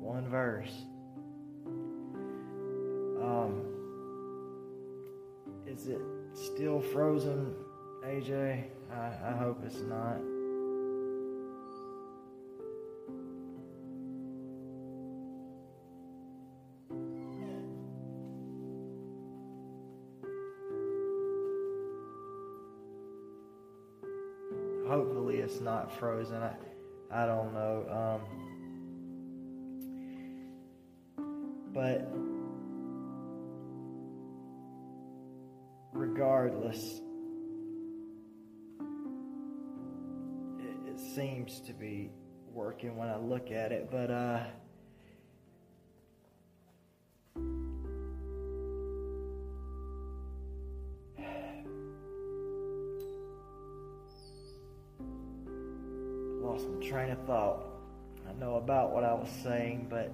One 0.00 0.28
verse. 0.28 0.72
Um, 3.22 3.62
is 5.66 5.88
it 5.88 6.00
still 6.32 6.80
frozen, 6.80 7.54
AJ? 8.04 8.64
I, 8.90 9.10
I 9.26 9.32
hope 9.36 9.60
it's 9.66 9.80
not. 9.82 10.18
Not 25.68 25.92
frozen. 25.98 26.42
I, 26.42 26.54
I 27.12 27.26
don't 27.26 27.52
know. 27.52 27.84
Um, 28.00 28.22
but 31.74 32.08
regardless, 35.92 37.02
it, 40.58 40.76
it 40.88 40.98
seems 41.14 41.60
to 41.60 41.74
be 41.74 42.12
working 42.50 42.96
when 42.96 43.08
I 43.08 43.18
look 43.18 43.50
at 43.50 43.70
it. 43.70 43.90
But 43.90 44.10
uh, 44.10 44.44
lost 56.58 56.70
my 56.70 56.88
train 56.88 57.10
of 57.10 57.18
thought. 57.24 57.64
I 58.28 58.32
know 58.40 58.56
about 58.56 58.92
what 58.92 59.04
I 59.04 59.12
was 59.14 59.28
saying, 59.42 59.86
but 59.88 60.12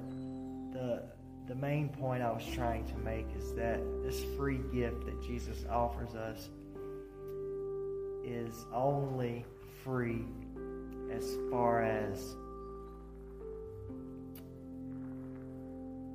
the 0.72 1.03
the 1.47 1.55
main 1.55 1.88
point 1.88 2.22
I 2.22 2.30
was 2.30 2.45
trying 2.55 2.86
to 2.86 2.97
make 2.99 3.26
is 3.36 3.53
that 3.55 3.80
this 4.03 4.22
free 4.36 4.61
gift 4.72 5.05
that 5.07 5.22
Jesus 5.22 5.64
offers 5.70 6.14
us 6.14 6.49
is 8.24 8.64
only 8.72 9.45
free 9.84 10.24
as 11.12 11.36
far 11.51 11.82
as 11.82 12.34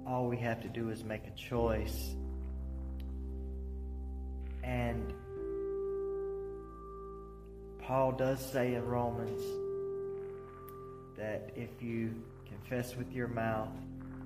all 0.08 0.28
we 0.28 0.38
have 0.38 0.62
to 0.62 0.70
do 0.70 0.90
is 0.90 1.04
make 1.04 1.28
a 1.28 1.36
choice. 1.36 2.16
And 4.64 5.14
Paul 7.84 8.12
does 8.14 8.44
say 8.52 8.74
in 8.74 8.86
Romans 8.86 9.69
that 11.30 11.52
if 11.56 11.70
you 11.80 12.12
confess 12.48 12.96
with 12.96 13.12
your 13.12 13.28
mouth 13.28 13.70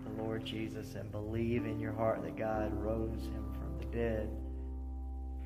the 0.06 0.24
Lord 0.24 0.46
Jesus 0.46 0.96
and 0.96 1.12
believe 1.12 1.66
in 1.66 1.78
your 1.78 1.92
heart 1.92 2.24
that 2.24 2.38
God 2.38 2.74
rose 2.82 3.24
him 3.24 3.54
from 3.54 3.78
the 3.78 3.86
dead, 3.98 4.30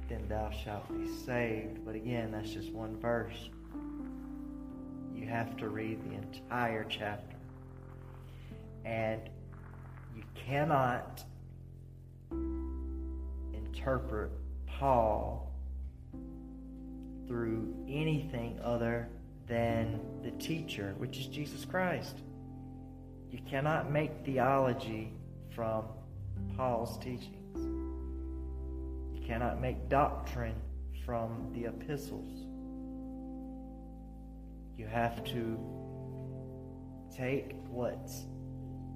then 0.07 0.27
thou 0.27 0.51
shalt 0.51 0.87
be 0.95 1.07
saved. 1.25 1.83
But 1.83 1.95
again, 1.95 2.31
that's 2.31 2.51
just 2.51 2.71
one 2.71 2.95
verse. 2.99 3.49
You 5.15 5.25
have 5.27 5.57
to 5.57 5.69
read 5.69 5.99
the 6.07 6.15
entire 6.15 6.85
chapter. 6.87 7.37
And 8.85 9.21
you 10.15 10.21
cannot 10.35 11.23
interpret 13.53 14.31
Paul 14.67 15.51
through 17.27 17.73
anything 17.87 18.59
other 18.63 19.09
than 19.47 19.99
the 20.23 20.31
teacher, 20.31 20.93
which 20.97 21.17
is 21.17 21.27
Jesus 21.27 21.65
Christ. 21.65 22.17
You 23.31 23.39
cannot 23.49 23.91
make 23.91 24.11
theology 24.25 25.11
from 25.55 25.85
Paul's 26.55 26.97
teachings. 26.99 27.57
You 29.15 29.21
cannot 29.25 29.59
make 29.61 29.89
doctrine 29.89 30.55
from 31.05 31.51
the 31.53 31.65
epistles. 31.65 32.45
You 34.77 34.85
have 34.87 35.23
to 35.25 35.57
take 37.15 37.55
what's 37.69 38.25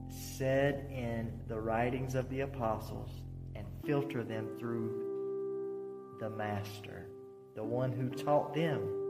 said 0.10 0.88
in 0.92 1.32
the 1.48 1.60
writings 1.60 2.16
of 2.16 2.30
the 2.30 2.42
apostles 2.42 3.10
and 3.56 3.66
filter 3.86 4.24
them 4.24 4.50
through 4.60 6.18
the 6.20 6.30
Master, 6.30 7.08
the 7.56 7.64
one 7.64 7.92
who 7.92 8.10
taught 8.10 8.54
them. 8.54 9.01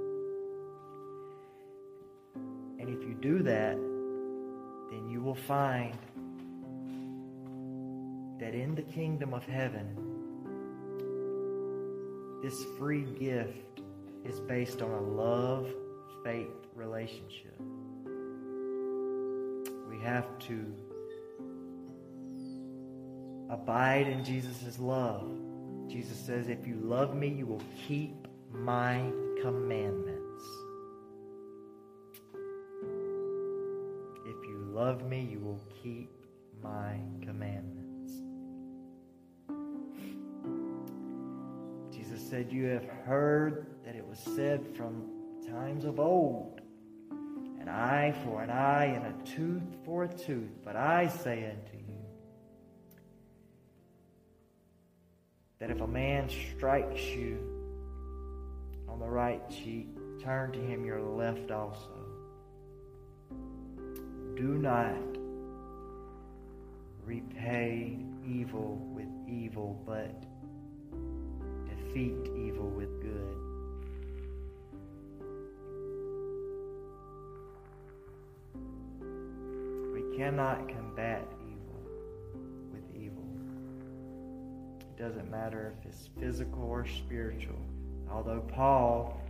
And 2.81 2.89
if 2.89 3.07
you 3.07 3.13
do 3.13 3.43
that, 3.43 3.75
then 4.89 5.07
you 5.07 5.21
will 5.21 5.35
find 5.35 5.95
that 8.39 8.55
in 8.55 8.73
the 8.73 8.81
kingdom 8.81 9.35
of 9.35 9.45
heaven, 9.45 9.87
this 12.41 12.65
free 12.79 13.03
gift 13.19 13.81
is 14.25 14.39
based 14.39 14.81
on 14.81 14.89
a 14.89 14.99
love 14.99 15.71
faith 16.23 16.47
relationship. 16.73 17.55
We 19.87 19.99
have 20.03 20.39
to 20.47 20.73
abide 23.51 24.07
in 24.07 24.23
Jesus' 24.23 24.79
love. 24.79 25.29
Jesus 25.87 26.17
says, 26.17 26.47
If 26.47 26.65
you 26.65 26.77
love 26.81 27.15
me, 27.15 27.27
you 27.27 27.45
will 27.45 27.61
keep 27.87 28.27
my 28.51 29.03
commandments. 29.39 30.10
Love 34.81 35.07
me, 35.07 35.29
you 35.31 35.39
will 35.39 35.61
keep 35.83 36.09
my 36.63 36.95
commandments. 37.21 38.13
Jesus 41.95 42.19
said, 42.27 42.51
You 42.51 42.65
have 42.65 42.85
heard 43.05 43.67
that 43.85 43.95
it 43.95 44.03
was 44.03 44.17
said 44.17 44.75
from 44.75 45.03
times 45.47 45.85
of 45.85 45.99
old, 45.99 46.61
an 47.59 47.69
eye 47.69 48.11
for 48.23 48.41
an 48.41 48.49
eye 48.49 48.85
and 48.85 49.05
a 49.05 49.23
tooth 49.23 49.61
for 49.85 50.05
a 50.05 50.07
tooth. 50.07 50.49
But 50.65 50.75
I 50.75 51.09
say 51.09 51.51
unto 51.51 51.77
you, 51.77 52.01
that 55.59 55.69
if 55.69 55.79
a 55.81 55.87
man 55.87 56.27
strikes 56.27 57.01
you 57.01 57.37
on 58.89 58.99
the 58.99 59.07
right 59.07 59.47
cheek, 59.47 59.89
turn 60.23 60.51
to 60.53 60.59
him 60.59 60.83
your 60.85 61.03
left 61.03 61.51
also. 61.51 62.00
Do 64.35 64.57
not 64.57 64.95
repay 67.05 67.97
evil 68.25 68.77
with 68.93 69.07
evil, 69.27 69.81
but 69.85 70.23
defeat 71.65 72.15
evil 72.35 72.69
with 72.69 73.01
good. 73.01 73.37
We 79.93 80.17
cannot 80.17 80.67
combat 80.69 81.27
evil 81.41 81.81
with 82.71 82.83
evil. 82.95 83.27
It 84.79 84.97
doesn't 84.97 85.29
matter 85.29 85.75
if 85.77 85.85
it's 85.85 86.09
physical 86.19 86.63
or 86.63 86.85
spiritual. 86.87 87.59
Although 88.09 88.41
Paul, 88.41 89.20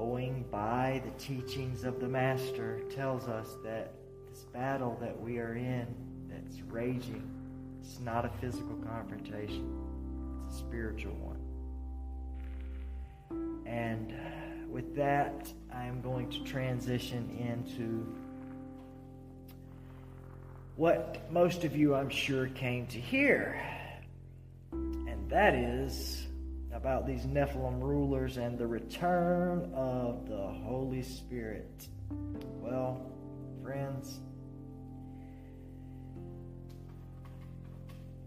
going 0.00 0.42
by 0.50 1.02
the 1.04 1.10
teachings 1.22 1.84
of 1.84 2.00
the 2.00 2.08
Master, 2.08 2.80
tells 2.88 3.28
us 3.28 3.58
that 3.62 3.92
this 4.30 4.44
battle 4.44 4.96
that 4.98 5.20
we 5.20 5.38
are 5.38 5.54
in, 5.54 5.86
that's 6.26 6.62
raging, 6.70 7.22
it's 7.82 8.00
not 8.00 8.24
a 8.24 8.30
physical 8.40 8.76
confrontation, 8.76 9.70
it's 10.46 10.54
a 10.54 10.58
spiritual 10.58 11.12
one. 11.20 11.36
And 13.66 14.14
with 14.72 14.96
that, 14.96 15.52
I 15.70 15.84
am 15.84 16.00
going 16.00 16.30
to 16.30 16.42
transition 16.44 17.28
into 17.38 18.10
what 20.76 21.30
most 21.30 21.64
of 21.64 21.76
you, 21.76 21.94
I'm 21.94 22.08
sure, 22.08 22.46
came 22.46 22.86
to 22.86 22.98
hear. 22.98 23.60
And 24.72 25.28
that 25.28 25.54
is 25.54 26.26
about 26.72 27.06
these 27.06 27.26
Nephilim 27.26 27.80
rulers 27.80 28.36
and 28.36 28.56
the 28.56 28.66
return 28.66 29.72
of 29.74 30.28
the 30.28 30.46
Holy 30.64 31.02
Spirit. 31.02 31.88
Well, 32.60 33.00
friends, 33.62 34.20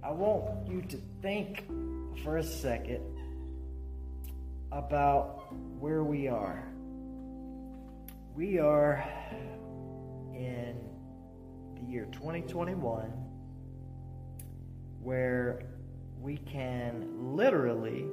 I 0.03 0.11
want 0.11 0.67
you 0.67 0.81
to 0.81 0.97
think 1.21 1.65
for 2.23 2.37
a 2.37 2.43
second 2.43 3.01
about 4.71 5.53
where 5.79 6.03
we 6.03 6.27
are. 6.27 6.63
We 8.35 8.59
are 8.59 9.07
in 10.33 10.75
the 11.75 11.91
year 11.91 12.07
2021 12.11 13.13
where 15.01 15.61
we 16.19 16.37
can 16.37 17.35
literally 17.35 18.05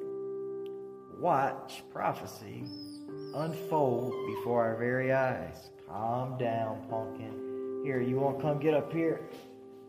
watch 1.20 1.82
prophecy 1.92 2.64
unfold 3.34 4.14
before 4.26 4.64
our 4.64 4.76
very 4.76 5.12
eyes. 5.12 5.70
Calm 5.86 6.38
down, 6.38 6.80
pumpkin. 6.88 7.82
Here, 7.84 8.00
you 8.00 8.18
want 8.18 8.38
to 8.38 8.42
come 8.42 8.58
get 8.58 8.74
up 8.74 8.92
here? 8.92 9.20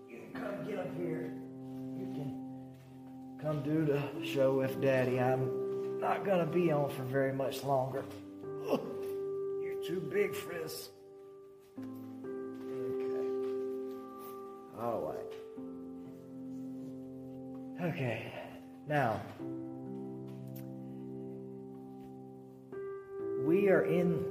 You 0.10 0.18
can 0.34 0.42
come 0.42 0.66
get 0.68 0.80
up 0.80 0.96
here. 0.98 1.34
You 1.98 2.06
can 2.14 2.36
come 3.42 3.64
do 3.64 3.86
the 3.86 4.02
show 4.26 4.54
with 4.54 4.82
Daddy. 4.82 5.20
I'm 5.20 6.00
not 6.00 6.26
going 6.26 6.46
to 6.46 6.52
be 6.52 6.72
on 6.72 6.90
for 6.90 7.04
very 7.04 7.34
much 7.34 7.64
longer. 7.64 8.04
You're 8.66 9.84
too 9.86 10.02
big 10.12 10.36
for 10.36 10.54
this. 10.54 10.90
Okay. 11.78 13.28
All 14.80 15.02
right. 15.02 15.34
Okay. 17.90 18.34
Now, 18.88 19.22
we're 23.46 23.86
in 23.86 24.24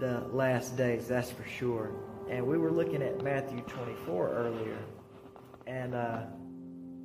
the 0.00 0.20
last 0.32 0.76
days, 0.76 1.08
that's 1.08 1.30
for 1.30 1.46
sure. 1.48 1.92
And 2.30 2.46
we 2.46 2.58
were 2.58 2.70
looking 2.70 3.02
at 3.02 3.22
Matthew 3.22 3.60
24 3.62 4.28
earlier. 4.28 4.78
And 5.66 5.94
uh, 5.94 6.20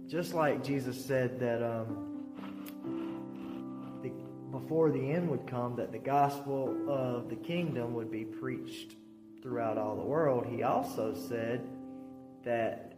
just 0.08 0.34
like 0.34 0.64
Jesus 0.64 1.04
said 1.04 1.40
that 1.40 1.64
um, 1.64 2.26
the, 4.02 4.12
before 4.52 4.92
the 4.92 5.12
end 5.12 5.30
would 5.30 5.48
come, 5.48 5.76
that 5.78 5.92
the 5.92 6.00
gospel 6.00 6.76
of 6.90 7.30
the 7.30 7.36
kingdom 7.36 7.94
would 7.94 8.12
be 8.12 8.26
preached 8.26 8.96
throughout 9.42 9.78
all 9.78 9.96
the 9.96 10.04
world, 10.04 10.46
he 10.46 10.64
also 10.64 11.14
said 11.14 11.68
that 12.44 12.94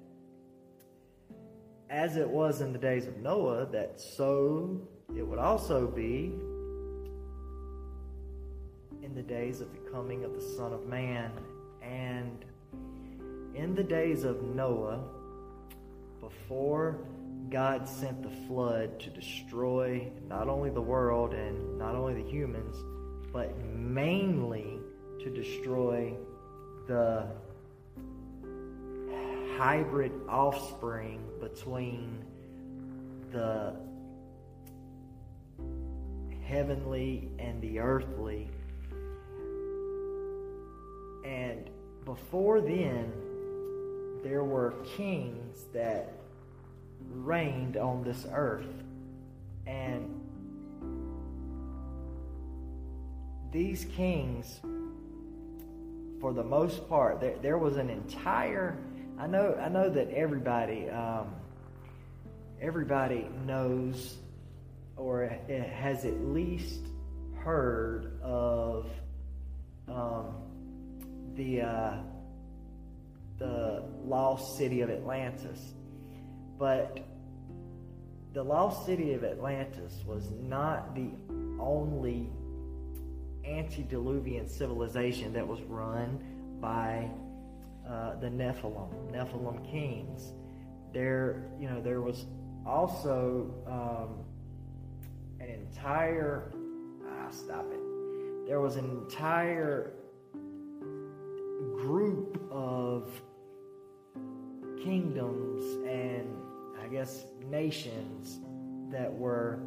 as 1.89 2.17
it 2.17 2.27
was 2.27 2.61
in 2.61 2.73
the 2.73 2.79
days 2.79 3.05
of 3.07 3.17
Noah, 3.17 3.67
that 3.67 3.99
so 3.99 4.81
it 5.15 5.21
would 5.21 5.39
also 5.39 5.87
be 5.87 6.33
in 9.05 9.13
the 9.13 9.21
days 9.21 9.61
of 9.61 9.71
the 9.71 9.91
coming 9.91 10.23
of 10.23 10.33
the 10.33 10.41
Son 10.41 10.73
of 10.73 10.87
Man. 10.87 11.31
And 11.81 12.43
in 13.53 13.75
the 13.75 13.83
days 13.83 14.23
of 14.23 14.41
Noah, 14.41 14.99
before 16.19 16.97
God 17.49 17.87
sent 17.87 18.23
the 18.23 18.47
flood 18.47 18.99
to 19.01 19.11
destroy 19.11 20.11
not 20.27 20.49
only 20.49 20.71
the 20.71 20.81
world 20.81 21.35
and 21.35 21.77
not 21.77 21.93
only 21.93 22.15
the 22.15 22.27
humans, 22.27 22.75
but 23.31 23.55
mainly 23.59 24.79
to 25.19 25.29
destroy 25.29 26.15
the 26.87 27.27
hybrid 29.57 30.11
offspring 30.27 31.21
between 31.39 32.25
the 33.31 33.75
heavenly 36.43 37.29
and 37.37 37.61
the 37.61 37.79
earthly. 37.79 38.49
And 41.25 41.69
before 42.05 42.61
then, 42.61 43.11
there 44.23 44.43
were 44.43 44.75
kings 44.95 45.65
that 45.73 46.13
reigned 47.09 47.77
on 47.77 48.03
this 48.03 48.27
earth. 48.31 48.83
And 49.65 50.21
these 53.51 53.85
kings, 53.85 54.59
for 56.21 56.31
the 56.31 56.43
most 56.43 56.87
part, 56.87 57.19
there, 57.19 57.35
there 57.41 57.57
was 57.57 57.77
an 57.77 57.89
entire. 57.89 58.77
I 59.17 59.25
know. 59.25 59.55
I 59.59 59.69
know 59.69 59.89
that 59.89 60.11
everybody, 60.11 60.89
um, 60.89 61.33
everybody 62.61 63.27
knows, 63.45 64.17
or 64.95 65.27
has 65.49 66.05
at 66.05 66.19
least 66.21 66.81
heard 67.35 68.19
of 68.21 68.87
um, 69.87 70.44
the 71.35 71.61
uh, 71.61 71.97
the 73.37 73.83
lost 74.03 74.57
city 74.57 74.81
of 74.81 74.89
Atlantis. 74.89 75.73
But 76.57 76.99
the 78.33 78.43
lost 78.43 78.85
city 78.85 79.13
of 79.13 79.23
Atlantis 79.23 80.03
was 80.05 80.31
not 80.41 80.95
the 80.95 81.09
only 81.59 82.29
antediluvian 83.45 84.47
civilization 84.47 85.33
that 85.33 85.47
was 85.47 85.61
run 85.63 86.19
by 86.61 87.09
uh, 87.87 88.15
the 88.15 88.27
Nephilim, 88.27 88.89
Nephilim 89.11 89.69
kings. 89.69 90.33
There, 90.93 91.43
you 91.59 91.69
know, 91.69 91.81
there 91.81 92.01
was 92.01 92.25
also 92.65 93.53
um, 93.67 94.23
an 95.39 95.49
entire. 95.53 96.51
Ah, 97.07 97.29
stop 97.29 97.65
it. 97.71 98.47
There 98.47 98.61
was 98.61 98.77
an 98.77 98.85
entire 98.85 99.91
group 101.73 102.41
of 102.51 103.09
kingdoms 104.83 105.63
and 105.87 106.27
I 106.83 106.87
guess 106.87 107.25
nations 107.49 108.39
that 108.91 109.11
were 109.11 109.59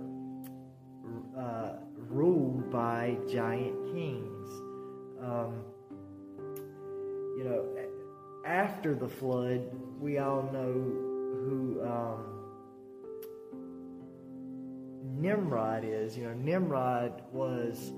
uh, 1.37 1.71
ruled 2.09 2.71
by 2.71 3.17
giant 3.31 3.93
kings. 3.93 4.49
Um, 5.21 5.63
you 7.37 7.45
know, 7.45 7.65
after 8.45 8.95
the 8.95 9.09
flood, 9.09 9.63
we 10.01 10.19
all 10.19 10.43
know 10.53 10.73
who 10.73 11.83
um, 11.85 12.25
Nimrod 15.21 15.85
is. 15.85 16.17
You 16.17 16.25
know, 16.27 16.35
Nimrod 16.35 17.23
was 17.33 17.93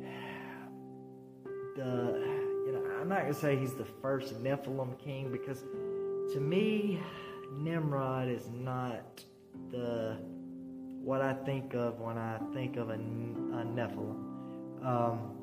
the 1.76 2.15
I'm 3.06 3.10
not 3.10 3.20
going 3.20 3.34
to 3.34 3.40
say 3.40 3.56
he's 3.56 3.74
the 3.74 3.86
first 4.02 4.42
Nephilim 4.42 4.98
king 4.98 5.30
because 5.30 5.60
to 6.32 6.40
me, 6.40 7.00
Nimrod 7.52 8.28
is 8.28 8.48
not 8.52 9.22
the 9.70 10.16
what 11.04 11.20
I 11.20 11.32
think 11.32 11.72
of 11.74 12.00
when 12.00 12.18
I 12.18 12.40
think 12.52 12.76
of 12.76 12.90
a, 12.90 12.94
a 12.94 12.96
Nephilim. 12.96 14.84
Um, 14.84 15.36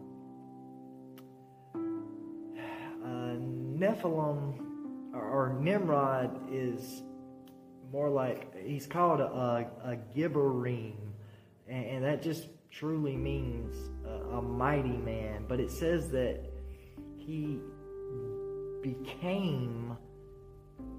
Nephilim 3.80 4.59
or, 5.14 5.22
or, 5.22 5.57
Nimrod 5.57 6.38
is 6.51 7.01
more 7.93 8.09
like 8.09 8.53
he's 8.61 8.88
called 8.88 9.22
a, 9.22 9.24
a, 9.24 9.68
a 9.86 9.97
and, 11.70 11.86
and, 11.86 12.03
that 12.03 12.22
just 12.22 12.49
truly 12.70 13.16
means 13.16 13.74
a, 14.05 14.36
a 14.36 14.41
mighty 14.41 14.97
man. 14.97 15.45
But 15.47 15.61
it 15.61 15.72
says 15.72 16.09
that 16.09 16.53
he 17.26 17.59
became 18.82 19.97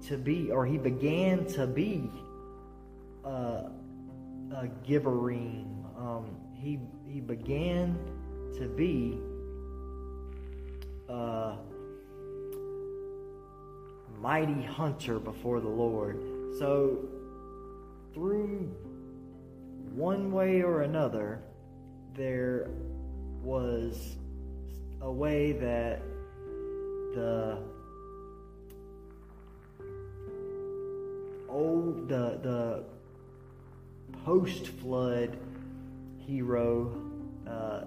to 0.07 0.17
be, 0.17 0.51
or 0.51 0.65
he 0.65 0.77
began 0.77 1.45
to 1.45 1.67
be 1.67 2.09
uh, 3.23 3.69
a 4.51 4.69
Gibborim. 4.87 5.65
Um, 5.97 6.37
he 6.53 6.79
he 7.07 7.19
began 7.19 7.97
to 8.57 8.67
be 8.67 9.19
a 11.09 11.55
mighty 14.19 14.63
hunter 14.63 15.19
before 15.19 15.59
the 15.59 15.69
Lord. 15.69 16.21
So 16.57 16.99
through 18.13 18.73
one 19.93 20.31
way 20.31 20.61
or 20.61 20.81
another, 20.81 21.41
there 22.15 22.69
was 23.43 24.17
a 25.01 25.11
way 25.11 25.51
that 25.53 26.01
the 27.15 27.57
old 31.49 32.09
the 32.09 32.39
the 32.43 32.83
post 34.25 34.67
flood 34.67 35.37
hero 36.27 37.01
uh, 37.47 37.85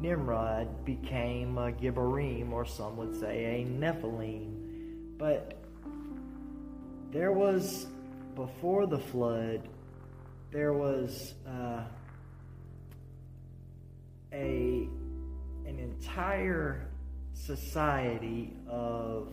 Nimrod 0.00 0.84
became 0.84 1.56
a 1.56 1.72
Gibborim, 1.72 2.52
or 2.52 2.66
some 2.66 2.96
would 2.98 3.18
say 3.18 3.62
a 3.62 3.64
Nephilim. 3.64 5.16
But 5.16 5.56
there 7.10 7.32
was 7.32 7.86
before 8.34 8.86
the 8.86 8.98
flood, 8.98 9.66
there 10.50 10.74
was 10.74 11.34
uh, 11.48 11.84
a 14.32 14.88
an 15.66 15.78
entire 15.78 16.88
society 17.34 18.56
of 18.66 19.28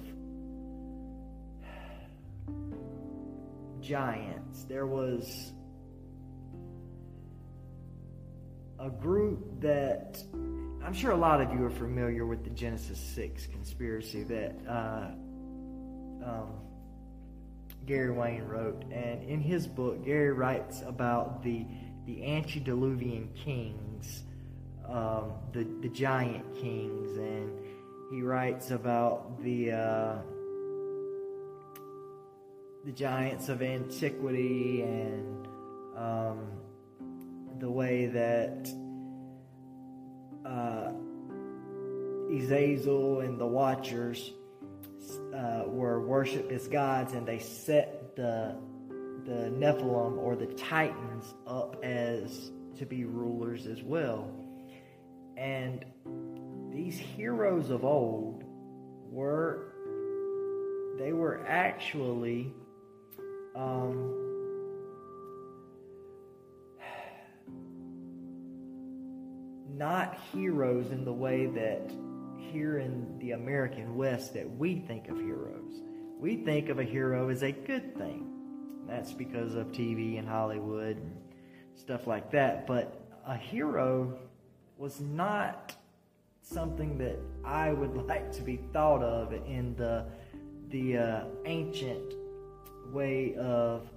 giants. 3.81 4.63
There 4.63 4.85
was 4.85 5.53
a 8.79 8.89
group 8.89 9.61
that 9.61 10.21
I'm 10.83 10.93
sure 10.93 11.11
a 11.11 11.17
lot 11.17 11.41
of 11.41 11.53
you 11.53 11.63
are 11.63 11.69
familiar 11.69 12.25
with 12.25 12.43
the 12.43 12.49
Genesis 12.49 12.99
6 13.15 13.47
conspiracy 13.47 14.23
that 14.23 14.55
uh, 14.67 15.11
um, 16.25 16.53
Gary 17.85 18.11
Wayne 18.11 18.43
wrote. 18.43 18.83
And 18.91 19.23
in 19.23 19.41
his 19.41 19.67
book, 19.67 20.03
Gary 20.03 20.31
writes 20.31 20.81
about 20.81 21.43
the, 21.43 21.65
the 22.05 22.25
antediluvian 22.25 23.29
kings, 23.35 24.23
um, 24.87 25.33
the, 25.53 25.67
the 25.81 25.89
giant 25.89 26.45
kings, 26.55 27.17
and 27.17 27.60
he 28.11 28.21
writes 28.21 28.71
about 28.71 29.41
the 29.41 29.71
uh, 29.71 30.15
the 32.83 32.91
giants 32.91 33.47
of 33.47 33.61
antiquity 33.61 34.81
and 34.81 35.47
um, 35.95 36.39
the 37.59 37.69
way 37.69 38.07
that 38.07 38.69
uh, 40.45 40.91
Azazel 42.35 43.21
and 43.21 43.39
the 43.39 43.47
Watchers 43.47 44.33
uh, 45.33 45.63
were 45.67 46.05
worshipped 46.05 46.51
as 46.51 46.67
gods, 46.67 47.13
and 47.13 47.25
they 47.25 47.39
set 47.39 48.15
the 48.17 48.57
the 49.25 49.49
Nephilim 49.57 50.17
or 50.17 50.35
the 50.35 50.47
Titans 50.47 51.33
up 51.47 51.77
as 51.81 52.51
to 52.77 52.85
be 52.85 53.05
rulers 53.05 53.67
as 53.67 53.81
well. 53.83 54.29
And 55.37 55.85
these 56.71 56.97
heroes 56.97 57.69
of 57.69 57.83
old 57.83 58.43
were 59.09 59.67
they 60.97 61.13
were 61.13 61.45
actually 61.47 62.53
um, 63.55 64.21
not 69.75 70.17
heroes 70.31 70.91
in 70.91 71.03
the 71.03 71.11
way 71.11 71.47
that 71.47 71.91
here 72.51 72.77
in 72.77 73.17
the 73.19 73.31
American 73.31 73.95
West 73.95 74.33
that 74.33 74.49
we 74.57 74.75
think 74.75 75.09
of 75.09 75.17
heroes. 75.17 75.81
We 76.19 76.37
think 76.37 76.69
of 76.69 76.79
a 76.79 76.83
hero 76.83 77.29
as 77.29 77.41
a 77.41 77.51
good 77.51 77.97
thing. 77.97 78.27
That's 78.87 79.11
because 79.11 79.55
of 79.55 79.67
TV 79.71 80.19
and 80.19 80.27
Hollywood 80.27 80.97
and 80.97 81.17
stuff 81.75 82.05
like 82.05 82.31
that. 82.31 82.67
But 82.67 83.01
a 83.25 83.35
hero 83.35 84.19
was 84.77 84.99
not 84.99 85.75
something 86.51 86.97
that 86.97 87.17
I 87.43 87.71
would 87.71 87.95
like 88.07 88.31
to 88.33 88.41
be 88.41 88.57
thought 88.73 89.03
of 89.03 89.33
in 89.33 89.75
the 89.75 90.05
the 90.69 90.97
uh, 90.97 91.23
ancient 91.45 92.13
way 92.93 93.35
of 93.35 93.89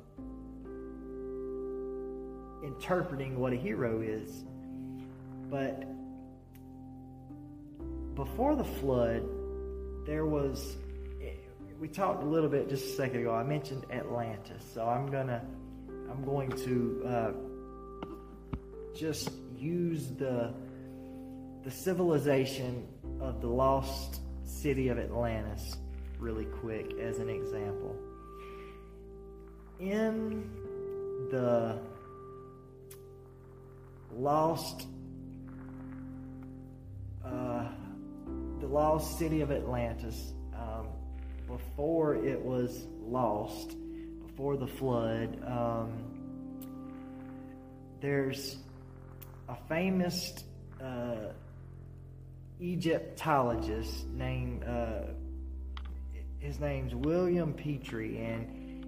interpreting 2.64 3.38
what 3.38 3.52
a 3.52 3.56
hero 3.56 4.00
is. 4.00 4.44
But 5.50 5.84
before 8.14 8.56
the 8.56 8.64
flood, 8.64 9.22
there 10.06 10.26
was. 10.26 10.76
We 11.80 11.88
talked 11.88 12.22
a 12.22 12.26
little 12.26 12.48
bit 12.48 12.68
just 12.68 12.86
a 12.86 12.88
second 12.90 13.20
ago. 13.20 13.34
I 13.34 13.42
mentioned 13.42 13.84
Atlantis, 13.90 14.64
so 14.72 14.86
I'm 14.86 15.10
gonna, 15.10 15.44
I'm 16.10 16.24
going 16.24 16.50
to 16.50 17.04
uh, 17.06 17.30
just 18.94 19.30
use 19.56 20.06
the 20.16 20.54
the 21.64 21.70
civilization 21.70 22.86
of 23.20 23.40
the 23.40 23.46
lost 23.46 24.20
city 24.44 24.88
of 24.88 24.98
Atlantis 24.98 25.76
really 26.18 26.44
quick 26.44 26.92
as 27.00 27.18
an 27.18 27.30
example. 27.30 27.96
In 29.80 30.50
the 31.30 31.78
lost 34.14 34.86
uh, 37.24 37.66
the 38.60 38.66
lost 38.66 39.18
city 39.18 39.40
of 39.40 39.50
Atlantis 39.50 40.34
um, 40.54 40.88
before 41.48 42.14
it 42.14 42.40
was 42.40 42.86
lost 43.00 43.74
before 44.26 44.56
the 44.56 44.66
flood 44.66 45.42
um, 45.46 45.92
there's 48.00 48.58
a 49.48 49.56
famous 49.68 50.44
uh, 50.80 51.32
Egyptologist 52.64 54.08
named 54.08 54.64
uh, 54.64 55.02
his 56.38 56.58
name's 56.60 56.94
William 56.94 57.52
Petrie, 57.52 58.16
and 58.16 58.86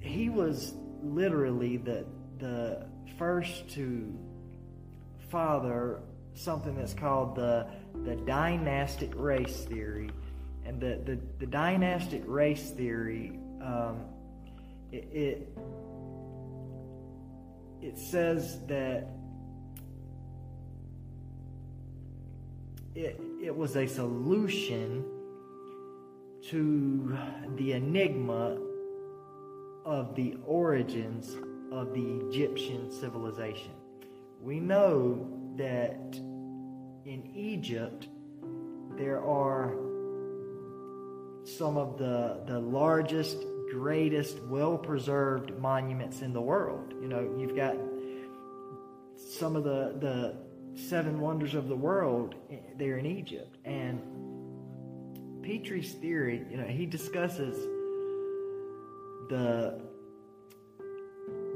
he 0.00 0.30
was 0.30 0.72
literally 1.02 1.76
the 1.76 2.06
the 2.38 2.86
first 3.18 3.68
to 3.70 4.18
father 5.28 6.00
something 6.34 6.74
that's 6.74 6.94
called 6.94 7.36
the 7.36 7.66
the 8.04 8.16
dynastic 8.16 9.12
race 9.14 9.64
theory, 9.64 10.10
and 10.64 10.80
the 10.80 11.00
the, 11.04 11.18
the 11.38 11.46
dynastic 11.46 12.22
race 12.26 12.70
theory 12.70 13.38
um, 13.60 14.00
it, 14.90 15.06
it 15.12 15.58
it 17.82 17.98
says 17.98 18.60
that 18.68 19.06
it, 22.94 23.20
it 23.42 23.54
was 23.54 23.76
a 23.76 23.86
solution 23.86 25.04
to 26.50 27.16
the 27.56 27.72
enigma 27.72 28.58
of 29.84 30.14
the 30.14 30.36
origins 30.46 31.36
of 31.72 31.92
the 31.92 32.26
Egyptian 32.28 32.90
civilization. 32.90 33.72
We 34.40 34.60
know 34.60 35.28
that 35.56 36.16
in 37.04 37.30
Egypt 37.34 38.08
there 38.96 39.22
are 39.24 39.74
some 41.44 41.76
of 41.76 41.98
the, 41.98 42.42
the 42.46 42.58
largest, 42.58 43.44
greatest, 43.70 44.40
well 44.44 44.78
preserved 44.78 45.58
monuments 45.58 46.22
in 46.22 46.32
the 46.32 46.40
world. 46.40 46.94
You 47.00 47.08
know, 47.08 47.34
you've 47.36 47.56
got 47.56 47.76
some 49.16 49.56
of 49.56 49.64
the, 49.64 49.96
the 49.98 50.36
seven 50.74 51.20
wonders 51.20 51.54
of 51.54 51.68
the 51.68 51.76
world 51.76 52.34
there 52.76 52.98
in 52.98 53.06
Egypt. 53.06 53.56
And 53.64 54.02
Petrie's 55.42 55.92
theory, 55.94 56.44
you 56.50 56.56
know, 56.56 56.66
he 56.66 56.86
discusses 56.86 57.56
the 59.28 59.80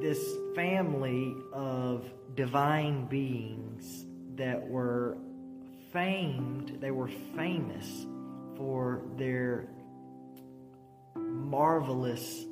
this 0.01 0.37
family 0.55 1.35
of 1.53 2.09
divine 2.37 3.07
beings 3.07 4.07
that 4.37 4.69
were 4.69 5.16
famed, 5.93 6.79
they 6.81 6.93
were 6.93 7.11
famous 7.35 8.07
for 8.57 9.03
their 9.16 9.69
marvelous 11.16 12.45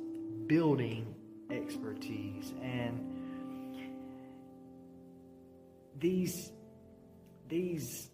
building 0.47 1.15
expertise 1.49 2.53
and 2.61 3.17
these 5.99 6.51
these 7.49 8.09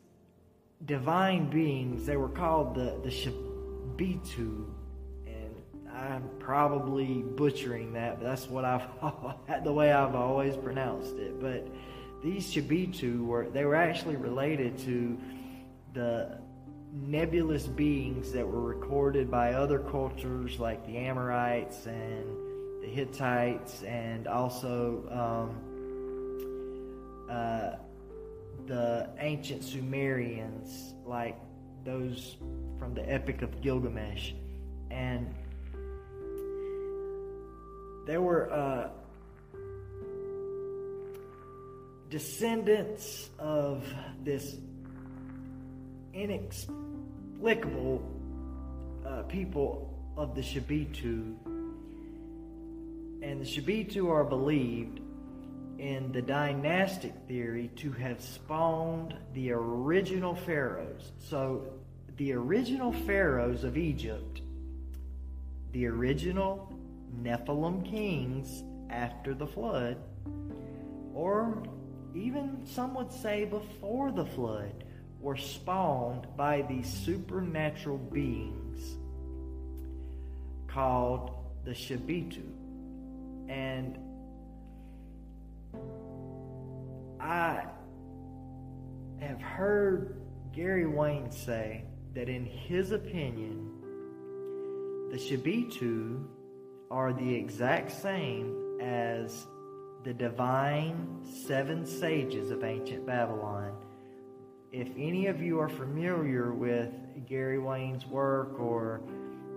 divine 0.86 1.50
beings, 1.50 2.06
they 2.06 2.18
were 2.18 2.30
called 2.30 2.76
the, 2.76 3.00
the 3.04 3.10
Shabitu, 3.10 4.66
and 5.26 5.56
I'm 5.92 6.30
probably 6.40 7.24
butchering 7.24 7.94
that, 7.94 8.20
but 8.20 8.26
that's 8.26 8.48
what 8.48 8.66
I've, 8.66 8.88
the 9.64 9.74
way 9.74 9.92
I've 9.92 10.16
always 10.16 10.56
pronounced 10.56 11.16
it. 11.16 11.40
But 11.40 11.68
these 12.24 12.54
Shabitu 12.54 13.26
were, 13.26 13.50
they 13.50 13.66
were 13.66 13.76
actually 13.76 14.18
related 14.18 14.78
to 14.80 15.18
the 15.94 16.38
nebulous 16.92 17.66
beings 17.66 18.32
that 18.32 18.48
were 18.48 18.62
recorded 18.62 19.32
by 19.32 19.54
other 19.54 19.80
cultures 19.80 20.60
like 20.60 20.86
the 20.86 20.98
Amorites 20.98 21.88
and 21.88 22.84
the 22.84 22.88
Hittites 22.88 23.82
and 23.84 24.28
also 24.28 25.50
um, 25.50 25.56
uh, 27.32 27.78
the 28.68 29.10
ancient 29.20 29.64
Sumerians, 29.64 30.94
like 31.06 31.38
those 31.84 32.38
from 32.80 32.94
the 32.94 33.10
Epic 33.12 33.42
of 33.42 33.62
Gilgamesh. 33.62 34.34
And 34.92 35.34
there 38.06 38.22
were 38.22 38.52
uh, 38.52 38.90
descendants 42.10 43.30
of 43.40 43.86
this 44.24 44.58
inexplicable 46.14 48.04
uh, 49.06 49.24
people 49.24 49.90
of 50.16 50.36
the 50.36 50.42
Shabitu. 50.42 51.36
And 53.22 53.42
the 53.42 53.46
Shabitu 53.46 54.10
are 54.10 54.24
believed 54.24 55.00
in 55.84 56.14
the 56.14 56.22
dynastic 56.22 57.14
theory 57.28 57.70
to 57.76 57.92
have 57.92 58.22
spawned 58.22 59.14
the 59.34 59.52
original 59.52 60.34
pharaohs. 60.34 61.12
So, 61.18 61.66
the 62.16 62.32
original 62.32 62.94
pharaohs 62.94 63.66
of 63.66 63.76
Egypt, 63.78 64.40
the 65.74 65.88
original 65.88 66.74
Nephilim 67.22 67.84
kings 67.84 68.64
after 68.90 69.34
the 69.34 69.46
flood, 69.46 69.98
or 71.14 71.62
even 72.16 72.66
some 72.66 72.94
would 72.96 73.12
say 73.12 73.44
before 73.44 74.14
the 74.14 74.26
flood, 74.26 74.86
were 75.20 75.36
spawned 75.36 76.28
by 76.38 76.62
these 76.62 76.88
supernatural 76.88 77.98
beings 77.98 78.96
called 80.70 81.32
the 81.66 81.72
Shabitu. 81.72 82.44
And 83.50 83.98
I 87.24 87.64
have 89.22 89.42
heard 89.42 90.22
Gary 90.52 90.86
Wayne 90.86 91.32
say 91.32 91.86
that 92.14 92.28
in 92.28 92.46
his 92.46 92.92
opinion, 92.92 93.72
the 95.10 95.18
Shabitu 95.18 96.22
are 96.92 97.14
the 97.14 97.34
exact 97.34 97.92
same 97.94 98.78
as 98.82 99.48
the 100.04 100.14
divine 100.14 101.22
seven 101.48 101.86
sages 101.86 102.52
of 102.52 102.66
ancient 102.66 103.06
Babylon. 103.06 103.74
If 104.74 104.90
any 104.98 105.28
of 105.28 105.42
you 105.42 105.62
are 105.62 105.70
familiar 105.70 106.52
with 106.52 106.92
Gary 107.26 107.58
Wayne's 107.58 108.06
work 108.06 108.60
or 108.60 109.00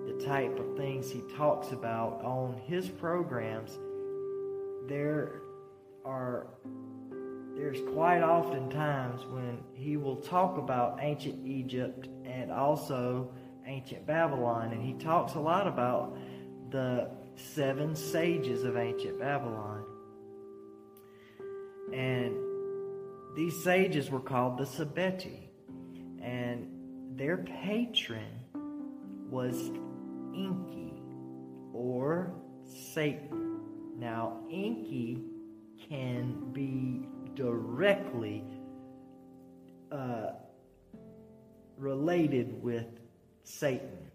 the 0.07 0.25
type 0.25 0.57
of 0.61 0.77
things 0.77 1.11
he 1.11 1.21
talks 1.37 1.73
about 1.73 2.23
on 2.23 2.61
his 2.69 2.89
programs, 2.89 3.77
there 4.89 5.41
are 6.05 6.47
there's 7.57 7.81
quite 7.95 8.21
often 8.21 8.69
times 8.69 9.25
when 9.31 9.59
he 9.73 9.97
will 9.97 10.17
talk 10.17 10.59
about 10.59 10.99
ancient 11.01 11.47
Egypt 11.47 12.09
and 12.27 12.53
also 12.53 13.31
ancient 13.67 14.07
Babylon, 14.07 14.73
and 14.73 14.83
he 14.83 14.93
talks 15.03 15.35
a 15.35 15.41
lot 15.41 15.67
about 15.67 16.17
the 16.71 17.09
seven 17.35 17.97
sages 17.97 18.65
of 18.65 18.77
ancient 18.77 19.19
Babylon. 19.19 19.85
And 21.95 22.37
these 23.35 23.65
sages 23.65 24.11
were 24.11 24.21
called 24.21 24.59
the 24.59 24.65
Sabeti, 24.65 25.49
and 26.21 26.69
their 27.17 27.39
patron 27.39 28.45
was 29.31 29.71
Enki 30.35 30.93
or 31.73 32.35
Satan. 32.93 33.61
Now, 33.99 34.41
Enki 34.51 35.23
can 35.89 36.53
be 36.53 37.07
directly 37.37 38.43
uh, 39.93 40.33
related 41.79 42.61
with 42.63 42.87
Satan. 43.45 44.11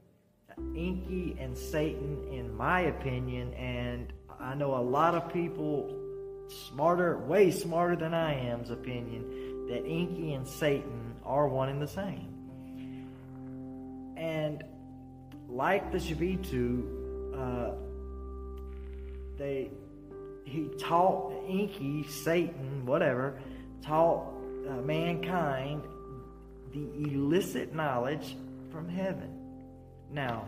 Enki 0.75 1.37
and 1.39 1.57
Satan, 1.57 2.27
in 2.31 2.53
my 2.55 2.81
opinion, 2.81 3.53
and 3.53 4.11
I 4.39 4.53
know 4.55 4.75
a 4.75 4.81
lot 4.81 5.15
of 5.15 5.31
people 5.31 5.97
smarter, 6.67 7.17
way 7.19 7.51
smarter 7.51 7.95
than 7.95 8.13
I 8.13 8.33
am's 8.33 8.69
opinion, 8.69 9.67
that 9.67 9.85
Enki 9.85 10.33
and 10.33 10.45
Satan 10.45 11.15
are 11.23 11.47
one 11.47 11.69
and 11.69 11.81
the 11.81 11.87
same. 11.87 12.27
And 14.17 14.63
like 15.47 15.91
the 15.91 15.97
Shabitu, 15.97 16.83
uh, 17.33 17.71
they 19.37 19.71
he 20.51 20.67
taught 20.77 21.31
Enki, 21.47 22.05
Satan, 22.09 22.85
whatever, 22.85 23.39
taught 23.81 24.27
uh, 24.69 24.73
mankind 24.81 25.81
the 26.73 26.89
illicit 27.03 27.73
knowledge 27.73 28.35
from 28.69 28.89
heaven. 28.89 29.29
Now, 30.11 30.47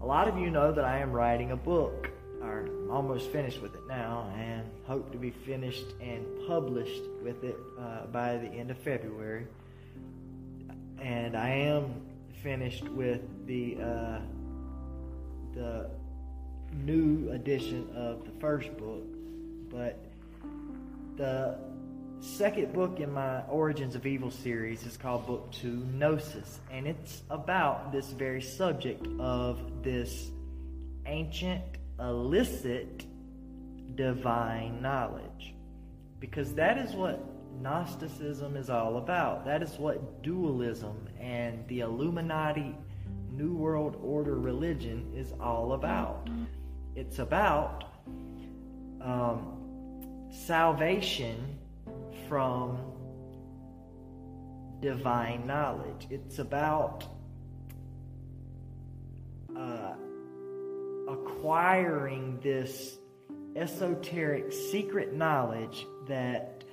a 0.00 0.06
lot 0.06 0.28
of 0.28 0.38
you 0.38 0.48
know 0.48 0.70
that 0.70 0.84
I 0.84 0.98
am 0.98 1.10
writing 1.12 1.50
a 1.50 1.56
book, 1.56 2.08
I'm 2.40 2.88
almost 2.88 3.30
finished 3.30 3.60
with 3.60 3.74
it 3.74 3.86
now, 3.88 4.32
and 4.36 4.64
hope 4.84 5.10
to 5.10 5.18
be 5.18 5.30
finished 5.30 5.86
and 6.00 6.24
published 6.46 7.02
with 7.20 7.42
it 7.42 7.56
uh, 7.80 8.06
by 8.06 8.36
the 8.36 8.46
end 8.46 8.70
of 8.70 8.78
February. 8.78 9.46
And 11.02 11.36
I 11.36 11.48
am 11.48 12.00
finished 12.44 12.88
with 12.88 13.22
the 13.48 13.76
uh, 13.82 14.20
the 15.54 15.90
new 16.72 17.30
edition 17.32 17.88
of 17.94 18.24
the 18.24 18.32
first 18.40 18.76
book, 18.76 19.04
but 19.70 19.98
the 21.16 21.58
second 22.20 22.72
book 22.72 23.00
in 23.00 23.12
my 23.12 23.42
Origins 23.42 23.94
of 23.94 24.06
Evil 24.06 24.30
series 24.30 24.84
is 24.84 24.96
called 24.96 25.26
Book 25.26 25.50
Two 25.52 25.86
Gnosis, 25.94 26.60
and 26.70 26.86
it's 26.86 27.22
about 27.30 27.92
this 27.92 28.10
very 28.10 28.42
subject 28.42 29.06
of 29.18 29.82
this 29.82 30.30
ancient, 31.06 31.62
illicit, 31.98 33.04
divine 33.94 34.80
knowledge. 34.82 35.54
Because 36.20 36.54
that 36.54 36.78
is 36.78 36.92
what 36.92 37.20
Gnosticism 37.60 38.56
is 38.56 38.70
all 38.70 38.98
about. 38.98 39.44
That 39.44 39.62
is 39.62 39.72
what 39.78 40.22
dualism 40.22 41.08
and 41.20 41.66
the 41.68 41.80
Illuminati 41.80 42.76
New 43.32 43.54
World 43.54 43.96
Order 44.02 44.36
religion 44.38 45.12
is 45.14 45.32
all 45.40 45.72
about. 45.72 46.28
It's 46.98 47.20
about 47.20 47.84
um, 49.00 50.26
salvation 50.32 51.56
from 52.28 52.76
divine 54.80 55.46
knowledge. 55.46 56.08
It's 56.10 56.40
about 56.40 57.04
uh, 59.56 59.94
acquiring 61.08 62.40
this 62.42 62.96
esoteric 63.54 64.52
secret 64.52 65.14
knowledge 65.14 65.86
that 66.08 66.64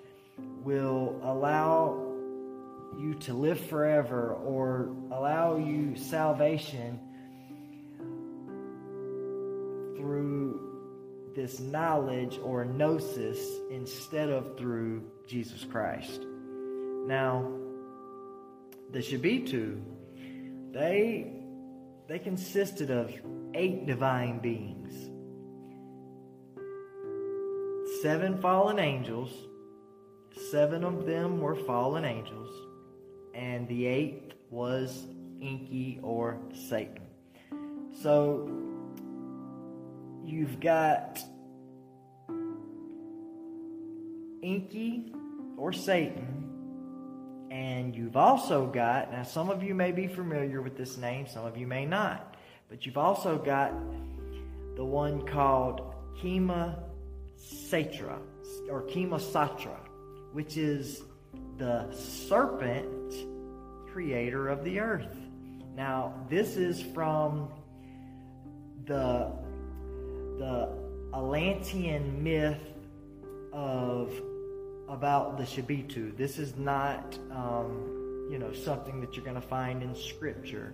will 0.63 1.19
allow 1.21 2.01
you 2.97 3.13
to 3.19 3.35
live 3.35 3.59
forever 3.59 4.33
or 4.33 4.89
allow 5.11 5.57
you 5.57 5.95
salvation 5.95 6.99
through 10.05 11.33
this 11.35 11.59
knowledge 11.59 12.39
or 12.43 12.63
gnosis 12.63 13.39
instead 13.71 14.29
of 14.29 14.55
through 14.55 15.03
Jesus 15.25 15.65
Christ. 15.65 16.21
Now, 17.07 17.51
the 18.91 18.99
Shabitu, 18.99 19.81
they 20.71 21.31
they 22.07 22.19
consisted 22.19 22.91
of 22.91 23.11
eight 23.55 23.87
divine 23.87 24.37
beings, 24.37 24.93
seven 28.03 28.37
fallen 28.37 28.77
angels, 28.77 29.31
seven 30.51 30.83
of 30.83 31.07
them 31.07 31.41
were 31.41 31.55
fallen 31.55 32.05
angels, 32.05 32.51
and 33.33 33.67
the 33.67 33.87
eighth 33.87 34.35
was 34.51 35.07
Enki 35.41 35.99
or 36.03 36.37
Satan. 36.69 37.01
So 38.03 38.74
you've 40.25 40.59
got 40.59 41.23
Enki 44.43 45.13
or 45.57 45.71
Satan, 45.71 47.47
and 47.51 47.95
you've 47.95 48.17
also 48.17 48.65
got, 48.65 49.11
now 49.11 49.23
some 49.23 49.49
of 49.49 49.63
you 49.63 49.73
may 49.73 49.91
be 49.91 50.07
familiar 50.07 50.61
with 50.61 50.77
this 50.77 50.97
name, 50.97 51.27
some 51.27 51.45
of 51.45 51.57
you 51.57 51.67
may 51.67 51.85
not, 51.85 52.35
but 52.69 52.85
you've 52.85 52.97
also 52.97 53.37
got 53.37 53.71
the 54.75 54.83
one 54.83 55.25
called 55.25 55.93
Kema 56.21 56.79
Satra, 57.37 58.19
or 58.69 58.83
Kema 58.83 59.19
Satra, 59.19 59.77
which 60.33 60.57
is 60.57 61.01
the 61.57 61.89
serpent 61.91 63.13
creator 63.91 64.49
of 64.49 64.63
the 64.63 64.79
earth. 64.79 65.15
Now, 65.75 66.13
this 66.29 66.57
is 66.57 66.81
from 66.81 67.49
the 68.85 69.31
the 70.37 70.69
Atlantean 71.13 72.23
myth 72.23 72.61
of 73.53 74.11
about 74.89 75.37
the 75.37 75.43
Shabitu. 75.43 76.15
This 76.15 76.37
is 76.37 76.55
not, 76.55 77.17
um, 77.31 78.27
you 78.29 78.37
know, 78.37 78.53
something 78.53 79.01
that 79.01 79.15
you're 79.15 79.25
going 79.25 79.41
to 79.41 79.47
find 79.47 79.81
in 79.81 79.95
Scripture. 79.95 80.73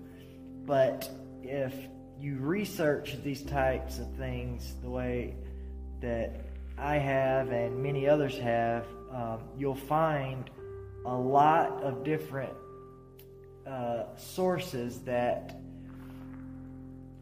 But 0.66 1.10
if 1.44 1.74
you 2.20 2.38
research 2.38 3.18
these 3.24 3.42
types 3.44 4.00
of 4.00 4.14
things 4.16 4.76
the 4.82 4.90
way 4.90 5.36
that 6.02 6.46
I 6.78 6.98
have 6.98 7.52
and 7.52 7.82
many 7.82 8.08
others 8.08 8.38
have, 8.38 8.86
um, 9.12 9.40
you'll 9.58 9.76
find 9.76 10.50
a 11.06 11.16
lot 11.16 11.84
of 11.84 12.04
different 12.04 12.54
uh, 13.68 14.04
sources 14.18 15.00
that 15.02 15.60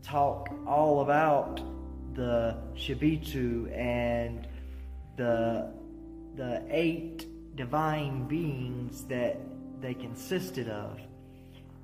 talk 0.01 0.49
all 0.65 1.01
about 1.01 1.61
the 2.15 2.57
Shabitu 2.75 3.75
and 3.77 4.47
the 5.17 5.71
the 6.35 6.63
eight 6.69 7.27
divine 7.55 8.27
beings 8.27 9.03
that 9.05 9.37
they 9.81 9.93
consisted 9.93 10.69
of. 10.69 10.99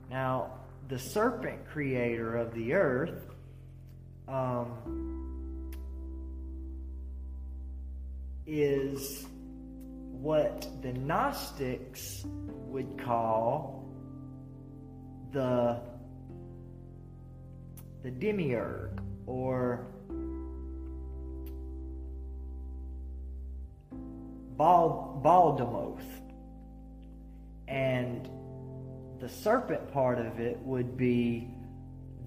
Now, 0.10 0.52
the 0.88 0.99
serpent 0.99 1.68
creator 1.68 2.38
of 2.38 2.53
the 2.53 2.73
earth 2.73 3.27
um, 4.27 5.72
is 8.47 9.26
what 10.11 10.68
the 10.81 10.93
Gnostics 10.93 12.23
would 12.68 12.97
call 13.03 13.89
the 15.31 15.81
the 18.03 18.11
demiurge 18.11 18.99
or 19.26 19.88
Bald, 24.57 25.23
Baldamoth. 25.23 26.03
And 27.68 28.30
the 29.19 29.30
serpent 29.30 29.91
part 29.91 30.19
of 30.19 30.40
it 30.40 30.57
would 30.60 30.98
be 30.98 31.49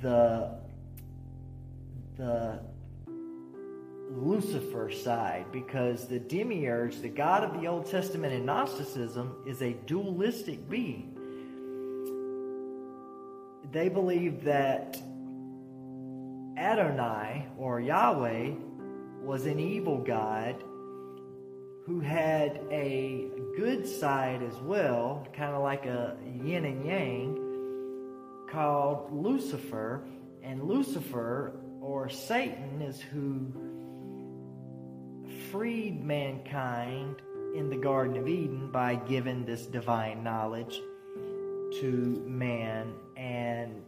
the 0.00 0.58
the 2.16 2.60
Lucifer 4.10 4.90
side 4.90 5.46
because 5.52 6.06
the 6.06 6.18
demiurge, 6.18 6.96
the 7.00 7.08
God 7.08 7.44
of 7.44 7.60
the 7.60 7.68
Old 7.68 7.88
Testament 7.90 8.32
in 8.32 8.44
Gnosticism, 8.44 9.44
is 9.46 9.62
a 9.62 9.74
dualistic 9.86 10.68
being. 10.68 11.14
They 13.70 13.88
believe 13.88 14.44
that 14.44 15.00
Adonai 16.56 17.46
or 17.58 17.80
Yahweh 17.80 18.52
was 19.22 19.46
an 19.46 19.60
evil 19.60 19.98
God 19.98 20.64
who 21.88 22.00
had 22.00 22.60
a 22.70 23.26
good 23.56 23.88
side 23.88 24.42
as 24.42 24.54
well, 24.60 25.26
kind 25.32 25.54
of 25.54 25.62
like 25.62 25.86
a 25.86 26.18
yin 26.44 26.66
and 26.66 26.84
yang, 26.84 28.46
called 28.50 29.10
Lucifer. 29.10 30.04
And 30.42 30.64
Lucifer, 30.64 31.58
or 31.80 32.10
Satan, 32.10 32.82
is 32.82 33.00
who 33.00 33.50
freed 35.50 36.04
mankind 36.04 37.22
in 37.54 37.70
the 37.70 37.76
Garden 37.76 38.18
of 38.18 38.28
Eden 38.28 38.70
by 38.70 38.94
giving 38.94 39.46
this 39.46 39.64
divine 39.64 40.22
knowledge 40.22 40.78
to 41.80 42.22
man 42.26 42.92
and 43.16 43.82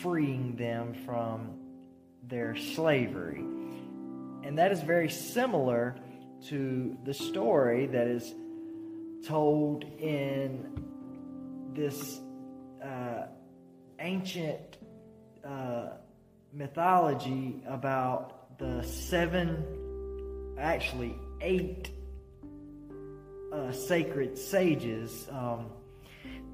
freeing 0.00 0.56
them 0.56 0.94
from 1.04 1.58
their 2.26 2.56
slavery. 2.56 3.44
And 4.44 4.56
that 4.56 4.72
is 4.72 4.80
very 4.80 5.10
similar 5.10 5.96
to 6.46 6.96
the 7.04 7.14
story 7.14 7.86
that 7.86 8.06
is 8.06 8.34
told 9.26 9.84
in 9.98 10.84
this 11.74 12.20
uh, 12.82 13.26
ancient 14.00 14.78
uh, 15.44 15.88
mythology 16.52 17.62
about 17.66 18.58
the 18.58 18.82
seven, 18.82 19.64
actually 20.58 21.14
eight 21.40 21.90
uh, 23.52 23.72
sacred 23.72 24.36
sages. 24.38 25.26
Um, 25.30 25.66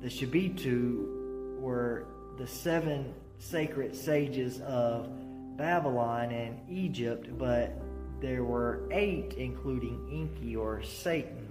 the 0.00 0.08
Shabitu 0.08 1.58
were 1.60 2.06
the 2.36 2.46
seven 2.46 3.14
sacred 3.38 3.94
sages 3.94 4.60
of 4.60 5.08
Babylon 5.56 6.30
and 6.30 6.60
Egypt, 6.68 7.28
but 7.38 7.78
there 8.20 8.44
were 8.44 8.88
eight, 8.90 9.34
including 9.34 10.08
Enki 10.10 10.56
or 10.56 10.82
Satan. 10.82 11.48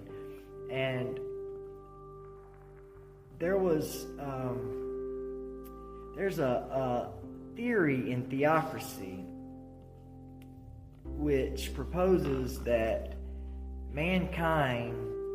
And 0.72 1.20
there 3.40 3.58
was, 3.58 4.06
um, 4.20 6.14
there's 6.16 6.40
a, 6.40 6.44
a 6.44 7.10
theory 7.56 8.12
in 8.12 8.24
theocracy 8.30 9.26
which 11.06 11.74
proposes 11.74 12.60
that 12.60 13.14
mankind 13.92 14.94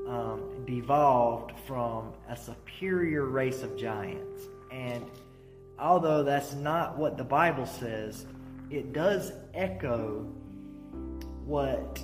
um, 0.09 0.65
devolved 0.67 1.53
from 1.67 2.13
a 2.29 2.37
superior 2.37 3.27
race 3.27 3.63
of 3.63 3.77
giants. 3.77 4.43
And 4.73 5.05
although 5.79 6.23
that's 6.23 6.55
not 6.55 6.99
what 6.99 7.17
the 7.17 7.25
Bible 7.25 7.67
says, 7.67 8.27
it 8.71 8.93
does 8.93 9.33
echo 9.55 10.27
what 11.49 11.99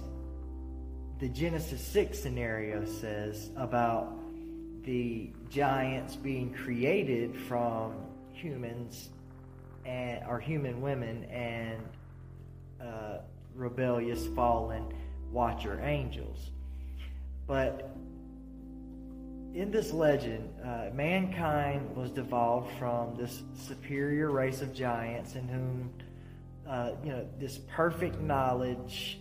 the 1.18 1.28
Genesis 1.28 1.86
6 1.88 2.18
scenario 2.18 2.86
says 2.86 3.50
about 3.58 4.10
the 4.84 5.30
giants 5.50 6.16
being 6.16 6.50
created 6.54 7.36
from 7.36 7.92
humans 8.32 9.10
and 9.84 10.24
or 10.26 10.40
human 10.40 10.80
women 10.80 11.24
and 11.24 11.82
uh, 12.80 13.18
rebellious 13.54 14.26
fallen 14.28 14.82
watcher 15.30 15.78
angels. 15.82 16.50
But 17.46 17.94
in 19.52 19.70
this 19.70 19.92
legend, 19.92 20.48
uh, 20.64 20.86
mankind 20.94 21.94
was 21.94 22.10
devolved 22.10 22.72
from 22.78 23.14
this 23.14 23.42
superior 23.66 24.30
race 24.30 24.62
of 24.62 24.72
giants 24.72 25.34
in 25.34 25.46
whom, 25.48 25.92
uh, 26.66 26.92
you 27.04 27.10
know, 27.10 27.26
this 27.38 27.58
perfect 27.68 28.18
knowledge 28.20 29.18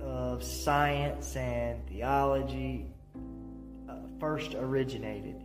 of 0.00 0.42
science 0.42 1.36
and 1.36 1.86
theology 1.88 2.86
uh, 3.88 3.94
first 4.18 4.54
originated. 4.54 5.36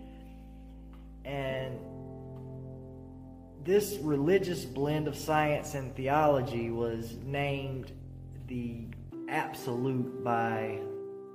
And 1.23 1.80
this 3.64 3.98
religious 4.02 4.64
blend 4.64 5.07
of 5.07 5.15
science 5.15 5.73
and 5.73 5.95
theology 5.95 6.69
was 6.69 7.15
named 7.23 7.91
the 8.48 8.88
Absolute 9.27 10.23
by 10.23 10.80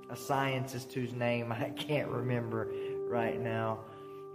a 0.09 0.15
scientist 0.15 0.93
whose 0.93 1.11
name 1.11 1.51
I 1.51 1.69
can't 1.75 2.07
remember 2.07 2.71
right 3.09 3.39
now. 3.39 3.79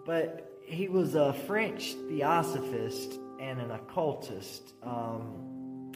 But 0.04 0.60
he 0.62 0.88
was 0.88 1.14
a 1.14 1.32
French 1.32 1.94
theosophist 2.08 3.18
and 3.40 3.60
an 3.60 3.70
occultist. 3.70 4.74
Um, 4.82 5.92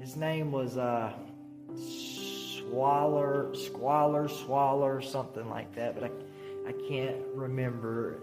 his 0.00 0.16
name 0.16 0.50
was 0.50 0.76
uh, 0.76 1.12
Swaller, 1.76 3.54
Squalor, 3.54 4.28
Swaller, 4.28 5.00
something 5.00 5.48
like 5.48 5.74
that, 5.74 5.94
but 5.94 6.04
I, 6.04 6.10
I 6.68 6.72
can't 6.88 7.16
remember 7.34 8.22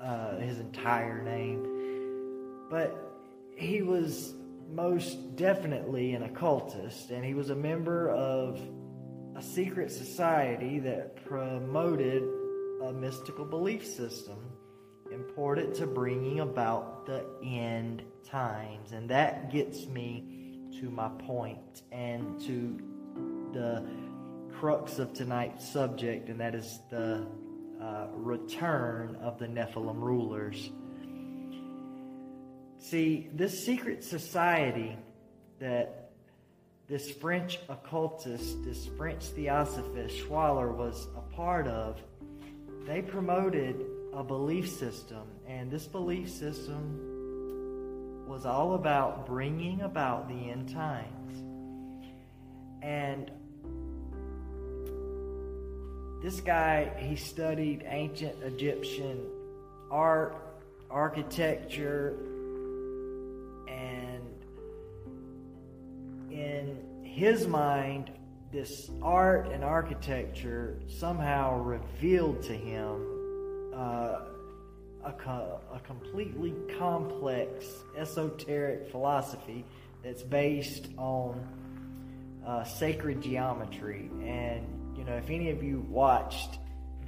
uh, 0.00 0.36
his 0.38 0.58
entire 0.58 1.22
name. 1.22 2.66
But 2.70 2.96
he 3.56 3.82
was 3.82 4.34
most 4.70 5.36
definitely 5.36 6.14
an 6.14 6.22
occultist, 6.22 7.10
and 7.10 7.24
he 7.24 7.34
was 7.34 7.50
a 7.50 7.56
member 7.56 8.10
of 8.10 8.60
a 9.36 9.42
secret 9.42 9.90
society 9.90 10.78
that 10.80 11.24
promoted 11.24 12.22
a 12.82 12.92
mystical 12.92 13.44
belief 13.44 13.86
system 13.86 14.36
important 15.12 15.74
to 15.74 15.86
bringing 15.86 16.40
about 16.40 17.06
the 17.06 17.24
end 17.42 18.02
times. 18.24 18.92
And 18.92 19.08
that 19.10 19.50
gets 19.50 19.86
me 19.86 20.37
to 20.80 20.90
my 20.90 21.08
point 21.26 21.82
and 21.92 22.40
to 22.42 22.78
the 23.52 23.84
crux 24.58 24.98
of 24.98 25.12
tonight's 25.12 25.68
subject, 25.68 26.28
and 26.28 26.40
that 26.40 26.54
is 26.54 26.80
the 26.90 27.26
uh, 27.80 28.06
return 28.12 29.16
of 29.22 29.38
the 29.38 29.46
Nephilim 29.46 30.00
rulers. 30.00 30.70
See, 32.80 33.28
this 33.32 33.64
secret 33.64 34.04
society 34.04 34.96
that 35.58 36.10
this 36.88 37.10
French 37.10 37.58
occultist, 37.68 38.64
this 38.64 38.86
French 38.96 39.24
theosophist, 39.24 40.16
Schwaller, 40.24 40.74
was 40.74 41.08
a 41.16 41.34
part 41.34 41.66
of, 41.66 42.00
they 42.86 43.02
promoted 43.02 43.84
a 44.14 44.24
belief 44.24 44.68
system, 44.70 45.28
and 45.46 45.70
this 45.70 45.86
belief 45.86 46.30
system 46.30 47.07
was 48.28 48.44
all 48.44 48.74
about 48.74 49.26
bringing 49.26 49.80
about 49.80 50.28
the 50.28 50.50
end 50.50 50.68
times. 50.68 51.38
And 52.82 53.30
this 56.22 56.40
guy, 56.40 56.92
he 56.98 57.16
studied 57.16 57.84
ancient 57.86 58.42
Egyptian 58.42 59.24
art, 59.90 60.36
architecture, 60.90 62.16
and 63.68 64.22
in 66.30 66.76
his 67.02 67.46
mind, 67.46 68.10
this 68.52 68.90
art 69.02 69.48
and 69.52 69.64
architecture 69.64 70.78
somehow 70.86 71.60
revealed 71.60 72.42
to 72.42 72.52
him 72.52 73.72
uh, 73.74 74.20
a, 75.04 75.12
co- 75.12 75.60
a 75.72 75.78
completely 75.80 76.54
complex 76.78 77.64
esoteric 77.96 78.90
philosophy 78.90 79.64
that's 80.02 80.22
based 80.22 80.88
on 80.96 81.46
uh, 82.46 82.64
sacred 82.64 83.20
geometry. 83.22 84.10
And, 84.22 84.66
you 84.96 85.04
know, 85.04 85.14
if 85.16 85.30
any 85.30 85.50
of 85.50 85.62
you 85.62 85.84
watched 85.88 86.58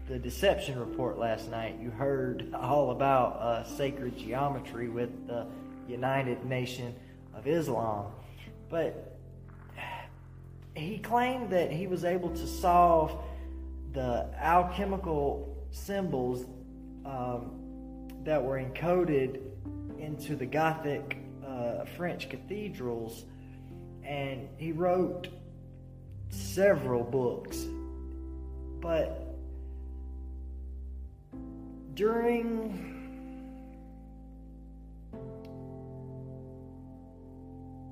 the 0.09 0.19
Deception 0.19 0.79
Report 0.79 1.19
last 1.19 1.51
night, 1.51 1.79
you 1.81 1.91
heard 1.91 2.53
all 2.55 2.91
about 2.91 3.37
uh, 3.37 3.65
sacred 3.65 4.17
geometry 4.19 4.89
with 4.89 5.27
the 5.27 5.47
United 5.89 6.45
Nation 6.45 6.95
of 7.35 7.47
Islam. 7.47 8.07
But 8.69 9.17
he 10.75 10.99
claimed 10.99 11.51
that 11.51 11.73
he 11.73 11.87
was 11.87 12.05
able 12.05 12.31
to 12.31 12.47
solve 12.47 13.17
the 13.93 14.29
alchemical 14.39 15.57
symbols 15.71 16.45
um, 17.05 17.60
that 18.25 18.43
were 18.43 18.59
encoded 18.59 19.41
into 19.99 20.37
the 20.37 20.47
Gothic 20.47 21.19
uh, 21.47 21.85
French 21.97 22.29
cathedrals, 22.29 23.25
and 24.05 24.49
he 24.57 24.73
wrote 24.73 25.29
several 26.31 27.03
books. 27.03 27.65
But 28.81 29.27
during 31.95 32.97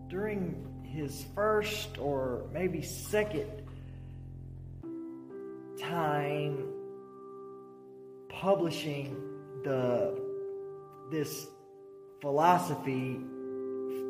during 0.09 0.65
his 0.83 1.27
first 1.35 1.99
or 1.99 2.45
maybe 2.53 2.81
second 2.81 3.51
time 5.79 6.65
publishing 8.31 9.28
the 9.65 10.21
this 11.11 11.47
philosophy 12.21 13.19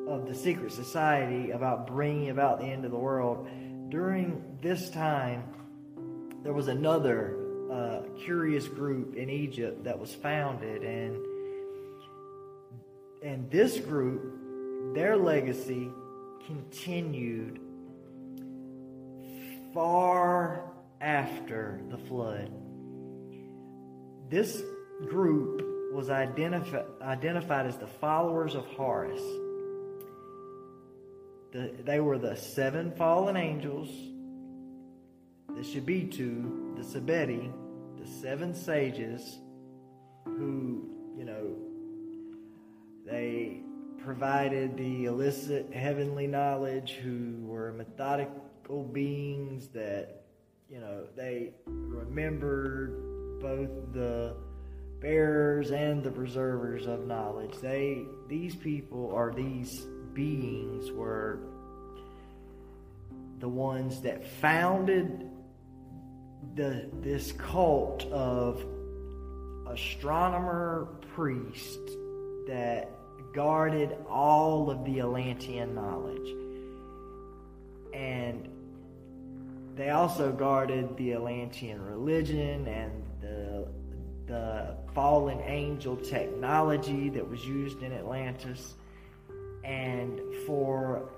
of 0.08 0.26
the 0.26 0.34
secret 0.34 0.72
society 0.72 1.50
about 1.50 1.86
bringing 1.86 2.30
about 2.30 2.60
the 2.60 2.66
end 2.66 2.84
of 2.84 2.90
the 2.90 2.96
world 2.98 3.46
during 3.88 4.58
this 4.60 4.90
time, 4.90 5.42
there 6.42 6.52
was 6.52 6.68
another 6.68 7.36
uh, 7.72 8.00
curious 8.24 8.66
group 8.66 9.16
in 9.16 9.30
Egypt 9.30 9.84
that 9.84 9.98
was 9.98 10.14
founded, 10.14 10.82
and 10.82 11.16
and 13.22 13.50
this 13.50 13.78
group, 13.78 14.94
their 14.94 15.16
legacy 15.16 15.90
continued 16.46 17.60
far 19.74 20.70
after 21.00 21.80
the 21.90 21.98
flood. 21.98 22.50
This 24.30 24.62
group 25.06 25.64
was 25.92 26.08
identifi- 26.08 26.84
identified 27.00 27.66
as 27.66 27.76
the 27.76 27.86
followers 27.86 28.54
of 28.54 28.64
Horus. 28.66 29.20
The, 31.52 31.72
they 31.84 32.00
were 32.00 32.18
the 32.18 32.36
seven 32.36 32.92
fallen 32.92 33.36
angels, 33.36 33.88
the 35.48 35.62
Shabitu, 35.62 36.76
the 36.76 36.82
Sabeti, 36.82 37.50
the 37.98 38.06
seven 38.06 38.54
sages, 38.54 39.38
who, 40.24 40.90
you 41.16 41.24
know, 41.24 41.56
they 43.06 43.62
provided 44.04 44.76
the 44.76 45.06
illicit 45.06 45.72
heavenly 45.72 46.26
knowledge, 46.26 46.98
who 47.02 47.36
were 47.44 47.72
methodical 47.72 48.84
beings 48.84 49.68
that, 49.68 50.22
you 50.70 50.80
know, 50.80 51.04
they 51.16 51.54
remembered 51.66 53.40
both 53.40 53.70
the 53.92 54.36
bearers 55.00 55.70
and 55.70 56.02
the 56.02 56.10
preservers 56.10 56.86
of 56.86 57.06
knowledge. 57.06 57.54
They 57.60 58.04
these 58.28 58.54
people 58.54 59.06
or 59.06 59.32
these 59.34 59.86
beings 60.12 60.90
were 60.90 61.40
the 63.38 63.48
ones 63.48 64.02
that 64.02 64.26
founded 64.40 65.30
the 66.54 66.88
this 67.00 67.32
cult 67.32 68.04
of 68.06 68.64
astronomer 69.68 70.88
priest 71.14 71.78
that 72.48 72.90
guarded 73.34 73.94
all 74.08 74.70
of 74.70 74.84
the 74.84 75.00
Atlantean 75.00 75.74
knowledge. 75.74 76.34
And 77.92 78.48
they 79.76 79.90
also 79.90 80.32
guarded 80.32 80.96
the 80.96 81.12
Atlantean 81.12 81.80
religion 81.82 82.66
and 82.66 83.04
the 84.28 84.76
fallen 84.94 85.40
angel 85.40 85.96
technology 85.96 87.08
that 87.08 87.28
was 87.28 87.44
used 87.44 87.82
in 87.82 87.92
Atlantis. 87.92 88.74
And 89.64 90.20
for 90.46 91.10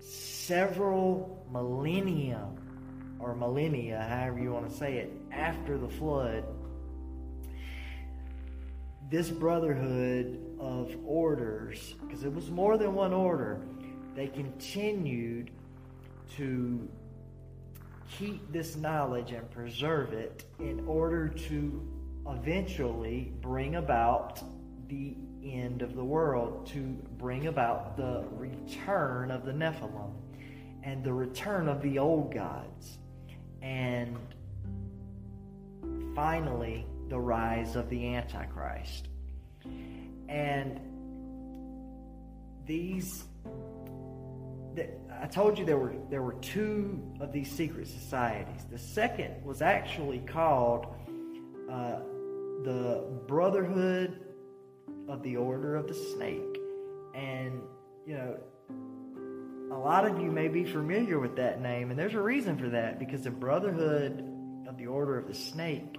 several 0.00 1.46
millennia, 1.52 2.48
or 3.20 3.34
millennia, 3.34 4.04
however 4.08 4.40
you 4.40 4.52
want 4.52 4.68
to 4.68 4.76
say 4.76 4.96
it, 4.96 5.12
after 5.30 5.78
the 5.78 5.88
flood, 5.88 6.44
this 9.10 9.30
brotherhood 9.30 10.40
of 10.58 10.96
orders, 11.06 11.94
because 12.02 12.24
it 12.24 12.34
was 12.34 12.50
more 12.50 12.76
than 12.76 12.94
one 12.94 13.12
order, 13.12 13.60
they 14.14 14.26
continued 14.26 15.50
to 16.36 16.88
keep 18.10 18.52
this 18.52 18.76
knowledge 18.76 19.32
and 19.32 19.50
preserve 19.50 20.12
it 20.12 20.44
in 20.58 20.84
order 20.86 21.28
to 21.28 21.82
eventually 22.26 23.32
bring 23.40 23.76
about 23.76 24.42
the 24.88 25.16
end 25.44 25.82
of 25.82 25.94
the 25.94 26.04
world, 26.04 26.66
to 26.66 26.80
bring 27.18 27.46
about 27.46 27.96
the 27.96 28.24
return 28.32 29.30
of 29.30 29.44
the 29.44 29.52
Nephilim 29.52 30.12
and 30.82 31.02
the 31.02 31.12
return 31.12 31.68
of 31.68 31.82
the 31.82 31.98
old 31.98 32.32
gods, 32.32 32.98
and 33.62 34.16
finally 36.14 36.86
the 37.08 37.18
rise 37.18 37.76
of 37.76 37.88
the 37.90 38.14
Antichrist. 38.14 39.08
And 40.28 40.80
these 42.66 43.24
I 45.22 45.26
told 45.26 45.58
you 45.58 45.64
there 45.64 45.78
were 45.78 45.94
there 46.10 46.22
were 46.22 46.34
two 46.34 47.00
of 47.20 47.32
these 47.32 47.50
secret 47.50 47.86
societies. 47.86 48.66
The 48.70 48.78
second 48.78 49.44
was 49.44 49.62
actually 49.62 50.18
called 50.18 50.86
uh, 51.70 52.00
the 52.62 53.04
Brotherhood 53.26 54.20
of 55.08 55.22
the 55.22 55.36
Order 55.36 55.76
of 55.76 55.88
the 55.88 55.94
Snake. 55.94 56.58
And, 57.14 57.60
you 58.06 58.14
know, 58.14 58.36
a 59.72 59.78
lot 59.78 60.06
of 60.06 60.20
you 60.20 60.30
may 60.30 60.48
be 60.48 60.64
familiar 60.64 61.18
with 61.18 61.36
that 61.36 61.60
name, 61.60 61.90
and 61.90 61.98
there's 61.98 62.14
a 62.14 62.20
reason 62.20 62.56
for 62.56 62.68
that 62.70 62.98
because 62.98 63.22
the 63.22 63.30
Brotherhood 63.30 64.24
of 64.68 64.78
the 64.78 64.86
Order 64.86 65.18
of 65.18 65.26
the 65.26 65.34
Snake 65.34 65.96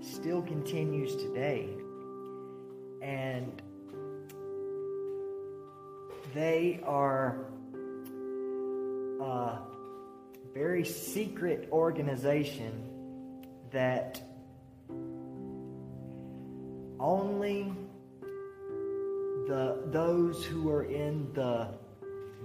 still 0.00 0.42
continues 0.42 1.16
today. 1.16 1.68
And 3.02 3.62
they 6.34 6.80
are 6.84 7.46
a 9.20 9.58
very 10.52 10.84
secret 10.84 11.68
organization 11.72 12.84
that 13.70 14.20
only 17.00 17.72
the 19.46 19.78
those 19.86 20.44
who 20.44 20.70
are 20.70 20.84
in 20.84 21.32
the 21.32 21.68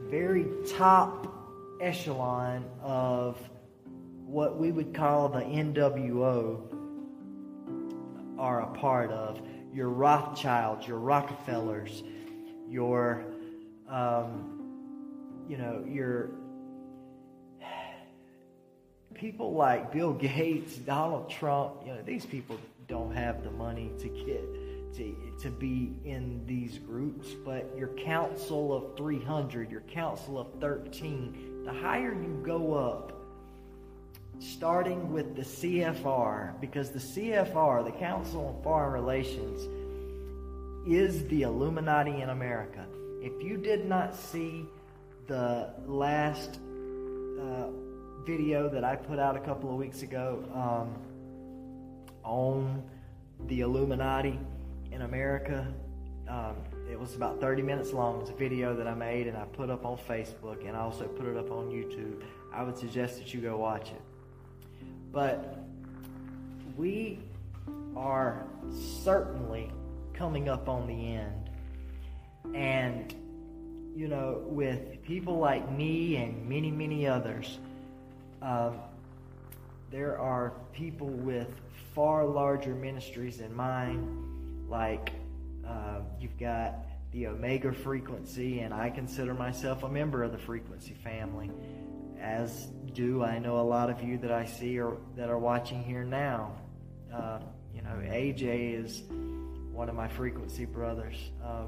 very 0.10 0.46
top 0.78 1.28
echelon 1.82 2.66
of 2.82 3.38
what 4.26 4.58
we 4.58 4.72
would 4.72 4.94
call 4.94 5.30
the 5.30 5.42
NWO 5.42 6.62
are 8.40 8.62
a 8.62 8.68
part 8.78 9.12
of. 9.12 9.40
Your 9.74 9.90
Rothschilds, 9.90 10.88
your 10.88 11.00
Rockefellers, 11.00 12.04
your, 12.70 13.26
um, 13.90 15.46
you 15.50 15.58
know, 15.58 15.84
your 15.88 16.30
people 19.14 19.54
like 19.54 19.92
Bill 19.92 20.14
Gates, 20.14 20.76
Donald 20.76 21.30
Trump, 21.30 21.74
you 21.86 21.94
know, 21.94 22.02
these 22.04 22.26
people 22.26 22.58
don't 22.88 23.14
have 23.14 23.44
the 23.44 23.52
money 23.52 23.92
to 24.00 24.10
get 24.10 24.44
to, 24.96 25.16
to 25.42 25.50
be 25.50 25.94
in 26.06 26.44
these 26.46 26.78
groups, 26.78 27.30
but 27.46 27.72
your 27.78 27.90
council 27.90 28.74
of 28.74 28.98
300, 28.98 29.72
your 29.72 29.82
council 29.82 30.40
of 30.40 30.48
13, 30.60 31.64
the 31.66 31.74
higher 31.74 32.14
you 32.14 32.42
go 32.46 32.74
up, 32.74 33.14
starting 34.40 35.12
with 35.12 35.36
the 35.36 35.42
CFR, 35.42 36.60
because 36.60 36.92
the 36.92 37.00
CFR, 37.00 37.84
the 37.84 37.92
Council 37.92 38.56
on 38.56 38.64
Foreign 38.64 38.92
Relations, 38.92 39.62
is 40.88 41.26
the 41.28 41.44
Illuminati 41.44 42.22
in 42.22 42.30
America. 42.30 42.86
If 43.22 43.42
you 43.42 43.58
did 43.58 43.86
not 43.86 44.16
see 44.16 44.66
the 45.28 45.70
last 45.88 46.60
uh, 47.40 47.68
video 48.26 48.68
that 48.70 48.84
I 48.84 48.96
put 48.96 49.18
out 49.18 49.38
a 49.38 49.40
couple 49.40 49.70
of 49.70 49.78
weeks 49.78 50.02
ago, 50.02 50.44
um, 50.54 50.94
on 52.24 52.84
the 53.48 53.62
Illuminati 53.62 54.40
in 54.92 55.02
America. 55.02 55.74
Um, 56.28 56.56
it 56.90 57.00
was 57.00 57.16
about 57.16 57.40
30 57.42 57.62
minutes 57.62 57.92
long. 57.92 58.22
It's 58.22 58.30
a 58.30 58.34
video 58.34 58.76
that 58.76 58.88
I 58.88 58.94
made 58.94 59.28
and 59.28 59.38
I 59.38 59.46
put 59.46 59.70
up 59.70 59.86
on 59.86 59.98
Facebook 59.98 60.68
and 60.68 60.76
I 60.76 60.80
also 60.80 61.06
put 61.08 61.26
it 61.26 61.38
up 61.38 61.52
on 61.52 61.70
YouTube. 61.70 62.22
I 62.54 62.64
would 62.64 62.78
suggest 62.78 63.18
that 63.18 63.34
you 63.34 63.42
go 63.42 63.58
watch 63.58 63.90
it. 63.90 64.02
But 65.12 65.60
we 66.78 67.20
are 67.96 68.46
certainly 69.04 69.72
coming 70.14 70.50
up 70.50 70.70
on 70.70 70.88
the 70.88 71.14
end. 71.14 71.50
And, 72.56 73.14
you 73.96 74.08
know, 74.08 74.42
with 74.46 75.02
people 75.04 75.38
like 75.38 75.72
me 75.72 76.18
and 76.18 76.48
many, 76.48 76.72
many 76.72 77.08
others, 77.08 77.60
um, 78.42 78.80
there 79.92 80.20
are 80.20 80.54
people 80.74 81.08
with 81.08 81.50
far 81.94 82.26
larger 82.26 82.76
ministries 82.76 83.38
than 83.38 83.56
mine. 83.56 84.66
Like 84.68 85.12
uh, 85.68 86.02
you've 86.20 86.38
got 86.38 86.86
the 87.12 87.28
Omega 87.28 87.72
frequency, 87.72 88.60
and 88.60 88.74
I 88.74 88.90
consider 88.90 89.34
myself 89.34 89.84
a 89.84 89.90
member 89.90 90.24
of 90.24 90.32
the 90.32 90.38
frequency 90.38 90.96
family, 90.96 91.52
as 92.20 92.68
do 92.94 93.24
I 93.24 93.38
know 93.40 93.60
a 93.60 93.62
lot 93.62 93.90
of 93.90 94.02
you 94.04 94.18
that 94.20 94.32
I 94.32 94.46
see 94.46 94.80
or 94.80 94.98
that 95.16 95.30
are 95.30 95.38
watching 95.38 95.84
here 95.84 96.04
now. 96.04 96.56
Uh, 97.14 97.40
you 97.74 97.82
know, 97.82 97.96
AJ 98.04 98.84
is 98.84 99.04
one 99.72 99.90
of 99.90 99.96
my 99.96 100.08
frequency 100.08 100.66
brothers. 100.66 101.18
Uh, 101.44 101.66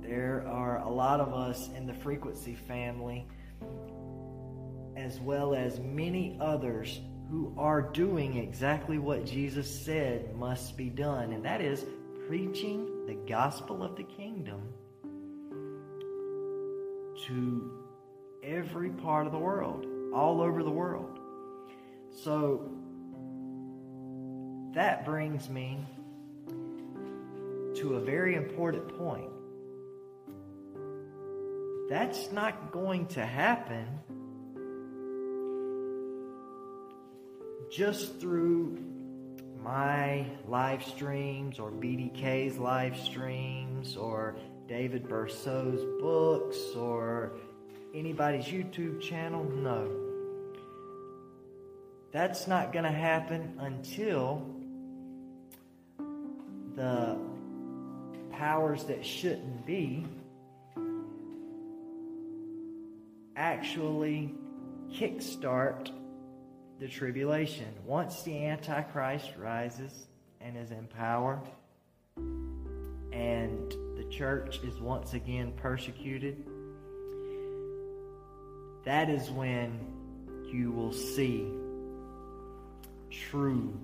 there 0.00 0.44
are 0.48 0.78
a 0.78 0.90
lot 0.90 1.20
of 1.20 1.32
us 1.32 1.68
in 1.76 1.86
the 1.86 1.94
frequency 1.94 2.54
family, 2.54 3.26
as 4.96 5.20
well 5.20 5.54
as 5.54 5.78
many 5.78 6.36
others 6.40 7.00
who 7.32 7.50
are 7.56 7.80
doing 7.80 8.36
exactly 8.36 8.98
what 8.98 9.24
Jesus 9.24 9.66
said 9.66 10.36
must 10.36 10.76
be 10.76 10.90
done, 10.90 11.32
and 11.32 11.46
that 11.46 11.62
is 11.62 11.86
preaching 12.28 13.06
the 13.06 13.14
gospel 13.26 13.82
of 13.82 13.96
the 13.96 14.02
kingdom 14.02 14.60
to 17.26 17.72
every 18.42 18.90
part 18.90 19.24
of 19.24 19.32
the 19.32 19.38
world, 19.38 19.86
all 20.14 20.42
over 20.42 20.62
the 20.62 20.70
world. 20.70 21.18
So 22.22 22.70
that 24.74 25.06
brings 25.06 25.48
me 25.48 25.78
to 27.76 27.94
a 27.94 28.00
very 28.00 28.34
important 28.34 28.98
point. 28.98 29.30
That's 31.88 32.30
not 32.30 32.72
going 32.72 33.06
to 33.06 33.24
happen 33.24 33.86
just 37.72 38.20
through 38.20 38.78
my 39.64 40.26
live 40.46 40.84
streams 40.84 41.58
or 41.58 41.70
BDK's 41.70 42.58
live 42.58 42.98
streams 42.98 43.96
or 43.96 44.36
David 44.68 45.08
Bercot's 45.08 45.82
books 45.98 46.58
or 46.76 47.32
anybody's 47.94 48.44
YouTube 48.44 49.00
channel. 49.00 49.44
No. 49.44 49.90
That's 52.10 52.46
not 52.46 52.74
going 52.74 52.84
to 52.84 52.90
happen 52.90 53.58
until 53.58 54.46
the 56.76 57.16
powers 58.32 58.84
that 58.84 59.04
shouldn't 59.04 59.64
be 59.64 60.04
actually 63.34 64.34
kickstart 64.92 65.90
the 66.80 66.88
tribulation. 66.88 67.68
Once 67.84 68.22
the 68.22 68.46
Antichrist 68.46 69.32
rises 69.38 70.06
and 70.40 70.56
is 70.56 70.70
in 70.70 70.86
power, 70.86 71.40
and 73.12 73.70
the 73.96 74.06
church 74.10 74.60
is 74.64 74.80
once 74.80 75.14
again 75.14 75.52
persecuted, 75.56 76.44
that 78.84 79.08
is 79.08 79.30
when 79.30 79.78
you 80.52 80.72
will 80.72 80.92
see 80.92 81.46
true 83.10 83.78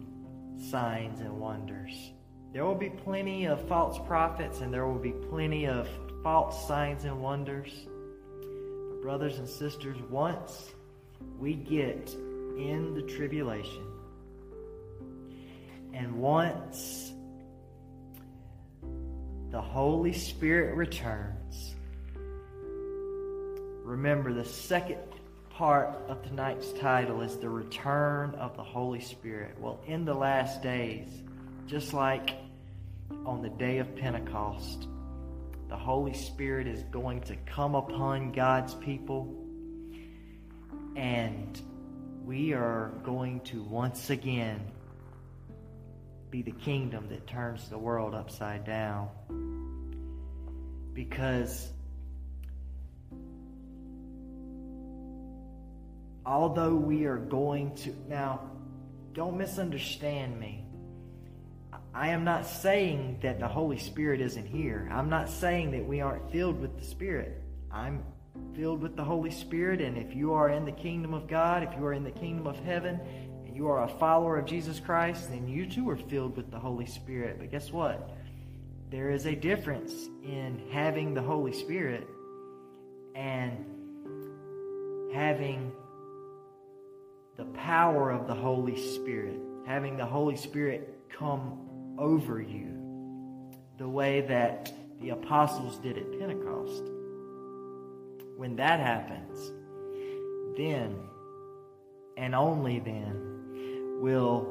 signs 0.71 1.21
and 1.21 1.39
wonders. 1.39 2.13
There 2.53 2.65
will 2.65 2.75
be 2.75 2.91
plenty 2.91 3.45
of 3.45 3.67
false 3.69 3.99
prophets 4.07 4.61
and 4.61 4.73
there 4.73 4.87
will 4.87 4.99
be 4.99 5.13
plenty 5.13 5.67
of 5.67 5.89
false 6.23 6.67
signs 6.67 7.05
and 7.05 7.23
wonders. 7.23 7.71
But, 8.91 9.03
brothers 9.03 9.39
and 9.39 9.49
sisters, 9.49 9.99
once 10.11 10.71
we 11.39 11.55
get 11.55 12.15
in 12.59 12.95
the 12.95 13.03
tribulation, 13.03 13.87
and 15.95 16.19
once 16.19 17.13
the 19.51 19.61
Holy 19.61 20.13
Spirit 20.13 20.75
returns, 20.75 21.75
remember 23.83 24.33
the 24.35 24.45
second 24.45 24.99
part 25.51 25.89
of 26.09 26.23
tonight's 26.23 26.73
title 26.75 27.23
is 27.23 27.37
the 27.39 27.49
return 27.49 28.35
of 28.35 28.57
the 28.57 28.63
Holy 28.63 29.01
Spirit. 29.01 29.57
Well, 29.59 29.81
in 29.87 30.05
the 30.05 30.15
last 30.15 30.63
days, 30.63 31.09
just 31.67 31.95
like 31.95 32.37
on 33.25 33.41
the 33.43 33.49
day 33.49 33.79
of 33.79 33.97
Pentecost, 33.97 34.87
the 35.69 35.77
Holy 35.77 36.15
Spirit 36.15 36.67
is 36.67 36.83
going 36.85 37.23
to 37.23 37.37
come 37.47 37.75
upon 37.75 38.33
God's 38.33 38.75
people, 38.75 39.35
and 40.97 41.61
we 42.29 42.53
are 42.53 42.93
going 43.05 43.41
to 43.41 43.63
once 43.63 44.11
again 44.11 44.61
be 46.29 46.43
the 46.43 46.53
kingdom 46.53 47.09
that 47.09 47.27
turns 47.27 47.71
the 47.71 47.79
world 47.79 48.15
upside 48.15 48.67
down. 48.67 49.09
Because 50.93 51.71
although 56.27 56.75
we 56.75 57.07
are 57.07 57.17
going 57.17 57.75
to. 57.77 57.97
Now, 58.11 58.43
don't 59.15 59.39
misunderstand 59.39 60.39
me. 60.39 60.67
I 61.95 62.09
am 62.09 62.25
not 62.25 62.45
saying 62.45 63.21
that 63.23 63.41
the 63.41 63.49
Holy 63.49 63.79
Spirit 63.79 64.21
isn't 64.21 64.47
here. 64.47 64.87
I'm 64.93 65.09
not 65.09 65.31
saying 65.31 65.71
that 65.71 65.87
we 65.87 66.03
aren't 66.03 66.31
filled 66.31 66.61
with 66.61 66.79
the 66.79 66.85
Spirit. 66.85 67.43
I'm 67.73 68.05
filled 68.55 68.83
with 68.83 68.97
the 68.97 69.05
Holy 69.05 69.31
Spirit, 69.31 69.81
and 69.81 69.97
if 69.97 70.15
you 70.15 70.33
are 70.33 70.51
in 70.51 70.65
the 70.65 70.73
kingdom 70.73 71.15
of 71.15 71.29
God, 71.29 71.63
if 71.63 71.73
you 71.79 71.85
are 71.85 71.93
in 71.93 72.05
the 72.05 72.11
kingdom 72.11 72.47
of 72.47 72.59
heaven, 72.61 73.01
and 73.47 73.57
you 73.57 73.69
are 73.69 73.85
a 73.85 73.89
follower 73.89 74.39
of 74.39 74.47
Jesus 74.47 74.81
Christ, 74.81 75.31
then 75.31 75.47
you 75.49 75.67
too 75.67 75.89
are 75.89 75.97
filled 75.97 76.37
with 76.37 76.51
the 76.51 76.59
Holy 76.59 76.87
Spirit. 76.87 77.37
But 77.39 77.51
guess 77.51 77.73
what? 77.73 78.11
There 78.91 79.11
is 79.11 79.27
a 79.27 79.35
difference 79.35 79.93
in 80.25 80.63
having 80.71 81.15
the 81.15 81.23
Holy 81.23 81.53
Spirit 81.53 82.07
and 83.15 83.65
having 85.13 85.73
the 87.37 87.45
power 87.45 88.11
of 88.11 88.27
the 88.27 88.35
Holy 88.35 88.77
Spirit, 88.95 89.39
having 89.67 89.97
the 89.97 90.07
Holy 90.07 90.37
Spirit 90.37 90.99
come 91.17 91.97
over 91.99 92.41
you 92.41 92.75
the 93.79 93.89
way 93.89 94.23
that 94.23 94.73
the 95.01 95.11
apostles 95.11 95.79
did 95.79 95.97
at 95.97 96.19
Pentecost. 96.19 96.83
When 98.39 98.55
that 98.55 98.79
happens, 98.79 99.51
then 100.57 100.97
and 102.17 102.37
only 102.37 102.79
then 102.79 103.99
will 104.01 104.47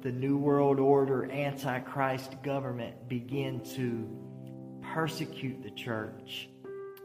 the 0.00 0.10
New 0.10 0.38
World 0.38 0.80
Order 0.80 1.30
Antichrist 1.30 2.42
government 2.42 3.10
begin 3.10 3.60
to 3.76 4.08
persecute 4.94 5.62
the 5.62 5.70
church 5.72 6.48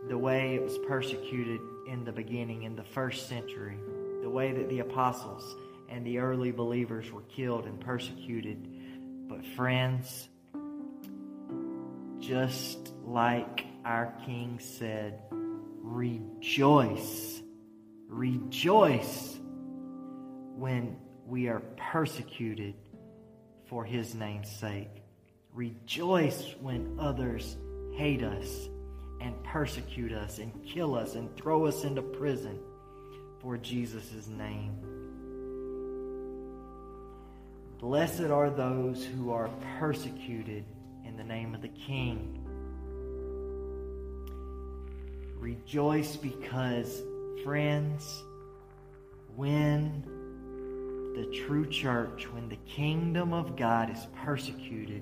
the 0.08 0.18
way 0.18 0.56
it 0.56 0.62
was 0.62 0.78
persecuted 0.88 1.60
in 1.90 2.06
the 2.06 2.14
beginning, 2.14 2.64
in 2.64 2.78
the 2.78 2.84
first 2.86 3.28
century, 3.28 3.78
the 4.22 4.30
way 4.30 4.54
that 4.54 4.70
the 4.70 4.80
apostles 4.80 5.54
and 5.90 6.06
the 6.06 6.18
early 6.18 6.52
believers 6.52 7.12
were 7.12 7.24
killed 7.24 7.66
and 7.66 7.82
persecuted. 7.82 8.70
But, 9.28 9.46
friends, 9.46 10.30
just 12.22 12.94
like 13.04 13.66
our 13.86 14.14
King 14.26 14.60
said, 14.60 15.22
rejoice, 15.82 17.42
rejoice 18.08 19.38
when 20.56 20.98
we 21.26 21.48
are 21.48 21.62
persecuted 21.92 22.74
for 23.68 23.84
his 23.86 24.16
name's 24.16 24.50
sake. 24.50 25.04
Rejoice 25.54 26.56
when 26.62 26.98
others 27.00 27.58
hate 27.96 28.24
us 28.24 28.70
and 29.22 29.42
persecute 29.44 30.12
us 30.12 30.40
and 30.40 30.52
kill 30.66 30.96
us 30.96 31.16
and 31.16 31.36
throw 31.36 31.66
us 31.66 31.84
into 31.84 32.02
prison 32.02 32.60
for 33.42 33.58
Jesus' 33.58 34.28
name. 34.28 34.78
Blessed 37.80 38.24
are 38.24 38.50
those 38.50 39.06
who 39.06 39.32
are 39.32 39.50
persecuted 39.80 40.66
in 41.06 41.16
the 41.16 41.24
name 41.24 41.56
of 41.56 41.62
the 41.62 41.70
King. 41.70 42.39
Rejoice 45.40 46.18
because, 46.18 47.02
friends, 47.46 48.24
when 49.38 50.04
the 51.16 51.26
true 51.46 51.66
church, 51.66 52.28
when 52.34 52.50
the 52.50 52.58
kingdom 52.68 53.32
of 53.32 53.56
God 53.56 53.90
is 53.90 54.06
persecuted, 54.24 55.02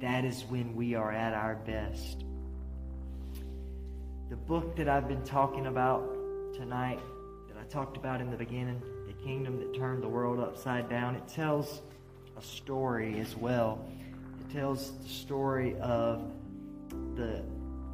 that 0.00 0.24
is 0.24 0.44
when 0.48 0.74
we 0.74 0.96
are 0.96 1.12
at 1.12 1.32
our 1.34 1.54
best. 1.54 2.24
The 4.28 4.36
book 4.36 4.74
that 4.74 4.88
I've 4.88 5.06
been 5.06 5.22
talking 5.22 5.66
about 5.66 6.02
tonight, 6.54 6.98
that 7.48 7.56
I 7.56 7.64
talked 7.68 7.96
about 7.96 8.20
in 8.20 8.28
the 8.28 8.36
beginning, 8.36 8.82
The 9.06 9.24
Kingdom 9.24 9.58
That 9.60 9.72
Turned 9.78 10.02
the 10.02 10.08
World 10.08 10.40
Upside 10.40 10.90
Down, 10.90 11.14
it 11.14 11.28
tells 11.28 11.80
a 12.36 12.42
story 12.42 13.20
as 13.20 13.36
well. 13.36 13.86
It 14.40 14.52
tells 14.52 14.98
the 14.98 15.08
story 15.08 15.76
of 15.78 16.32
the 17.14 17.42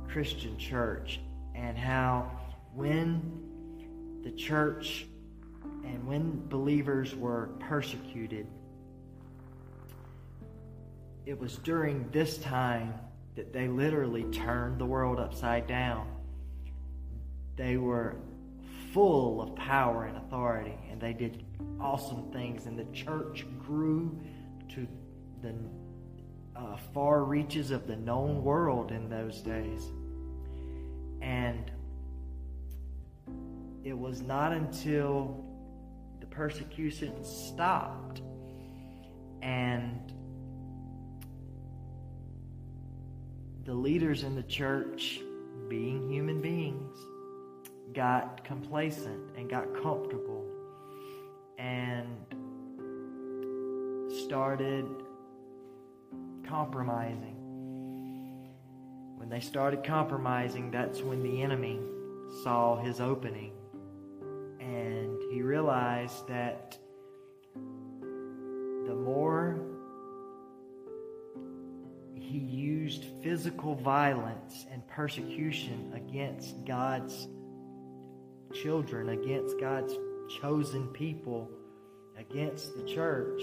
Christian 0.08 0.56
church 0.56 1.20
and 1.54 1.76
how 1.76 2.30
when 2.74 4.20
the 4.22 4.32
church 4.32 5.06
and 5.84 6.06
when 6.06 6.46
believers 6.48 7.14
were 7.14 7.50
persecuted, 7.60 8.46
it 11.26 11.38
was 11.38 11.56
during 11.58 12.08
this 12.10 12.38
time 12.38 12.94
that 13.36 13.52
they 13.52 13.68
literally 13.68 14.24
turned 14.24 14.78
the 14.78 14.86
world 14.86 15.18
upside 15.18 15.66
down. 15.66 16.06
They 17.56 17.76
were 17.76 18.16
full 18.92 19.40
of 19.40 19.54
power 19.56 20.04
and 20.04 20.16
authority, 20.16 20.76
and 20.90 21.00
they 21.00 21.12
did 21.12 21.44
awesome 21.80 22.30
things, 22.32 22.66
and 22.66 22.78
the 22.78 22.84
church 22.92 23.46
grew 23.58 24.18
to 24.70 24.86
the 25.42 25.54
uh, 26.54 26.76
far 26.92 27.24
reaches 27.24 27.70
of 27.70 27.86
the 27.86 27.96
known 27.96 28.42
world 28.42 28.92
in 28.92 29.08
those 29.08 29.40
days. 29.40 29.90
And 31.22 31.70
it 33.84 33.96
was 33.96 34.20
not 34.20 34.52
until 34.52 35.44
the 36.20 36.26
persecution 36.26 37.24
stopped 37.24 38.20
and 39.40 40.12
the 43.64 43.74
leaders 43.74 44.24
in 44.24 44.34
the 44.34 44.42
church, 44.42 45.20
being 45.68 46.10
human 46.10 46.40
beings, 46.40 46.96
got 47.92 48.44
complacent 48.44 49.36
and 49.36 49.48
got 49.48 49.72
comfortable 49.82 50.44
and 51.58 52.08
started 54.26 54.86
compromising. 56.46 57.41
When 59.22 59.30
they 59.30 59.38
started 59.38 59.84
compromising, 59.84 60.72
that's 60.72 61.00
when 61.00 61.22
the 61.22 61.42
enemy 61.42 61.78
saw 62.42 62.82
his 62.82 63.00
opening. 63.00 63.52
And 64.58 65.16
he 65.30 65.42
realized 65.42 66.26
that 66.26 66.76
the 67.54 68.96
more 68.96 69.60
he 72.16 72.38
used 72.38 73.04
physical 73.22 73.76
violence 73.76 74.66
and 74.72 74.84
persecution 74.88 75.92
against 75.94 76.64
God's 76.64 77.28
children, 78.52 79.10
against 79.10 79.56
God's 79.60 79.94
chosen 80.40 80.88
people, 80.88 81.48
against 82.18 82.76
the 82.76 82.82
church, 82.92 83.40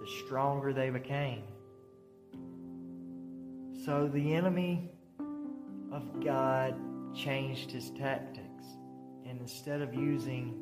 the 0.00 0.06
stronger 0.24 0.72
they 0.72 0.88
became. 0.88 1.42
So 3.86 4.10
the 4.12 4.34
enemy 4.34 4.90
of 5.92 6.02
God 6.24 6.74
changed 7.14 7.70
his 7.70 7.90
tactics. 7.90 8.64
And 9.24 9.40
instead 9.40 9.80
of 9.80 9.94
using 9.94 10.60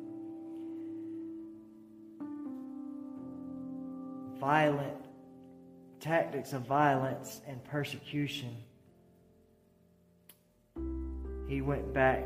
violent 4.39 4.97
tactics 5.99 6.53
of 6.53 6.67
violence 6.67 7.41
and 7.47 7.63
persecution, 7.63 8.55
he 11.47 11.61
went 11.61 11.91
back 11.95 12.23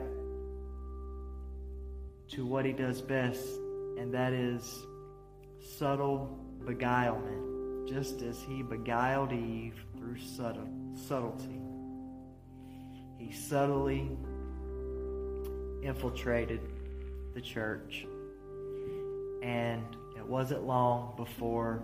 to 2.32 2.46
what 2.46 2.66
he 2.66 2.74
does 2.74 3.02
best, 3.02 3.46
and 3.98 4.14
that 4.14 4.34
is 4.34 4.86
subtle 5.78 6.38
beguilement, 6.66 7.88
just 7.88 8.22
as 8.22 8.42
he 8.42 8.64
beguiled 8.64 9.32
Eve 9.32 9.82
through 9.98 10.20
subtle, 10.20 10.68
subtlety. 11.08 11.60
He 13.18 13.32
subtly 13.32 14.10
infiltrated 15.82 16.62
the 17.34 17.42
church, 17.42 18.06
and 19.42 19.84
it 20.18 20.26
wasn't 20.26 20.64
long 20.64 21.14
before 21.16 21.82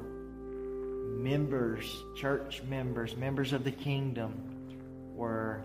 members, 1.18 2.04
church 2.16 2.62
members, 2.64 3.16
members 3.16 3.54
of 3.54 3.64
the 3.64 3.72
kingdom 3.72 5.14
were 5.16 5.62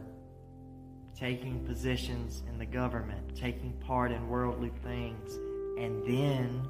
taking 1.19 1.65
positions 1.67 2.43
in 2.49 2.59
the 2.59 2.67
government, 2.67 3.37
taking 3.37 3.73
part 3.85 4.13
in 4.13 4.29
worldly 4.29 4.73
things, 4.83 5.35
and 5.79 6.03
then 6.07 6.69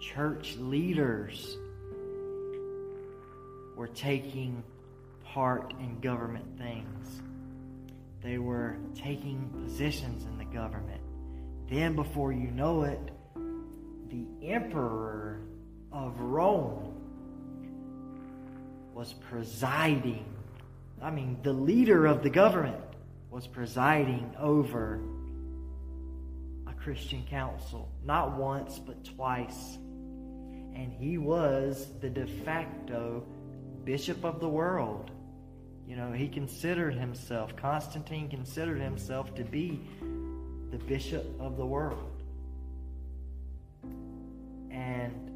church 0.00 0.56
leaders 0.56 1.58
were 3.76 3.88
taking 3.88 4.62
part 5.34 5.72
in 5.78 6.00
government 6.00 6.46
things. 6.58 7.22
They 8.22 8.38
were 8.38 8.76
taking 8.94 9.48
positions 9.64 10.24
in 10.24 10.38
the 10.38 10.44
government. 10.44 11.00
Then, 11.68 11.94
before 11.94 12.32
you 12.32 12.50
know 12.50 12.82
it, 12.82 13.00
the 14.10 14.26
emperor 14.46 15.40
of 15.92 16.18
Rome 16.20 16.94
was 18.92 19.12
presiding. 19.30 20.24
I 21.00 21.10
mean, 21.10 21.38
the 21.42 21.52
leader 21.52 22.06
of 22.06 22.22
the 22.22 22.30
government 22.30 22.82
was 23.30 23.46
presiding 23.46 24.34
over 24.38 25.00
a 26.66 26.74
Christian 26.74 27.24
council, 27.30 27.88
not 28.04 28.36
once, 28.36 28.78
but 28.78 29.02
twice. 29.04 29.76
And 30.74 30.92
he 30.92 31.18
was 31.18 31.88
the 32.00 32.10
de 32.10 32.26
facto 32.26 33.24
bishop 33.84 34.24
of 34.24 34.40
the 34.40 34.48
world. 34.48 35.10
You 35.90 35.96
know, 35.96 36.12
he 36.12 36.28
considered 36.28 36.94
himself, 36.94 37.56
Constantine 37.56 38.28
considered 38.28 38.80
himself 38.80 39.34
to 39.34 39.42
be 39.42 39.80
the 40.70 40.78
bishop 40.78 41.26
of 41.40 41.56
the 41.56 41.66
world. 41.66 42.22
And 44.70 45.32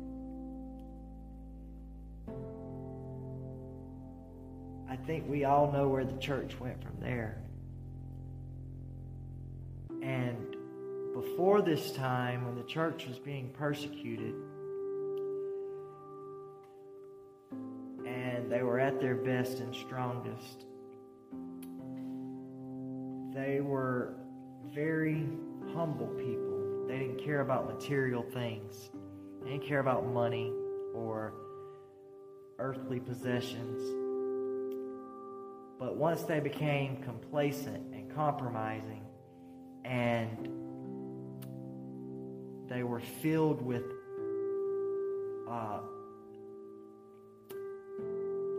I 4.88 4.94
think 4.94 5.28
we 5.28 5.44
all 5.44 5.72
know 5.72 5.88
where 5.88 6.04
the 6.04 6.18
church 6.18 6.60
went 6.60 6.80
from 6.84 7.00
there. 7.00 7.42
And 10.04 10.54
before 11.14 11.62
this 11.62 11.90
time, 11.90 12.44
when 12.44 12.54
the 12.54 12.62
church 12.62 13.08
was 13.08 13.18
being 13.18 13.48
persecuted, 13.58 14.34
and 18.44 18.52
they 18.52 18.62
were 18.62 18.78
at 18.78 19.00
their 19.00 19.14
best 19.14 19.60
and 19.60 19.74
strongest, 19.74 20.66
they 23.34 23.60
were 23.62 24.16
very 24.66 25.26
humble 25.72 26.08
people. 26.08 26.84
They 26.86 26.98
didn't 26.98 27.24
care 27.24 27.40
about 27.40 27.66
material 27.66 28.22
things, 28.22 28.90
they 29.42 29.52
didn't 29.52 29.66
care 29.66 29.80
about 29.80 30.06
money 30.06 30.52
or 30.94 31.32
earthly 32.58 33.00
possessions. 33.00 33.80
But 35.78 35.96
once 35.96 36.24
they 36.24 36.40
became 36.40 36.98
complacent 36.98 37.94
and 37.94 38.14
compromising, 38.14 39.04
and 39.86 40.50
they 42.68 42.82
were 42.82 43.00
filled 43.00 43.62
with 43.62 43.84
uh, 45.48 45.80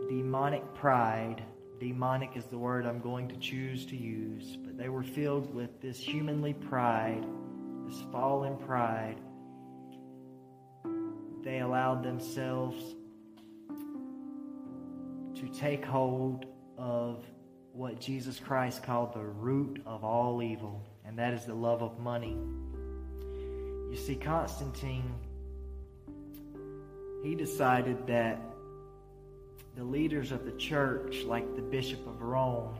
demonic 0.08 0.74
pride. 0.74 1.42
Demonic 1.80 2.36
is 2.36 2.44
the 2.46 2.58
word 2.58 2.86
I'm 2.86 3.00
going 3.00 3.28
to 3.28 3.36
choose 3.36 3.84
to 3.86 3.96
use, 3.96 4.56
but 4.56 4.78
they 4.78 4.88
were 4.88 5.02
filled 5.02 5.54
with 5.54 5.80
this 5.80 5.98
humanly 5.98 6.54
pride, 6.54 7.26
this 7.86 8.02
fallen 8.10 8.56
pride. 8.56 9.18
They 11.44 11.60
allowed 11.60 12.02
themselves 12.02 12.82
to 15.34 15.48
take 15.54 15.84
hold 15.84 16.46
of 16.78 17.22
what 17.72 18.00
Jesus 18.00 18.40
Christ 18.40 18.82
called 18.82 19.12
the 19.12 19.22
root 19.22 19.82
of 19.84 20.02
all 20.02 20.42
evil 20.42 20.82
and 21.06 21.18
that 21.18 21.32
is 21.32 21.44
the 21.44 21.54
love 21.54 21.82
of 21.82 21.98
money. 21.98 22.36
You 23.90 23.96
see, 23.96 24.16
Constantine, 24.16 25.14
he 27.22 27.34
decided 27.34 28.06
that 28.08 28.40
the 29.76 29.84
leaders 29.84 30.32
of 30.32 30.46
the 30.46 30.52
church, 30.52 31.24
like 31.24 31.54
the 31.54 31.62
Bishop 31.62 32.06
of 32.06 32.22
Rome, 32.22 32.74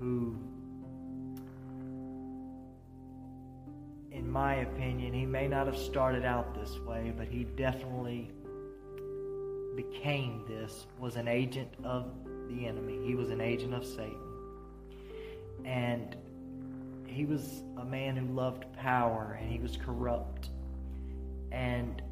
who, 0.00 0.36
in 4.10 4.28
my 4.28 4.56
opinion, 4.56 5.12
he 5.12 5.24
may 5.24 5.46
not 5.46 5.66
have 5.66 5.78
started 5.78 6.24
out 6.24 6.52
this 6.54 6.80
way, 6.80 7.14
but 7.16 7.28
he 7.28 7.44
definitely 7.44 8.32
became 9.76 10.44
this, 10.48 10.86
was 10.98 11.14
an 11.14 11.28
agent 11.28 11.70
of 11.84 12.10
the 12.48 12.66
enemy. 12.66 13.06
He 13.06 13.14
was 13.14 13.30
an 13.30 13.40
agent 13.40 13.72
of 13.72 13.86
Satan. 13.86 14.18
And 15.64 16.16
he 17.06 17.24
was 17.24 17.62
a 17.78 17.84
man 17.84 18.16
who 18.16 18.26
loved 18.34 18.64
power 18.72 19.38
and 19.40 19.48
he 19.50 19.60
was 19.60 19.76
corrupt. 19.76 20.48
And 21.52 22.02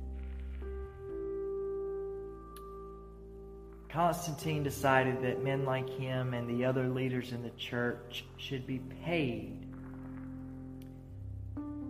Constantine 3.93 4.63
decided 4.63 5.21
that 5.23 5.43
men 5.43 5.65
like 5.65 5.89
him 5.89 6.33
and 6.33 6.49
the 6.49 6.65
other 6.65 6.89
leaders 6.89 7.33
in 7.33 7.43
the 7.43 7.51
church 7.51 8.25
should 8.37 8.65
be 8.67 8.79
paid. 9.05 9.67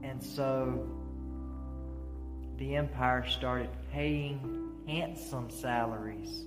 And 0.02 0.22
so 0.22 0.88
the 2.56 2.76
empire 2.76 3.26
started 3.28 3.68
paying 3.92 4.72
handsome 4.86 5.50
salaries 5.50 6.46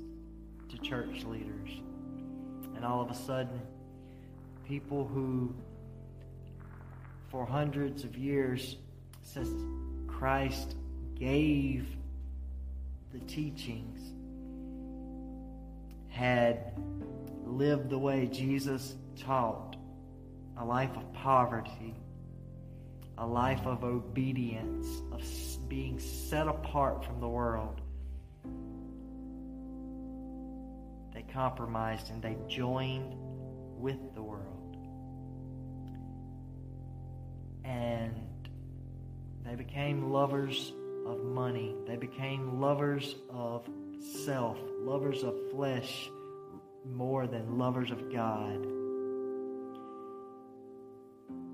to 0.69 0.77
church 0.79 1.23
leaders. 1.23 1.69
And 2.75 2.83
all 2.83 3.01
of 3.01 3.11
a 3.11 3.15
sudden, 3.15 3.61
people 4.67 5.05
who 5.05 5.53
for 7.29 7.45
hundreds 7.45 8.03
of 8.03 8.17
years 8.17 8.77
since 9.21 9.49
Christ 10.07 10.75
gave 11.15 11.87
the 13.11 13.19
teachings 13.19 13.92
had 16.13 16.73
lived 17.43 17.89
the 17.89 17.97
way 17.97 18.27
Jesus 18.27 18.95
taught 19.19 19.75
a 20.57 20.63
life 20.63 20.95
of 20.95 21.11
poverty, 21.13 21.95
a 23.17 23.27
life 23.27 23.65
of 23.65 23.83
obedience, 23.83 24.87
of 25.11 25.21
being 25.67 25.99
set 25.99 26.47
apart 26.47 27.03
from 27.03 27.19
the 27.19 27.27
world. 27.27 27.81
They 31.13 31.23
compromised 31.33 32.09
and 32.09 32.21
they 32.21 32.37
joined 32.47 33.15
with 33.77 34.15
the 34.15 34.23
world. 34.23 34.63
and 37.63 38.49
they 39.45 39.55
became 39.55 40.11
lovers 40.11 40.73
of 41.05 41.23
money. 41.23 41.75
They 41.87 41.95
became 41.95 42.59
lovers 42.59 43.15
of 43.29 43.67
self, 44.03 44.57
lovers 44.79 45.23
of 45.23 45.35
flesh 45.51 46.09
more 46.85 47.27
than 47.27 47.57
lovers 47.57 47.91
of 47.91 48.11
God. 48.11 48.65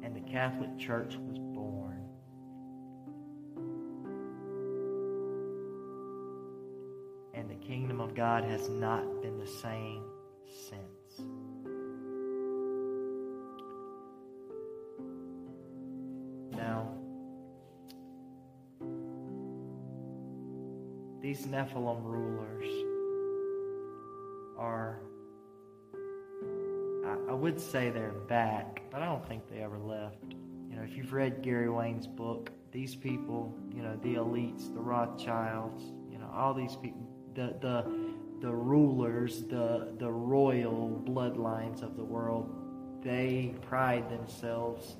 And 0.03 0.15
the 0.15 0.21
Catholic 0.31 0.77
Church 0.79 1.15
was 1.15 1.37
born. 1.37 2.03
And 7.33 7.49
the 7.49 7.55
kingdom 7.55 8.01
of 8.01 8.15
God 8.15 8.43
has 8.43 8.67
not 8.69 9.21
been 9.21 9.37
the 9.37 9.47
same 9.47 10.03
since. 10.47 11.21
Now, 16.51 16.91
these 21.29 21.45
Nephilim 21.45 22.03
rulers 22.03 22.65
are, 24.57 24.99
I, 27.05 27.31
I, 27.31 27.33
would 27.33 27.61
say 27.61 27.91
they're 27.91 28.13
back, 28.27 28.81
but 28.89 29.03
I 29.03 29.05
don't 29.05 29.23
think 29.27 29.47
they 29.47 29.61
ever 29.61 29.77
left. 29.77 30.33
You 30.71 30.75
know, 30.75 30.81
if 30.81 30.97
you've 30.97 31.13
read 31.13 31.43
Gary 31.43 31.69
Wayne's 31.69 32.07
book, 32.07 32.49
these 32.71 32.95
people, 32.95 33.55
you 33.75 33.83
know, 33.83 33.95
the 34.01 34.15
elites, 34.15 34.73
the 34.73 34.81
Rothschilds, 34.81 35.83
you 36.11 36.17
know, 36.17 36.31
all 36.33 36.55
these 36.55 36.75
people, 36.77 37.07
the, 37.35 37.53
the, 37.61 37.85
the 38.41 38.51
rulers, 38.51 39.43
the, 39.43 39.93
the 39.99 40.11
royal 40.11 40.99
bloodlines 41.05 41.83
of 41.83 41.95
the 41.95 42.03
world, 42.03 42.49
they 43.03 43.53
pride 43.61 44.09
themselves 44.09 44.95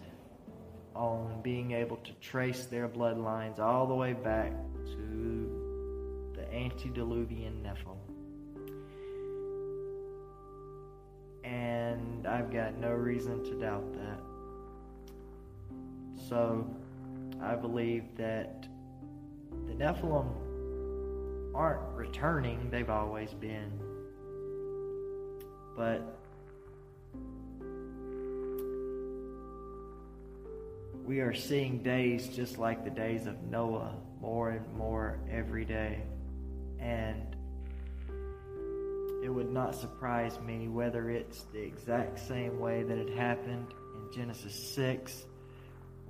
on 0.93 1.41
being 1.41 1.71
able 1.71 1.97
to 1.97 2.13
trace 2.21 2.65
their 2.65 2.87
bloodlines 2.87 3.57
all 3.57 3.87
the 3.87 3.95
way 3.95 4.13
back 4.13 4.53
antediluvian 6.59 7.63
Nephilim. 7.63 7.97
And 11.43 12.27
I've 12.27 12.51
got 12.51 12.77
no 12.77 12.91
reason 12.91 13.43
to 13.45 13.59
doubt 13.59 13.93
that. 13.93 14.19
So 16.27 16.67
I 17.41 17.55
believe 17.55 18.03
that 18.17 18.67
the 19.67 19.73
Nephilim 19.73 20.27
aren't 21.55 21.81
returning, 21.95 22.69
they've 22.69 22.89
always 22.89 23.33
been. 23.33 23.71
But 25.75 26.19
we 31.05 31.21
are 31.21 31.33
seeing 31.33 31.81
days 31.81 32.27
just 32.27 32.59
like 32.59 32.83
the 32.83 32.91
days 32.91 33.25
of 33.25 33.41
Noah 33.43 33.95
more 34.21 34.49
and 34.51 34.77
more 34.77 35.19
every 35.31 35.65
day. 35.65 36.03
And 36.79 37.35
it 39.23 39.29
would 39.29 39.51
not 39.51 39.75
surprise 39.75 40.39
me 40.39 40.67
whether 40.67 41.09
it's 41.09 41.43
the 41.53 41.61
exact 41.61 42.19
same 42.19 42.59
way 42.59 42.83
that 42.83 42.97
it 42.97 43.09
happened 43.09 43.73
in 43.95 44.13
Genesis 44.13 44.53
6 44.75 45.25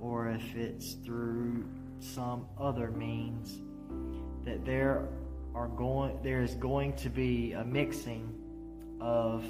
or 0.00 0.28
if 0.28 0.56
it's 0.56 0.94
through 1.04 1.64
some 1.98 2.46
other 2.58 2.90
means 2.90 3.60
that 4.44 4.64
there 4.64 5.06
are 5.54 5.68
going 5.68 6.18
there 6.22 6.42
is 6.42 6.54
going 6.54 6.94
to 6.94 7.10
be 7.10 7.52
a 7.52 7.64
mixing 7.64 8.32
of 9.00 9.44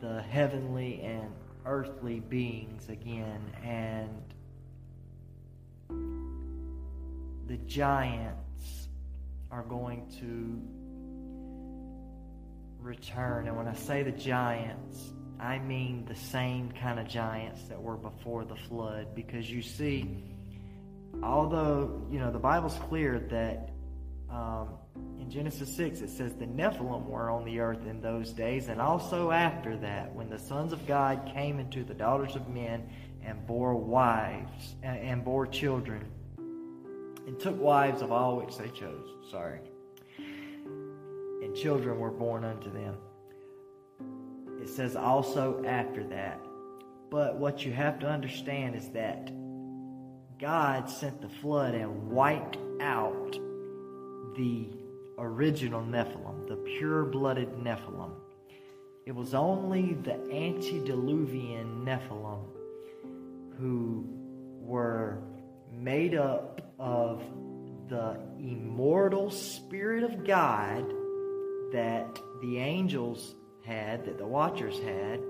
the 0.00 0.22
heavenly 0.22 1.00
and 1.02 1.30
earthly 1.64 2.20
beings 2.20 2.88
again, 2.88 3.40
and 3.62 4.22
the 7.46 7.56
giants 7.58 8.88
are 9.50 9.62
going 9.62 10.06
to 10.20 10.60
return. 12.80 13.48
And 13.48 13.56
when 13.56 13.68
I 13.68 13.74
say 13.74 14.02
the 14.02 14.12
giants, 14.12 15.12
I 15.38 15.58
mean 15.58 16.04
the 16.06 16.14
same 16.16 16.72
kind 16.72 16.98
of 16.98 17.08
giants 17.08 17.62
that 17.68 17.80
were 17.80 17.96
before 17.96 18.44
the 18.44 18.56
flood. 18.56 19.14
Because 19.14 19.50
you 19.50 19.62
see, 19.62 20.24
although, 21.22 22.02
you 22.10 22.18
know, 22.18 22.32
the 22.32 22.38
Bible's 22.38 22.78
clear 22.88 23.20
that 23.30 23.70
um, 24.30 24.70
in 25.20 25.30
Genesis 25.30 25.74
6, 25.76 26.00
it 26.00 26.10
says 26.10 26.34
the 26.34 26.46
Nephilim 26.46 27.06
were 27.06 27.30
on 27.30 27.44
the 27.44 27.60
earth 27.60 27.86
in 27.86 28.00
those 28.00 28.32
days, 28.32 28.68
and 28.68 28.80
also 28.80 29.30
after 29.30 29.76
that, 29.76 30.12
when 30.14 30.28
the 30.28 30.38
sons 30.38 30.72
of 30.72 30.86
God 30.86 31.30
came 31.32 31.60
into 31.60 31.84
the 31.84 31.94
daughters 31.94 32.34
of 32.34 32.48
men 32.48 32.88
and 33.24 33.46
bore 33.46 33.74
wives 33.74 34.74
and 34.82 35.24
bore 35.24 35.46
children, 35.46 36.04
and 37.26 37.38
took 37.38 37.60
wives 37.60 38.02
of 38.02 38.12
all 38.12 38.36
which 38.36 38.56
they 38.56 38.68
chose. 38.68 39.06
Sorry. 39.30 39.58
And 41.42 41.54
children 41.54 41.98
were 41.98 42.10
born 42.10 42.44
unto 42.44 42.72
them. 42.72 42.96
It 44.62 44.68
says 44.68 44.96
also 44.96 45.62
after 45.64 46.04
that. 46.04 46.40
But 47.10 47.36
what 47.36 47.64
you 47.64 47.72
have 47.72 47.98
to 48.00 48.08
understand 48.08 48.74
is 48.74 48.88
that 48.90 49.30
God 50.38 50.90
sent 50.90 51.20
the 51.20 51.28
flood 51.28 51.74
and 51.74 52.10
wiped 52.10 52.58
out 52.80 53.38
the 54.36 54.68
original 55.18 55.82
Nephilim, 55.82 56.46
the 56.48 56.56
pure 56.56 57.04
blooded 57.04 57.52
Nephilim. 57.52 58.12
It 59.06 59.14
was 59.14 59.34
only 59.34 59.94
the 59.94 60.14
antediluvian 60.32 61.84
Nephilim 61.84 62.44
who 63.58 64.04
were 64.60 65.22
made 65.72 66.14
up 66.14 66.60
of 66.78 67.22
the 67.88 68.18
immortal 68.38 69.30
Spirit 69.30 70.04
of 70.04 70.24
God 70.24 70.84
that 71.72 72.18
the 72.40 72.58
angels 72.58 73.34
had, 73.64 74.04
that 74.04 74.18
the 74.18 74.26
watchers 74.26 74.78
had, 74.78 75.20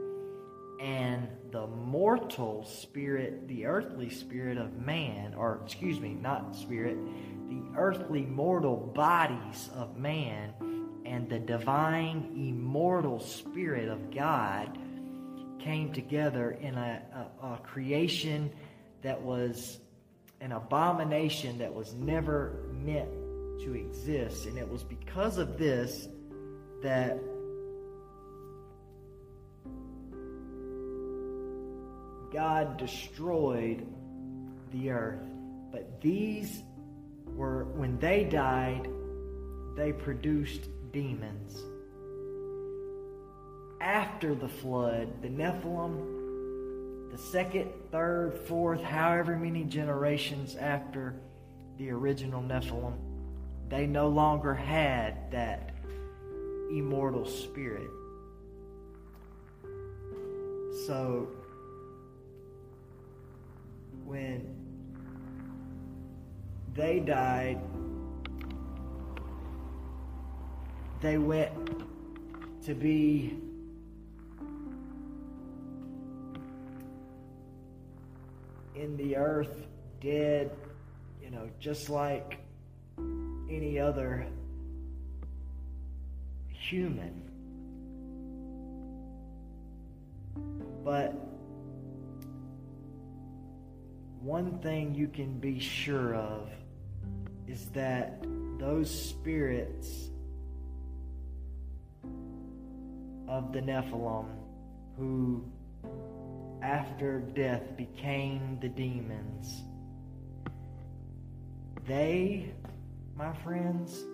and 0.80 1.28
the 1.52 1.66
mortal 1.66 2.64
spirit, 2.64 3.48
the 3.48 3.64
earthly 3.64 4.10
spirit 4.10 4.58
of 4.58 4.76
man, 4.78 5.34
or 5.34 5.60
excuse 5.64 5.98
me, 5.98 6.10
not 6.10 6.54
spirit, 6.54 6.98
the 7.48 7.62
earthly 7.76 8.22
mortal 8.22 8.76
bodies 8.76 9.70
of 9.74 9.96
man 9.96 10.52
and 11.06 11.28
the 11.28 11.38
divine 11.38 12.32
immortal 12.36 13.20
spirit 13.20 13.88
of 13.88 14.10
God 14.10 14.76
came 15.60 15.92
together 15.92 16.50
in 16.50 16.74
a, 16.74 17.02
a, 17.42 17.46
a 17.46 17.58
creation 17.58 18.50
that 19.02 19.20
was 19.20 19.78
an 20.40 20.52
abomination 20.52 21.58
that 21.58 21.74
was 21.74 21.94
never 21.94 22.66
meant 22.72 23.08
to 23.60 23.74
exist. 23.74 24.46
And 24.46 24.58
it 24.58 24.68
was 24.68 24.82
because 24.82 25.38
of 25.38 25.58
this 25.58 26.08
that 26.82 27.18
God 32.32 32.76
destroyed 32.76 33.86
the 34.72 34.90
earth. 34.90 35.22
But 35.72 36.00
these 36.00 36.62
were, 37.34 37.64
when 37.64 37.98
they 37.98 38.24
died, 38.24 38.88
they 39.76 39.92
produced 39.92 40.68
demons. 40.92 41.62
After 43.80 44.34
the 44.34 44.48
flood, 44.48 45.22
the 45.22 45.28
Nephilim, 45.28 46.15
the 47.16 47.22
second, 47.22 47.70
third, 47.90 48.34
fourth, 48.46 48.82
however 48.82 49.36
many 49.36 49.64
generations 49.64 50.54
after 50.56 51.14
the 51.78 51.90
original 51.90 52.42
Nephilim, 52.42 52.92
they 53.70 53.86
no 53.86 54.08
longer 54.08 54.52
had 54.52 55.30
that 55.30 55.70
immortal 56.70 57.24
spirit. 57.24 57.88
So, 60.86 61.28
when 64.04 64.54
they 66.74 67.00
died, 67.00 67.60
they 71.00 71.16
went 71.16 71.52
to 72.66 72.74
be 72.74 73.38
in 78.76 78.96
the 78.96 79.16
earth 79.16 79.66
dead, 80.00 80.50
you 81.22 81.30
know, 81.30 81.48
just 81.58 81.88
like 81.88 82.38
any 83.50 83.78
other 83.78 84.26
human. 86.48 87.22
But 90.84 91.14
one 94.20 94.58
thing 94.58 94.94
you 94.94 95.08
can 95.08 95.38
be 95.38 95.58
sure 95.58 96.14
of 96.14 96.48
is 97.46 97.66
that 97.70 98.24
those 98.58 98.90
spirits 98.90 100.10
of 103.28 103.52
the 103.52 103.60
Nephilim 103.60 104.26
who 104.96 105.44
after 106.66 107.20
death 107.20 107.76
became 107.76 108.58
the 108.60 108.68
demons, 108.68 109.62
they, 111.86 112.52
my 113.14 113.32
friends, 113.44 114.04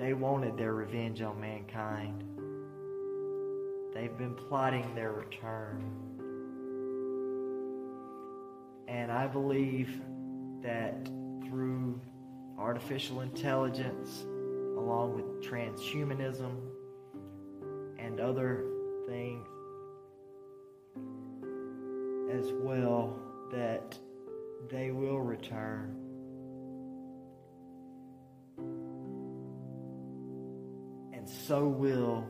they 0.00 0.12
wanted 0.12 0.56
their 0.56 0.74
revenge 0.74 1.22
on 1.22 1.40
mankind. 1.40 2.24
They've 3.94 4.18
been 4.18 4.34
plotting 4.34 4.92
their 4.96 5.12
return. 5.12 5.84
And 8.88 9.12
I 9.12 9.28
believe 9.28 10.00
that 10.62 11.06
through 11.46 12.00
artificial 12.58 13.20
intelligence, 13.20 14.24
along 14.76 15.14
with 15.14 15.48
transhumanism 15.48 16.56
and 18.00 18.18
other 18.18 18.64
things 19.06 19.46
as 22.30 22.52
well, 22.62 23.18
that 23.52 23.98
they 24.70 24.90
will 24.90 25.20
return. 25.20 25.96
And 31.12 31.28
so 31.28 31.66
will 31.66 32.24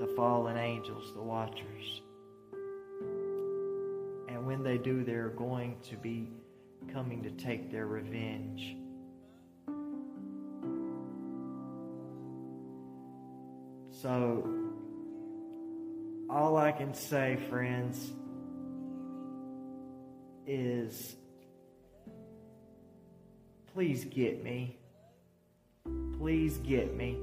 the 0.00 0.12
fallen 0.16 0.56
angels, 0.56 1.12
the 1.14 1.22
watchers. 1.22 2.02
And 4.28 4.46
when 4.46 4.62
they 4.62 4.78
do, 4.78 5.04
they're 5.04 5.28
going 5.28 5.76
to 5.90 5.96
be 5.96 6.30
coming 6.92 7.22
to 7.22 7.30
take 7.30 7.70
their 7.70 7.86
revenge. 7.86 8.76
So, 14.02 14.48
all 16.28 16.56
I 16.56 16.72
can 16.72 16.92
say, 16.94 17.38
friends, 17.48 18.10
is 20.52 21.16
please 23.72 24.04
get 24.04 24.44
me. 24.44 24.76
Please 26.18 26.58
get 26.58 26.94
me. 26.94 27.16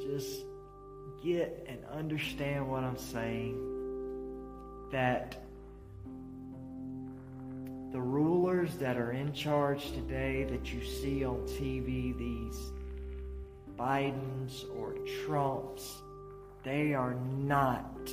Just 0.00 0.44
get 1.22 1.66
and 1.68 1.84
understand 1.92 2.68
what 2.68 2.82
I'm 2.84 2.96
saying. 2.96 3.64
That 4.92 5.36
the 7.92 8.00
rulers 8.00 8.76
that 8.76 8.96
are 8.96 9.12
in 9.12 9.34
charge 9.34 9.92
today 9.92 10.44
that 10.44 10.72
you 10.72 10.82
see 10.82 11.24
on 11.24 11.40
TV, 11.46 12.16
these 12.16 12.72
Bidens 13.78 14.64
or 14.74 14.94
Trumps, 15.26 15.98
they 16.64 16.94
are 16.94 17.14
not 17.14 18.10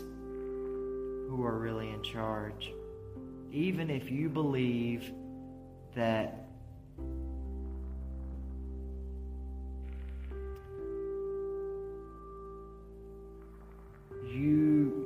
are 1.46 1.58
really 1.58 1.90
in 1.90 2.02
charge. 2.04 2.72
Even 3.52 3.90
if 3.90 4.12
you 4.12 4.30
believe 4.30 5.12
that 5.96 6.48
you 14.28 15.06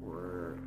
were, 0.00 0.58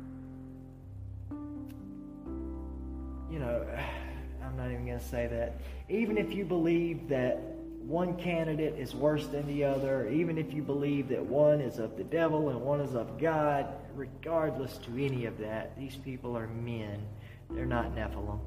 you 3.30 3.38
know, 3.38 3.66
I'm 4.42 4.56
not 4.56 4.70
even 4.70 4.86
going 4.86 4.98
to 4.98 5.04
say 5.04 5.26
that. 5.26 5.60
Even 5.88 6.16
if 6.16 6.32
you 6.32 6.44
believe 6.44 7.08
that 7.08 7.49
one 7.90 8.16
candidate 8.16 8.76
is 8.78 8.94
worse 8.94 9.26
than 9.26 9.44
the 9.48 9.64
other, 9.64 10.08
even 10.08 10.38
if 10.38 10.54
you 10.54 10.62
believe 10.62 11.08
that 11.08 11.26
one 11.26 11.60
is 11.60 11.80
of 11.80 11.96
the 11.96 12.04
devil 12.04 12.50
and 12.50 12.60
one 12.60 12.80
is 12.80 12.94
of 12.94 13.18
God, 13.18 13.66
regardless 13.96 14.78
to 14.78 15.04
any 15.04 15.26
of 15.26 15.36
that, 15.38 15.76
these 15.76 15.96
people 15.96 16.36
are 16.36 16.46
men. 16.46 17.02
They're 17.50 17.66
not 17.66 17.96
Nephilim. 17.96 18.38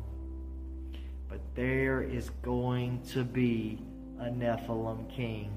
But 1.28 1.41
there 1.56 2.02
is 2.02 2.30
going 2.41 3.02
to 3.11 3.26
be 3.26 3.80
a 4.18 4.30
Nephilim 4.30 5.10
king. 5.14 5.52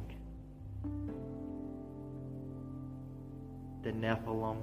The 3.84 3.92
Nephilim 3.92 4.62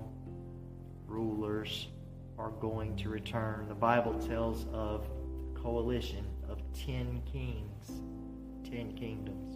rulers 1.08 1.88
are 2.38 2.52
going 2.60 2.98
to 2.98 3.08
return. 3.08 3.70
The 3.70 3.74
Bible 3.74 4.20
tells 4.20 4.66
of 4.74 5.08
a 5.56 5.60
coalition 5.62 6.26
of 6.50 6.60
ten 6.74 7.22
kings 7.32 8.02
ten 8.74 8.94
kingdoms. 8.94 9.56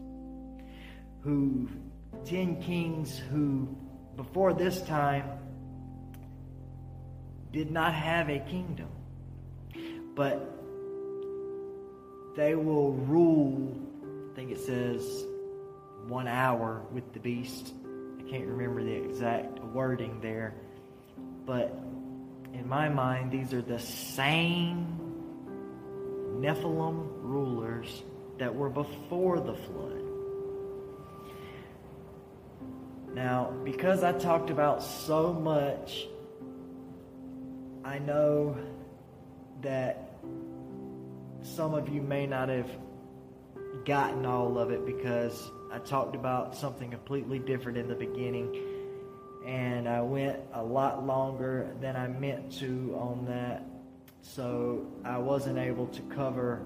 Who, 1.21 1.67
ten 2.23 2.61
kings 2.61 3.17
who, 3.17 3.75
before 4.15 4.53
this 4.53 4.81
time, 4.83 5.25
did 7.51 7.71
not 7.71 7.93
have 7.93 8.29
a 8.29 8.39
kingdom. 8.39 8.89
But 10.15 10.53
they 12.35 12.53
will 12.53 12.93
rule, 12.93 13.75
I 14.31 14.35
think 14.35 14.51
it 14.51 14.59
says, 14.59 15.25
one 16.07 16.27
hour 16.27 16.81
with 16.91 17.11
the 17.13 17.19
beast. 17.19 17.73
I 18.19 18.29
can't 18.29 18.45
remember 18.45 18.83
the 18.83 18.93
exact 18.93 19.59
wording 19.59 20.21
there. 20.21 20.53
But 21.45 21.75
in 22.53 22.67
my 22.67 22.89
mind, 22.89 23.31
these 23.31 23.53
are 23.53 23.61
the 23.61 23.79
same 23.79 24.99
Nephilim 26.39 27.07
rulers 27.23 28.03
that 28.37 28.53
were 28.53 28.69
before 28.69 29.39
the 29.39 29.53
flood. 29.53 30.03
Now, 33.13 33.51
because 33.63 34.03
I 34.03 34.11
talked 34.11 34.49
about 34.49 34.83
so 34.83 35.33
much, 35.33 36.07
I 37.83 37.99
know 37.99 38.55
that 39.61 40.11
some 41.41 41.73
of 41.73 41.89
you 41.89 42.01
may 42.01 42.27
not 42.27 42.49
have 42.49 42.69
gotten 43.85 44.25
all 44.25 44.57
of 44.59 44.71
it 44.71 44.85
because 44.85 45.49
I 45.71 45.79
talked 45.79 46.15
about 46.15 46.55
something 46.55 46.91
completely 46.91 47.39
different 47.39 47.77
in 47.77 47.87
the 47.87 47.95
beginning 47.95 48.55
and 49.47 49.87
I 49.87 50.01
went 50.01 50.39
a 50.53 50.61
lot 50.61 51.05
longer 51.05 51.73
than 51.79 51.95
I 51.95 52.07
meant 52.07 52.51
to 52.59 52.95
on 52.99 53.25
that. 53.27 53.63
So 54.21 54.85
I 55.05 55.17
wasn't 55.17 55.57
able 55.57 55.87
to 55.87 56.01
cover 56.03 56.65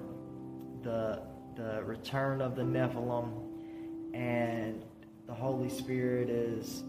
the 0.82 1.22
the 1.56 1.84
return 1.84 2.42
of 2.42 2.56
the 2.56 2.64
Nephilim, 2.64 3.32
and 4.14 4.84
the 5.28 5.34
Holy 5.34 5.70
Spirit 5.70 6.30
is 6.30 6.84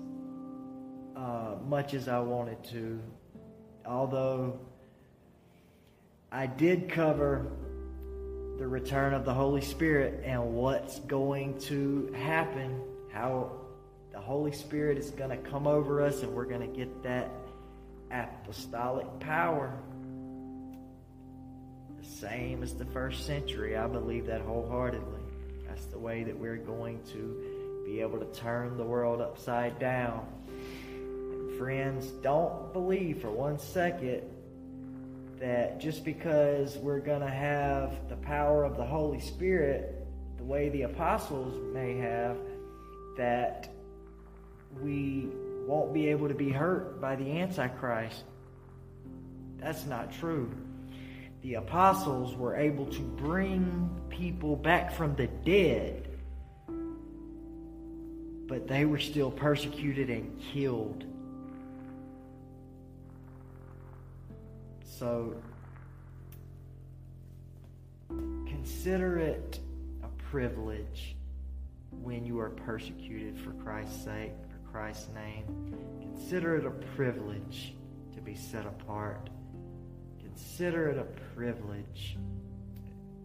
uh, 1.16 1.56
much 1.66 1.94
as 1.94 2.08
I 2.08 2.20
wanted 2.20 2.62
to. 2.70 3.00
Although 3.84 4.58
I 6.30 6.46
did 6.46 6.88
cover 6.88 7.46
the 8.58 8.66
return 8.66 9.14
of 9.14 9.24
the 9.24 9.34
Holy 9.34 9.60
Spirit 9.60 10.22
and 10.24 10.54
what's 10.54 11.00
going 11.00 11.58
to 11.60 12.12
happen, 12.16 12.80
how 13.12 13.50
the 14.12 14.20
Holy 14.20 14.52
Spirit 14.52 14.98
is 14.98 15.10
going 15.10 15.30
to 15.30 15.36
come 15.50 15.66
over 15.66 16.02
us 16.02 16.22
and 16.22 16.32
we're 16.32 16.44
going 16.44 16.60
to 16.60 16.76
get 16.76 17.02
that 17.02 17.30
apostolic 18.10 19.06
power 19.20 19.74
same 22.02 22.62
as 22.62 22.74
the 22.74 22.84
first 22.86 23.26
century. 23.26 23.76
I 23.76 23.86
believe 23.86 24.26
that 24.26 24.40
wholeheartedly. 24.42 25.20
That's 25.66 25.84
the 25.86 25.98
way 25.98 26.24
that 26.24 26.38
we're 26.38 26.56
going 26.56 27.00
to 27.12 27.82
be 27.86 28.00
able 28.00 28.18
to 28.18 28.26
turn 28.26 28.76
the 28.76 28.84
world 28.84 29.20
upside 29.20 29.78
down. 29.78 30.26
And 30.48 31.58
friends, 31.58 32.06
don't 32.22 32.72
believe 32.72 33.20
for 33.20 33.30
one 33.30 33.58
second 33.58 34.22
that 35.38 35.80
just 35.80 36.04
because 36.04 36.76
we're 36.78 37.00
going 37.00 37.20
to 37.20 37.30
have 37.30 38.08
the 38.08 38.16
power 38.16 38.64
of 38.64 38.76
the 38.76 38.84
Holy 38.84 39.20
Spirit, 39.20 40.06
the 40.36 40.44
way 40.44 40.68
the 40.68 40.82
apostles 40.82 41.54
may 41.74 41.96
have, 41.96 42.36
that 43.16 43.68
we 44.80 45.28
won't 45.66 45.92
be 45.92 46.08
able 46.08 46.28
to 46.28 46.34
be 46.34 46.50
hurt 46.50 47.00
by 47.00 47.16
the 47.16 47.38
Antichrist. 47.40 48.24
That's 49.58 49.84
not 49.86 50.12
true 50.12 50.50
the 51.42 51.54
apostles 51.54 52.36
were 52.36 52.56
able 52.56 52.86
to 52.86 53.00
bring 53.00 53.90
people 54.08 54.54
back 54.54 54.92
from 54.92 55.16
the 55.16 55.26
dead, 55.26 56.08
but 58.46 58.68
they 58.68 58.84
were 58.84 59.00
still 59.00 59.30
persecuted 59.30 60.08
and 60.08 60.40
killed. 60.52 61.04
So 64.84 65.34
consider 68.08 69.18
it 69.18 69.58
a 70.04 70.08
privilege 70.30 71.16
when 72.02 72.24
you 72.24 72.38
are 72.38 72.50
persecuted 72.50 73.36
for 73.40 73.50
Christ's 73.64 74.04
sake, 74.04 74.32
for 74.48 74.70
Christ's 74.70 75.08
name. 75.12 75.74
Consider 76.00 76.56
it 76.56 76.66
a 76.66 76.70
privilege 76.94 77.74
to 78.14 78.20
be 78.20 78.36
set 78.36 78.64
apart. 78.64 79.28
Consider 80.34 80.88
it 80.88 80.98
a 80.98 81.04
privilege 81.34 82.16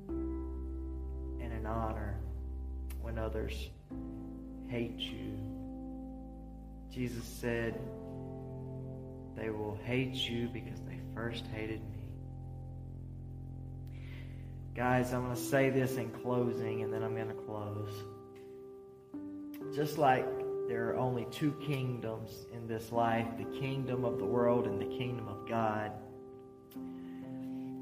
and 0.09 1.53
an 1.53 1.65
honor 1.65 2.19
when 3.01 3.17
others 3.17 3.69
hate 4.67 4.99
you. 4.99 5.37
Jesus 6.91 7.23
said, 7.23 7.79
They 9.37 9.49
will 9.49 9.79
hate 9.85 10.15
you 10.15 10.49
because 10.49 10.81
they 10.81 10.99
first 11.15 11.45
hated 11.53 11.79
me. 11.79 12.09
Guys, 14.75 15.13
I'm 15.13 15.23
going 15.23 15.35
to 15.35 15.41
say 15.41 15.69
this 15.69 15.95
in 15.95 16.09
closing 16.09 16.83
and 16.83 16.91
then 16.91 17.03
I'm 17.03 17.15
going 17.15 17.29
to 17.29 17.33
close. 17.33 18.03
Just 19.73 19.97
like 19.97 20.27
there 20.67 20.89
are 20.89 20.97
only 20.97 21.25
two 21.31 21.53
kingdoms 21.65 22.47
in 22.53 22.67
this 22.67 22.91
life 22.91 23.27
the 23.37 23.59
kingdom 23.59 24.03
of 24.03 24.17
the 24.17 24.25
world 24.25 24.67
and 24.67 24.81
the 24.81 24.97
kingdom 24.97 25.29
of 25.29 25.47
God. 25.47 25.93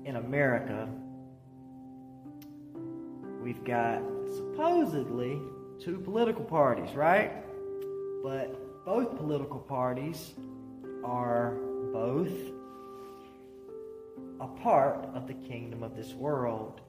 In 0.06 0.18
America, 0.18 0.88
we've 3.42 3.64
got 3.64 4.04
supposedly 4.36 5.42
two 5.84 5.98
political 5.98 6.44
parties, 6.44 6.94
right? 6.94 7.32
But 8.22 8.86
both 8.86 9.18
political 9.18 9.58
parties 9.58 10.36
are 11.04 11.56
both 11.92 12.32
a 14.40 14.48
part 14.62 15.06
of 15.16 15.26
the 15.26 15.34
kingdom 15.34 15.82
of 15.82 15.96
this 15.96 16.14
world. 16.14 16.82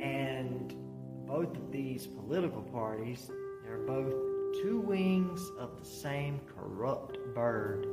And 0.00 0.74
both 1.28 1.54
of 1.54 1.70
these 1.70 2.08
political 2.08 2.62
parties, 2.62 3.30
they're 3.62 3.86
both 3.86 4.12
two 4.60 4.82
wings 4.84 5.40
of 5.56 5.78
the 5.78 5.88
same 5.88 6.40
corrupt 6.56 7.16
bird. 7.32 7.86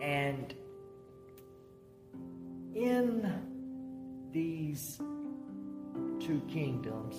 And 0.00 0.54
in 2.74 3.32
these 4.32 4.98
two 6.20 6.42
kingdoms, 6.48 7.16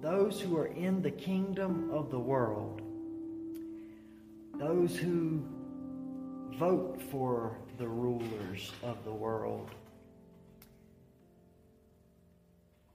those 0.00 0.40
who 0.40 0.56
are 0.56 0.66
in 0.66 1.02
the 1.02 1.10
kingdom 1.10 1.90
of 1.92 2.10
the 2.10 2.18
world, 2.18 2.82
those 4.58 4.96
who 4.96 5.42
vote 6.58 7.00
for 7.10 7.56
the 7.78 7.88
rulers 7.88 8.72
of 8.82 9.02
the 9.04 9.12
world, 9.12 9.70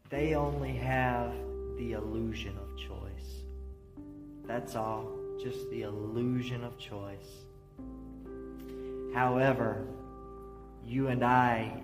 they 0.10 0.36
only 0.36 0.74
have 0.74 1.34
the 1.78 1.94
illusion 1.94 2.56
of 2.58 2.78
choice. 2.78 3.44
That's 4.46 4.76
all, 4.76 5.12
just 5.42 5.70
the 5.72 5.82
illusion 5.82 6.64
of 6.64 6.78
choice. 6.78 7.46
However, 9.14 9.88
you 10.86 11.08
and 11.08 11.24
I, 11.24 11.84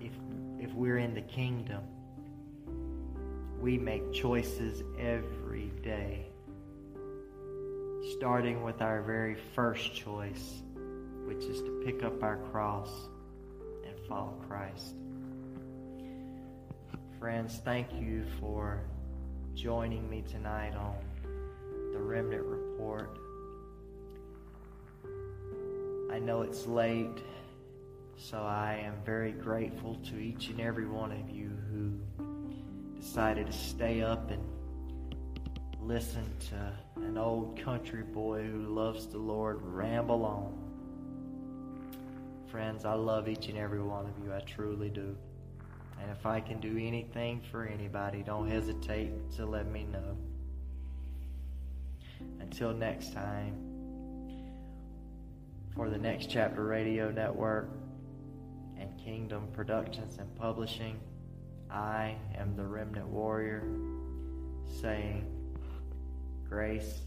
if, 0.00 0.12
if 0.58 0.72
we're 0.74 0.98
in 0.98 1.14
the 1.14 1.22
kingdom, 1.22 1.82
we 3.60 3.78
make 3.78 4.12
choices 4.12 4.82
every 4.98 5.72
day. 5.82 6.26
Starting 8.16 8.62
with 8.62 8.82
our 8.82 9.02
very 9.02 9.36
first 9.54 9.94
choice, 9.94 10.62
which 11.26 11.44
is 11.44 11.60
to 11.60 11.82
pick 11.84 12.02
up 12.02 12.22
our 12.22 12.36
cross 12.50 12.90
and 13.86 13.98
follow 14.08 14.34
Christ. 14.48 14.94
Friends, 17.18 17.60
thank 17.64 17.86
you 17.94 18.24
for 18.40 18.80
joining 19.54 20.10
me 20.10 20.22
tonight 20.28 20.74
on 20.74 20.96
the 21.92 21.98
Remnant 21.98 22.44
Report. 22.44 23.16
I 26.10 26.18
know 26.18 26.42
it's 26.42 26.66
late, 26.66 27.22
so 28.16 28.38
I 28.38 28.82
am 28.84 28.94
very 29.04 29.32
grateful 29.32 29.96
to 30.10 30.18
each 30.18 30.48
and 30.48 30.60
every 30.60 30.86
one 30.86 31.12
of 31.12 31.30
you 31.30 31.50
who 31.70 31.98
decided 33.00 33.46
to 33.46 33.52
stay 33.52 34.02
up 34.02 34.30
and 34.30 34.42
listen 35.80 36.24
to 36.50 37.02
an 37.02 37.18
old 37.18 37.60
country 37.60 38.02
boy 38.02 38.44
who 38.44 38.74
loves 38.74 39.06
the 39.06 39.18
Lord 39.18 39.60
ramble 39.62 40.24
on. 40.24 40.58
Friends, 42.50 42.84
I 42.84 42.94
love 42.94 43.28
each 43.28 43.48
and 43.48 43.58
every 43.58 43.82
one 43.82 44.06
of 44.06 44.24
you. 44.24 44.32
I 44.32 44.40
truly 44.40 44.90
do. 44.90 45.16
And 46.00 46.10
if 46.10 46.26
I 46.26 46.40
can 46.40 46.60
do 46.60 46.78
anything 46.78 47.40
for 47.50 47.64
anybody, 47.64 48.22
don't 48.22 48.48
hesitate 48.48 49.12
to 49.36 49.46
let 49.46 49.66
me 49.66 49.84
know. 49.84 50.16
Until 52.40 52.72
next 52.72 53.12
time, 53.12 53.54
for 55.74 55.88
the 55.88 55.98
Next 55.98 56.28
Chapter 56.28 56.64
Radio 56.64 57.10
Network 57.10 57.70
and 58.82 58.98
Kingdom 58.98 59.46
Productions 59.52 60.18
and 60.18 60.34
Publishing, 60.34 60.98
I 61.70 62.16
am 62.34 62.56
the 62.56 62.64
Remnant 62.64 63.06
Warrior 63.06 63.62
saying 64.80 65.24
grace 66.48 67.02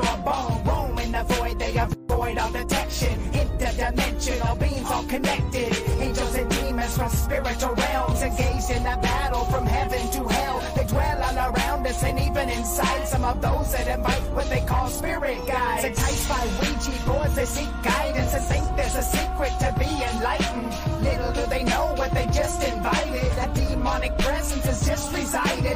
or 0.00 0.18
bone? 0.24 0.64
Roam 0.64 0.98
in 0.98 1.12
the 1.12 1.22
void, 1.24 1.58
they 1.58 1.76
avoid 1.76 2.38
all 2.38 2.52
detection. 2.52 3.14
Interdimensional 3.32 4.58
beings 4.58 4.90
all 4.90 5.04
connected. 5.04 5.72
Angels 6.00 6.34
and 6.34 6.50
demons 6.50 6.96
from 6.96 7.10
spiritual 7.10 7.74
realms 7.74 8.22
engaged 8.22 8.70
in 8.70 8.82
a 8.86 8.96
battle 9.00 9.44
from 9.46 9.66
heaven 9.66 10.10
to 10.12 10.28
hell. 10.28 10.60
They 10.76 10.86
dwell 10.86 11.22
all 11.22 11.52
around 11.52 11.86
us 11.86 12.02
and 12.02 12.18
even 12.18 12.48
inside 12.48 13.06
some 13.06 13.24
of 13.24 13.40
those 13.40 13.72
that 13.72 13.86
invite 13.86 14.22
what 14.34 14.48
they 14.48 14.64
call 14.66 14.88
spirit 14.88 15.38
guides. 15.46 15.84
Enticed 15.84 16.28
by 16.28 16.42
Ouija 16.60 17.06
boards, 17.06 17.34
they 17.34 17.44
seek 17.44 17.70
guidance 17.82 18.34
and 18.34 18.44
think 18.44 18.76
there's 18.76 18.96
a 18.96 19.02
secret 19.02 19.52
to 19.60 19.74
be 19.78 19.90
enlightened. 20.12 20.72
Little 21.02 21.32
do 21.32 21.46
they 21.50 21.64
know 21.64 21.94
what 21.96 22.12
they 22.12 22.26
just 22.26 22.62
invited. 22.62 23.30
A 23.44 23.48
demonic 23.54 24.16
presence 24.18 24.64
has 24.64 24.86
just 24.86 25.12
resided 25.14 25.69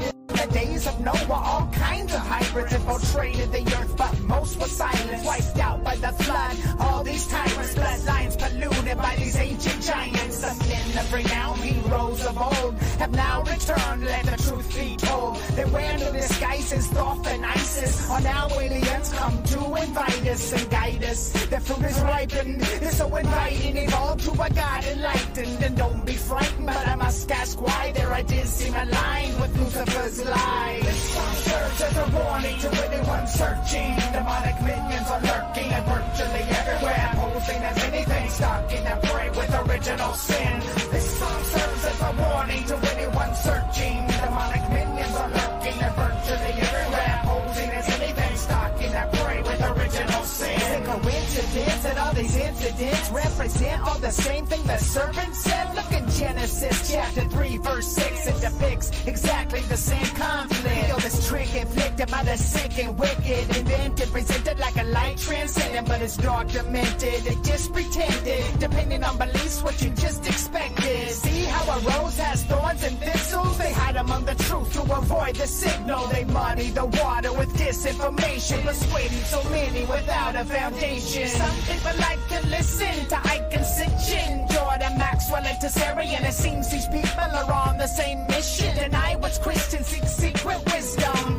A 24.34 24.50
God 24.50 24.84
enlightened, 24.84 25.62
and 25.62 25.76
don't 25.76 26.04
be 26.04 26.12
frightened. 26.12 26.66
But 26.66 26.88
I 26.88 26.96
must 26.96 27.30
ask 27.30 27.60
why 27.60 27.92
their 27.92 28.12
ideas 28.12 28.48
seem 28.48 28.74
aligned 28.74 29.40
with 29.40 29.56
Lucifer's 29.56 30.24
lies. 30.24 30.82
This 30.82 31.02
song 31.14 31.34
serves 31.48 31.80
as 31.80 31.96
a 31.96 32.06
warning 32.18 32.58
to 32.58 32.68
anyone 32.84 33.26
searching. 33.28 33.94
Demonic 34.12 34.58
minions 34.60 35.08
are 35.14 35.22
lurking 35.22 35.70
and 35.76 35.84
virtually 35.86 36.44
everywhere, 36.60 37.10
posing 37.14 37.62
as 37.62 37.78
anything 37.84 38.28
stalking 38.30 38.84
and 38.84 39.02
prey 39.02 39.30
with 39.30 39.54
original 39.54 40.12
sin. 40.14 40.60
This 40.90 41.18
song 41.18 41.44
serves 41.44 41.84
as 41.84 42.00
a 42.02 42.12
warning 42.18 42.64
to 42.64 42.76
anyone 42.92 43.34
searching. 43.34 43.96
Demonic 44.18 44.64
minions 44.74 45.16
are 45.16 45.30
lurking 45.30 45.78
and 45.86 45.94
virtually 45.94 46.54
everywhere, 46.68 47.20
posing 47.24 47.70
as 47.70 47.88
anything 47.96 48.36
stalking 48.36 48.92
and 48.92 49.12
prey 49.12 49.40
with 49.42 49.62
original 49.62 50.22
sin. 50.24 50.60
Is 50.60 50.70
it 50.70 50.84
coincidence 50.84 51.54
that 51.54 51.73
all 52.04 52.12
these 52.12 52.36
incidents 52.36 53.10
represent 53.10 53.80
all 53.82 53.98
the 53.98 54.10
same 54.10 54.44
thing 54.44 54.62
the 54.64 54.76
serpent 54.76 55.34
said? 55.34 55.74
Look 55.74 55.93
Genesis 56.14 56.92
chapter 56.92 57.22
3, 57.22 57.56
verse 57.58 57.88
6. 57.88 58.26
It 58.28 58.40
depicts 58.40 59.06
exactly 59.06 59.60
the 59.62 59.76
same 59.76 60.06
conflict. 60.16 60.88
Yo, 60.88 60.96
this 60.98 61.28
trick 61.28 61.54
inflicted 61.54 62.08
by 62.10 62.22
the 62.22 62.36
sick 62.36 62.78
and 62.78 62.96
wicked. 62.96 63.56
Invented, 63.56 64.12
presented 64.12 64.58
like 64.60 64.76
a 64.76 64.84
light 64.84 65.18
transcendent, 65.18 65.88
but 65.88 66.00
it's 66.02 66.16
dark 66.16 66.48
demented. 66.48 67.26
It 67.26 67.42
just 67.42 67.72
pretended. 67.72 68.44
Depending 68.60 69.02
on 69.02 69.18
beliefs, 69.18 69.62
what 69.62 69.82
you 69.82 69.90
just 69.90 70.26
expected. 70.26 71.10
See 71.10 71.44
how 71.44 71.78
a 71.78 71.80
rose 71.80 72.18
has 72.18 72.44
thorns 72.44 72.84
and 72.84 72.96
thistles? 72.98 73.58
They 73.58 73.72
hide 73.72 73.96
among 73.96 74.24
the 74.24 74.36
truth 74.36 74.72
to 74.74 74.82
avoid 74.82 75.34
the 75.34 75.48
signal. 75.48 76.06
They 76.08 76.24
muddy 76.24 76.70
the 76.70 76.86
water 76.86 77.32
with 77.32 77.52
disinformation, 77.54 78.62
persuading 78.64 79.24
so 79.24 79.42
many 79.50 79.84
without 79.86 80.36
a 80.36 80.44
foundation. 80.44 81.28
Some 81.28 81.56
people 81.68 81.98
like 81.98 82.22
to 82.28 82.46
listen 82.48 82.94
to 83.08 83.16
Icke 83.16 83.54
and 83.56 83.66
Sitchin, 83.66 84.50
Jordan 84.52 84.96
Maxwell 85.14 85.46
and 85.46 85.58
Tsarion. 85.60 86.24
It 86.28 86.32
seems 86.32 86.68
these 86.70 86.88
people 86.88 87.20
are 87.20 87.52
on 87.68 87.78
the 87.78 87.86
same 87.86 88.26
mission. 88.26 88.74
Deny 88.74 89.14
what's 89.14 89.38
Christian, 89.38 89.84
seek 89.84 90.02
secret 90.08 90.58
wisdom. 90.72 91.33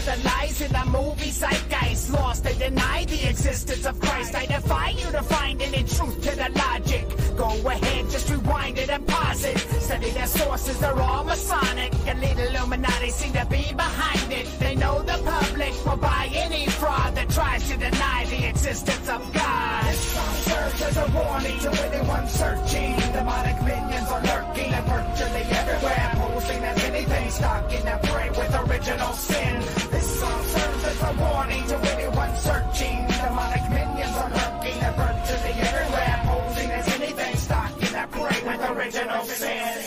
To 0.00 0.06
the 0.06 0.24
lies 0.24 0.62
in 0.62 0.72
the 0.72 0.84
movie 0.86 1.30
zeitgeist. 1.30 2.10
Lost 2.10 2.46
and 2.46 2.58
deny 2.58 3.04
the 3.04 3.28
existence 3.28 3.84
of 3.84 4.00
Christ. 4.00 4.34
I 4.34 4.46
defy 4.46 4.90
you 4.90 5.04
to 5.12 5.22
find 5.22 5.60
any 5.60 5.82
truth 5.84 6.22
to 6.22 6.34
the 6.36 6.48
logic. 6.56 7.04
Go 7.36 7.50
ahead, 7.68 8.08
just 8.08 8.30
rewind 8.30 8.78
it 8.78 8.88
and 8.88 9.06
pause 9.06 9.44
it. 9.44 9.58
Study 9.58 10.10
their 10.12 10.26
sources, 10.26 10.78
they're 10.80 10.98
all 10.98 11.24
Masonic. 11.24 11.92
Elite 12.06 12.38
Illuminati 12.38 13.10
seem 13.10 13.34
to 13.34 13.44
be 13.50 13.74
behind 13.76 14.32
it. 14.32 14.46
They 14.58 14.74
know 14.74 15.02
the 15.02 15.20
public 15.22 15.74
will 15.84 15.98
buy 15.98 16.30
any 16.32 16.66
fraud 16.66 17.14
that 17.16 17.28
tries 17.28 17.68
to 17.68 17.76
deny 17.76 18.24
the 18.30 18.48
existence 18.48 19.06
of 19.06 19.20
God. 19.34 19.84
This 19.84 20.00
song 20.00 20.34
serves 20.48 20.82
as 20.82 20.96
a 20.96 21.06
warning 21.12 21.58
to 21.60 21.70
anyone 21.84 22.26
searching. 22.26 22.96
Demonic 23.12 23.60
minions 23.64 24.08
are 24.08 24.22
lurking 24.22 24.72
and 24.72 24.86
virtually 24.86 25.44
everywhere 25.60 26.19
nothing 26.50 26.64
as 26.64 26.84
anything. 26.84 27.30
Stop 27.30 27.72
in 27.72 27.84
that 27.84 28.02
brain 28.02 28.30
with 28.30 28.70
original 28.70 29.12
sin. 29.12 29.60
This 29.90 30.20
song 30.20 30.42
serves 30.44 30.84
as 30.84 31.02
a 31.02 31.12
warning 31.20 31.66
to 31.68 31.76
anyone 31.92 32.36
searching. 32.36 33.06
Demonic 33.06 33.70
minions 33.70 34.16
are 34.16 34.30
lurking. 34.30 34.78
They 34.80 34.92
burn 34.96 35.16
to 35.26 35.34
the 35.44 35.52
inner 35.58 35.86
Holding 36.30 36.70
as 36.70 36.88
anything. 36.88 37.36
Stop 37.36 37.72
in 37.82 37.92
that 37.92 38.10
brain 38.10 38.42
with 38.46 38.70
original 38.70 39.24
sin. 39.24 39.79